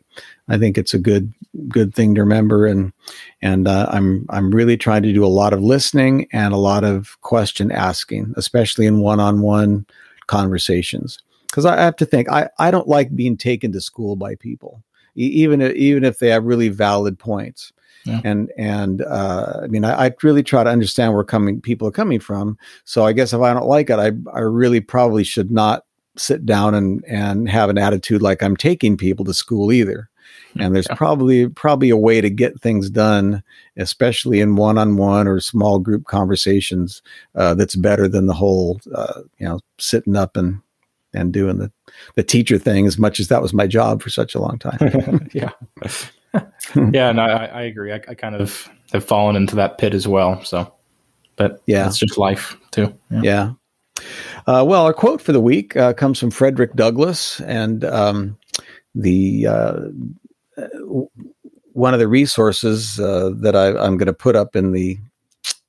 i 0.48 0.58
think 0.58 0.78
it's 0.78 0.94
a 0.94 1.00
good 1.00 1.34
good 1.68 1.94
thing 1.94 2.16
to 2.16 2.22
remember 2.22 2.66
and 2.66 2.94
and 3.42 3.68
uh, 3.68 3.88
i'm 3.92 4.26
i'm 4.30 4.52
really 4.52 4.78
trying 4.78 5.04
to 5.04 5.12
do 5.12 5.26
a 5.26 5.28
lot 5.28 5.54
of 5.54 5.62
listening 5.62 6.28
and 6.32 6.54
a 6.54 6.58
lot 6.58 6.84
of 6.84 7.20
question 7.22 7.72
asking 7.72 8.34
especially 8.38 8.86
in 8.86 9.00
one-on-one 9.00 9.86
conversations 10.28 11.20
because 11.48 11.66
I 11.66 11.82
have 11.82 11.98
to 11.98 12.06
think 12.06 12.30
I, 12.30 12.50
I 12.60 12.72
don't 12.72 12.88
like 12.88 13.14
being 13.14 13.36
taken 13.36 13.74
to 13.74 13.82
school 13.82 14.16
by 14.16 14.36
people 14.36 14.82
even 15.16 15.62
even 15.62 16.06
if 16.06 16.20
they 16.20 16.30
have 16.30 16.46
really 16.46 16.70
valid 16.70 17.20
points 17.20 17.74
yeah. 18.06 18.22
And 18.24 18.52
and 18.58 19.02
uh, 19.04 19.60
I 19.64 19.68
mean, 19.68 19.84
I, 19.84 20.08
I, 20.08 20.12
really 20.24 20.44
try 20.44 20.64
to 20.64 20.70
understand 20.70 21.14
where 21.14 21.24
coming 21.24 21.62
people 21.62 21.88
are 21.88 21.92
coming 21.92 22.20
from. 22.20 22.58
So 22.84 23.06
I 23.06 23.14
guess 23.14 23.34
if 23.34 23.42
I 23.42 23.54
don't 23.54 23.68
like 23.68 23.90
it, 23.90 24.00
I 24.00 24.12
I 24.34 24.40
really 24.40 24.82
probably 24.82 25.24
should 25.24 25.52
not 25.52 25.86
sit 26.18 26.46
down 26.46 26.74
and 26.74 27.04
and 27.06 27.48
have 27.48 27.70
an 27.70 27.78
attitude 27.78 28.22
like 28.22 28.42
I'm 28.42 28.58
taking 28.58 28.98
people 28.98 29.26
to 29.26 29.34
school 29.34 29.72
either. 29.72 30.10
And 30.60 30.76
there's 30.76 30.88
yeah. 30.90 30.96
probably 30.96 31.48
probably 31.48 31.90
a 31.90 31.98
way 31.98 32.22
to 32.22 32.30
get 32.30 32.60
things 32.60 32.90
done, 32.90 33.44
especially 33.78 34.40
in 34.40 34.56
one-on-one 34.56 35.28
or 35.28 35.40
small 35.40 35.80
group 35.80 36.06
conversations, 36.06 37.02
uh, 37.36 37.54
that's 37.54 37.76
better 37.76 38.08
than 38.08 38.28
the 38.28 38.34
whole, 38.34 38.80
uh, 38.94 39.22
you 39.38 39.48
know, 39.48 39.60
sitting 39.78 40.16
up 40.16 40.36
and 40.36 40.62
and 41.14 41.34
doing 41.34 41.58
the 41.58 41.72
the 42.16 42.24
teacher 42.24 42.58
thing. 42.58 42.86
As 42.86 42.98
much 42.98 43.20
as 43.20 43.28
that 43.30 43.42
was 43.42 43.54
my 43.54 43.68
job 43.68 44.02
for 44.02 44.10
such 44.10 44.36
a 44.36 44.40
long 44.40 44.60
time. 44.60 45.30
yeah. 45.34 45.52
yeah, 46.94 47.12
no, 47.12 47.24
I, 47.24 47.46
I 47.46 47.62
agree. 47.64 47.92
I, 47.92 48.02
I, 48.08 48.14
kind 48.14 48.36
of 48.36 48.70
have 48.94 49.04
fallen 49.04 49.36
into 49.36 49.56
that 49.56 49.78
pit 49.78 49.94
as 49.94 50.08
well. 50.08 50.42
So, 50.46 50.74
but 51.36 51.62
yeah, 51.66 51.88
it's 51.88 51.98
just 51.98 52.18
life 52.18 52.56
too. 52.72 52.94
Yeah. 53.10 53.22
yeah. 53.22 53.52
Uh, 54.48 54.64
well, 54.66 54.86
our 54.86 54.94
quote 54.94 55.22
for 55.22 55.32
the 55.32 55.42
week 55.42 55.76
uh, 55.76 55.94
comes 55.94 56.20
from 56.20 56.32
Frederick 56.32 56.74
Douglass, 56.74 57.42
and 57.42 57.84
um, 57.86 58.38
the 58.96 59.48
uh, 59.48 59.80
one 61.74 61.94
of 61.94 62.00
the 62.00 62.08
resources 62.08 63.00
uh, 63.00 63.32
that 63.38 63.56
I, 63.56 63.68
am 63.86 63.98
going 63.98 64.08
to 64.08 64.14
put 64.14 64.36
up 64.36 64.56
in 64.56 64.72
the 64.72 64.98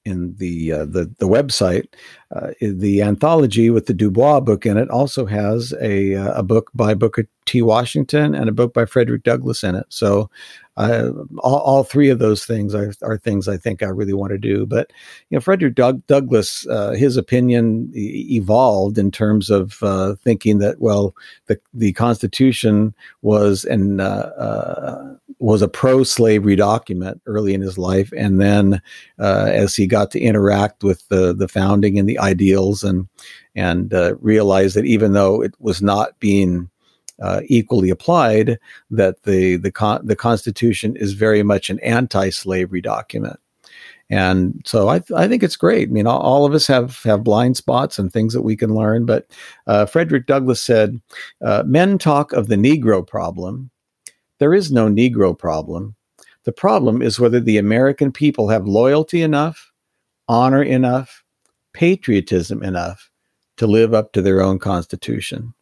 in 0.05 0.35
the 0.38 0.72
uh, 0.72 0.85
the 0.85 1.12
the 1.18 1.28
website. 1.28 1.87
Uh, 2.35 2.50
the 2.61 3.02
anthology 3.02 3.70
with 3.70 3.87
the 3.87 3.94
Du 3.94 4.11
Bois 4.11 4.40
book 4.40 4.66
in 4.66 4.76
it 4.76 4.90
also 4.90 5.26
has 5.26 5.72
a 5.81 6.16
uh, 6.16 6.33
a 6.33 6.42
book 6.42 6.70
by 6.74 6.94
Booker 6.94 7.28
T. 7.46 7.62
Washington 7.62 8.35
and 8.35 8.48
a 8.48 8.52
book 8.52 8.74
by 8.74 8.85
Frederick 8.85 9.22
Douglass 9.22 9.62
in 9.62 9.74
it. 9.74 9.87
So 9.90 10.31
all, 10.76 11.58
all, 11.58 11.85
three 11.85 12.08
of 12.08 12.18
those 12.18 12.46
things 12.46 12.74
are, 12.74 12.94
are 13.02 13.18
things 13.18 13.46
I 13.46 13.58
think 13.58 13.82
I 13.82 13.88
really 13.88 14.14
want 14.14 14.30
to 14.30 14.38
do. 14.38 14.64
But 14.64 14.90
you 15.28 15.37
know, 15.37 15.40
Frederick 15.40 15.74
Doug- 15.74 16.06
Douglass, 16.06 16.66
uh, 16.66 16.92
his 16.92 17.16
opinion 17.18 17.92
e- 17.94 18.37
evolved 18.37 18.96
in 18.96 19.11
terms 19.11 19.50
of 19.50 19.82
uh, 19.82 20.14
thinking 20.24 20.58
that 20.58 20.80
well, 20.80 21.14
the 21.46 21.61
the 21.74 21.92
Constitution 21.92 22.94
was 23.20 23.64
an 23.66 24.00
uh, 24.00 24.32
uh, 24.38 25.14
was 25.38 25.61
a 25.61 25.68
pro-slavery 25.68 26.56
document 26.56 27.20
early 27.26 27.52
in 27.52 27.61
his 27.61 27.76
life, 27.76 28.11
and 28.16 28.40
then 28.40 28.80
uh, 29.18 29.50
as 29.52 29.76
he 29.76 29.87
got 29.87 30.11
to 30.12 30.20
interact 30.20 30.82
with 30.82 31.06
the 31.08 31.35
the 31.35 31.48
founding 31.48 31.98
and 31.98 32.08
the 32.08 32.18
ideals, 32.18 32.82
and 32.82 33.06
and 33.54 33.92
realized 34.20 34.74
that 34.74 34.87
even 34.87 35.12
though 35.12 35.42
it 35.42 35.54
was 35.58 35.82
not 35.82 36.18
being 36.18 36.70
uh, 37.20 37.40
equally 37.46 37.90
applied 37.90 38.59
that 38.90 39.22
the 39.22 39.57
the 39.57 39.70
con- 39.70 40.07
the 40.07 40.16
Constitution 40.16 40.96
is 40.96 41.12
very 41.12 41.42
much 41.42 41.70
an 41.70 41.79
anti-slavery 41.81 42.81
document. 42.81 43.38
And 44.11 44.61
so 44.66 44.90
I, 44.90 44.98
th- 44.98 45.18
I 45.18 45.27
think 45.27 45.42
it's 45.42 45.57
great. 45.57 45.88
I 45.88 45.92
mean, 45.92 46.07
all, 46.07 46.20
all, 46.20 46.44
of 46.44 46.53
us 46.53 46.66
have 46.66 47.03
have 47.03 47.25
blind 47.25 47.57
spots 47.57 47.98
and 47.98 48.12
things 48.12 48.35
that 48.35 48.42
we 48.42 48.57
can 48.57 48.75
learn. 48.75 49.07
But 49.07 49.27
uh, 49.66 49.87
Frederick 49.87 50.27
Douglass 50.27 50.62
said, 50.62 51.01
uh, 51.40 51.62
"Men 51.64 51.96
talk 51.96 52.33
of 52.33 52.48
the 52.48 52.57
Negro 52.57 53.07
problem. 53.07 53.70
There 54.38 54.53
is 54.53 54.70
no 54.70 54.87
Negro 54.88 55.38
problem. 55.38 55.94
The 56.44 56.53
problem 56.53 57.01
is 57.01 57.20
whether 57.20 57.40
the 57.40 57.57
American 57.57 58.12
people 58.12 58.48
have 58.48 58.66
loyalty 58.66 59.22
enough, 59.22 59.73
honor 60.29 60.63
enough, 60.63 61.25
patriotism 61.73 62.63
enough 62.63 63.10
to 63.56 63.67
live 63.67 63.94
up 63.94 64.13
to 64.13 64.21
their 64.21 64.42
own 64.42 64.58
Constitution." 64.58 65.54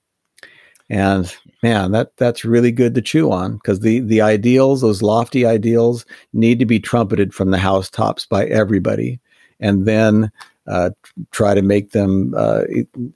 And 0.91 1.32
man, 1.62 1.93
that 1.93 2.16
that's 2.16 2.45
really 2.45 2.72
good 2.72 2.97
to 2.97 3.01
chew 3.01 3.30
on 3.30 3.55
because 3.55 3.80
the 3.80 4.01
the 4.01 4.20
ideals, 4.20 4.80
those 4.80 5.03
lofty 5.03 5.47
ideals, 5.47 6.05
need 6.32 6.59
to 6.59 6.66
be 6.66 6.80
trumpeted 6.80 7.32
from 7.32 7.53
the 7.53 7.59
housetops 7.59 8.26
by 8.26 8.47
everybody, 8.47 9.20
and 9.61 9.86
then 9.86 10.32
uh, 10.66 10.91
try 11.30 11.55
to 11.55 11.62
make 11.62 11.93
them 11.93 12.34
uh, 12.36 12.62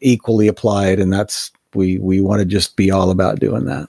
equally 0.01 0.47
applied. 0.47 1.01
And 1.01 1.13
that's 1.13 1.51
we 1.75 1.99
we 1.99 2.21
want 2.21 2.39
to 2.39 2.47
just 2.47 2.77
be 2.77 2.93
all 2.93 3.11
about 3.11 3.41
doing 3.41 3.65
that. 3.65 3.89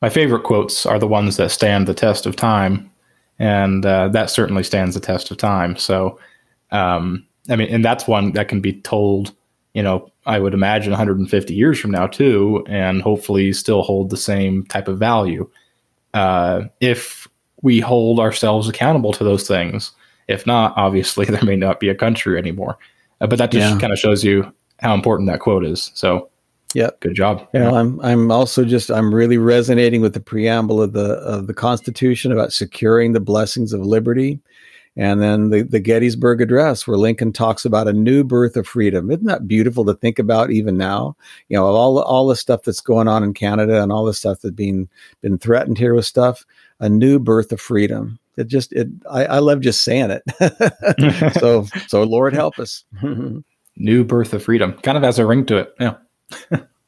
My 0.00 0.08
favorite 0.08 0.44
quotes 0.44 0.86
are 0.86 0.98
the 0.98 1.06
ones 1.06 1.36
that 1.36 1.50
stand 1.50 1.86
the 1.86 1.92
test 1.92 2.24
of 2.24 2.34
time, 2.34 2.90
and 3.38 3.84
uh, 3.84 4.08
that 4.08 4.30
certainly 4.30 4.62
stands 4.62 4.94
the 4.94 5.00
test 5.00 5.30
of 5.30 5.36
time. 5.36 5.76
So, 5.76 6.18
um, 6.70 7.26
I 7.50 7.56
mean, 7.56 7.68
and 7.68 7.84
that's 7.84 8.06
one 8.06 8.32
that 8.32 8.48
can 8.48 8.62
be 8.62 8.80
told 8.80 9.34
you 9.74 9.82
know, 9.82 10.10
I 10.26 10.38
would 10.38 10.54
imagine 10.54 10.90
150 10.90 11.54
years 11.54 11.78
from 11.78 11.90
now 11.90 12.06
too, 12.06 12.64
and 12.68 13.02
hopefully 13.02 13.52
still 13.52 13.82
hold 13.82 14.10
the 14.10 14.16
same 14.16 14.64
type 14.66 14.88
of 14.88 14.98
value. 14.98 15.48
Uh, 16.14 16.62
if 16.80 17.28
we 17.62 17.80
hold 17.80 18.18
ourselves 18.20 18.68
accountable 18.68 19.12
to 19.12 19.24
those 19.24 19.46
things. 19.46 19.92
If 20.28 20.46
not, 20.46 20.72
obviously 20.76 21.24
there 21.26 21.42
may 21.44 21.56
not 21.56 21.80
be 21.80 21.88
a 21.88 21.94
country 21.94 22.38
anymore. 22.38 22.78
Uh, 23.20 23.26
but 23.26 23.38
that 23.38 23.50
just 23.52 23.74
Yeah. 23.74 23.78
kind 23.78 23.92
of 23.92 23.98
shows 23.98 24.24
you 24.24 24.50
how 24.78 24.94
important 24.94 25.28
that 25.28 25.40
quote 25.40 25.64
is. 25.64 25.90
So, 25.94 26.28
yeah, 26.72 26.90
good 27.00 27.14
job. 27.14 27.46
Yeah, 27.52 27.70
I'm 27.72 28.00
I'm 28.00 28.30
also 28.30 28.64
just 28.64 28.90
I'm 28.90 29.12
really 29.12 29.38
resonating 29.38 30.00
with 30.00 30.14
the 30.14 30.20
preamble 30.20 30.80
of 30.80 30.92
the 30.92 31.14
of 31.14 31.48
the 31.48 31.54
Constitution 31.54 32.30
about 32.32 32.52
securing 32.52 33.12
the 33.12 33.20
blessings 33.20 33.72
of 33.72 33.80
liberty. 33.80 34.40
And 34.96 35.22
then 35.22 35.50
the, 35.50 35.62
the 35.62 35.80
Gettysburg 35.80 36.40
Address, 36.40 36.86
where 36.86 36.98
Lincoln 36.98 37.32
talks 37.32 37.64
about 37.64 37.86
a 37.88 37.92
new 37.92 38.24
birth 38.24 38.56
of 38.56 38.66
freedom. 38.66 39.10
Isn't 39.10 39.26
that 39.26 39.46
beautiful 39.46 39.84
to 39.84 39.94
think 39.94 40.18
about 40.18 40.50
even 40.50 40.76
now? 40.76 41.16
You 41.48 41.56
know, 41.56 41.66
all 41.66 42.00
all 42.00 42.26
the 42.26 42.36
stuff 42.36 42.62
that's 42.64 42.80
going 42.80 43.06
on 43.06 43.22
in 43.22 43.32
Canada 43.32 43.82
and 43.82 43.92
all 43.92 44.04
the 44.04 44.14
stuff 44.14 44.40
that's 44.40 44.54
being 44.54 44.88
been 45.20 45.38
threatened 45.38 45.78
here 45.78 45.94
with 45.94 46.06
stuff, 46.06 46.44
a 46.80 46.88
new 46.88 47.18
birth 47.18 47.52
of 47.52 47.60
freedom. 47.60 48.18
It 48.36 48.48
just 48.48 48.72
it 48.72 48.88
I, 49.08 49.26
I 49.26 49.38
love 49.38 49.60
just 49.60 49.82
saying 49.82 50.10
it. 50.10 51.34
so 51.38 51.66
so 51.86 52.02
Lord 52.02 52.34
help 52.34 52.58
us. 52.58 52.84
New 53.76 54.04
birth 54.04 54.34
of 54.34 54.42
freedom 54.42 54.72
kind 54.82 54.98
of 54.98 55.04
has 55.04 55.18
a 55.18 55.24
ring 55.24 55.46
to 55.46 55.56
it. 55.56 55.74
Yeah. 55.80 55.94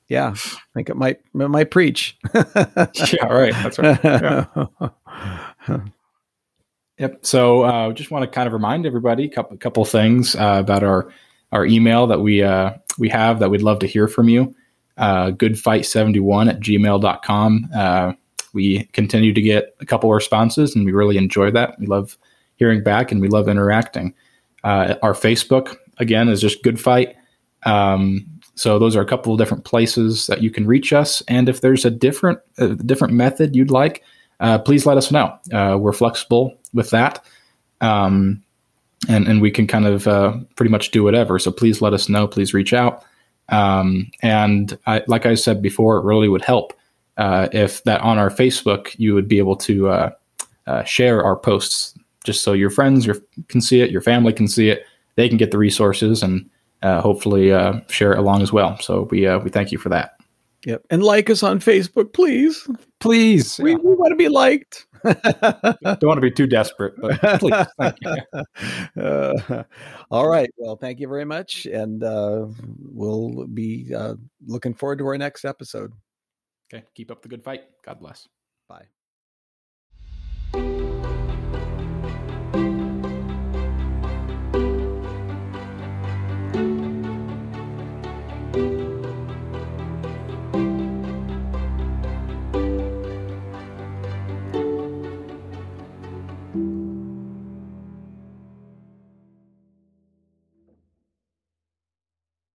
yeah, 0.09 0.35
I 0.35 0.61
think 0.75 0.91
it 0.91 0.97
might 0.97 1.21
it 1.35 1.49
might 1.49 1.71
preach. 1.71 2.19
yeah, 2.35 3.27
right. 3.27 3.55
That's 3.55 3.79
right. 3.79 3.99
Yeah. 4.05 5.85
Yep. 6.99 7.25
So, 7.25 7.63
uh, 7.63 7.93
just 7.93 8.11
want 8.11 8.23
to 8.23 8.31
kind 8.31 8.47
of 8.47 8.53
remind 8.53 8.87
everybody 8.87 9.25
a 9.25 9.29
couple, 9.29 9.57
couple 9.57 9.85
things 9.85 10.37
uh, 10.37 10.59
about 10.61 10.83
our 10.83 11.13
our 11.53 11.67
email 11.67 12.07
that 12.07 12.21
we 12.21 12.43
uh, 12.43 12.73
we 12.99 13.09
have 13.09 13.39
that 13.39 13.51
we'd 13.51 13.63
love 13.63 13.79
to 13.81 13.87
hear 13.87 14.09
from 14.09 14.29
you. 14.29 14.55
Uh, 14.99 15.31
goodfight71 15.31 16.51
at 16.51 16.61
gmail.com. 16.61 17.71
Uh, 17.75 18.13
we 18.53 18.85
continue 18.93 19.33
to 19.33 19.41
get 19.41 19.75
a 19.81 19.87
couple 19.87 20.13
responses, 20.13 20.77
and 20.77 20.85
we 20.85 20.93
really 20.93 21.17
enjoy 21.17 21.51
that. 21.51 21.79
We 21.79 21.87
love 21.87 22.19
hearing 22.57 22.83
back, 22.83 23.11
and 23.11 23.21
we 23.21 23.29
love 23.29 23.49
interacting. 23.49 24.15
Uh, 24.65 24.97
our 25.03 25.15
Facebook 25.15 25.77
again 25.99 26.29
is 26.29 26.41
just 26.41 26.63
Good 26.63 26.79
Fight. 26.79 27.17
Um, 27.65 28.27
so 28.55 28.79
those 28.79 28.97
are 28.97 29.01
a 29.01 29.07
couple 29.07 29.33
of 29.33 29.39
different 29.39 29.65
places 29.65 30.27
that 30.27 30.43
you 30.43 30.51
can 30.51 30.67
reach 30.67 30.93
us. 30.93 31.23
And 31.27 31.49
if 31.49 31.63
there's 31.63 31.85
a 31.87 31.91
different 31.91 32.39
a 32.59 32.69
different 32.69 33.15
method 33.15 33.57
you'd 33.57 33.71
like, 33.71 34.03
uh, 34.41 34.59
please 34.59 34.85
let 34.85 34.99
us 34.99 35.11
know. 35.11 35.37
Uh, 35.53 35.79
we're 35.81 35.93
flexible 35.93 36.59
with 36.73 36.91
that, 36.91 37.25
um, 37.81 38.43
and 39.09 39.27
and 39.27 39.41
we 39.41 39.51
can 39.51 39.67
kind 39.67 39.87
of 39.87 40.07
uh, 40.07 40.37
pretty 40.57 40.71
much 40.71 40.91
do 40.91 41.03
whatever. 41.03 41.39
So 41.39 41.51
please 41.51 41.83
let 41.83 41.93
us 41.93 42.09
know. 42.09 42.27
Please 42.27 42.55
reach 42.55 42.73
out. 42.73 43.05
Um, 43.49 44.11
and 44.23 44.79
I, 44.87 45.03
like 45.09 45.27
I 45.27 45.35
said 45.35 45.61
before, 45.61 45.99
it 45.99 46.05
really 46.05 46.29
would 46.29 46.43
help 46.43 46.73
uh, 47.17 47.49
if 47.53 47.83
that 47.85 48.01
on 48.01 48.19
our 48.19 48.31
Facebook 48.31 48.95
you 48.99 49.15
would 49.15 49.29
be 49.29 49.39
able 49.39 49.57
to 49.57 49.89
uh, 49.89 50.11
uh, 50.67 50.85
share 50.85 51.23
our 51.23 51.37
posts, 51.37 51.99
just 52.25 52.43
so 52.43 52.53
your 52.53 52.71
friends 52.71 53.05
your, 53.05 53.17
can 53.49 53.61
see 53.61 53.81
it, 53.81 53.91
your 53.91 54.01
family 54.01 54.33
can 54.33 54.49
see 54.49 54.71
it, 54.71 54.87
they 55.17 55.29
can 55.29 55.37
get 55.37 55.51
the 55.51 55.59
resources, 55.59 56.23
and 56.23 56.49
uh, 56.83 57.01
hopefully 57.01 57.53
uh, 57.53 57.81
share 57.89 58.13
it 58.13 58.19
along 58.19 58.43
as 58.43 58.53
well. 58.53 58.79
So 58.81 59.09
we 59.11 59.27
uh, 59.27 59.39
we 59.41 59.51
thank 59.51 59.73
you 59.73 59.79
for 59.79 59.89
that. 59.91 60.17
Yep. 60.65 60.85
And 60.91 61.03
like 61.03 61.29
us 61.29 61.43
on 61.43 61.59
Facebook, 61.59 62.13
please. 62.13 62.69
Please, 63.01 63.59
We, 63.59 63.75
we 63.75 63.95
want 63.97 64.13
to 64.13 64.17
be 64.17 64.29
liked. 64.29 64.87
Don't 65.05 66.03
want 66.03 66.17
to 66.17 66.21
be 66.21 66.31
too 66.31 66.47
desperate, 66.47 66.95
but 66.99 67.19
please, 67.41 67.67
thank 67.79 67.97
you. 68.01 69.03
Uh, 69.03 69.65
all 70.11 70.29
right. 70.29 70.51
Well, 70.57 70.77
thank 70.77 71.01
you 71.01 71.09
very 71.09 71.25
much. 71.25 71.67
And 71.67 72.03
uh, 72.03 72.47
we'll 72.79 73.47
be 73.47 73.95
uh, 73.95 74.15
looking 74.47 74.75
forward 74.75 74.99
to 74.99 75.07
our 75.07 75.19
next 75.19 75.45
episode. 75.45 75.93
Okay, 76.73 76.85
keep 76.95 77.11
up 77.11 77.23
the 77.23 77.29
good 77.29 77.43
fight. 77.43 77.65
God 77.85 78.01
bless. 78.01 78.29
Bye. 78.69 78.87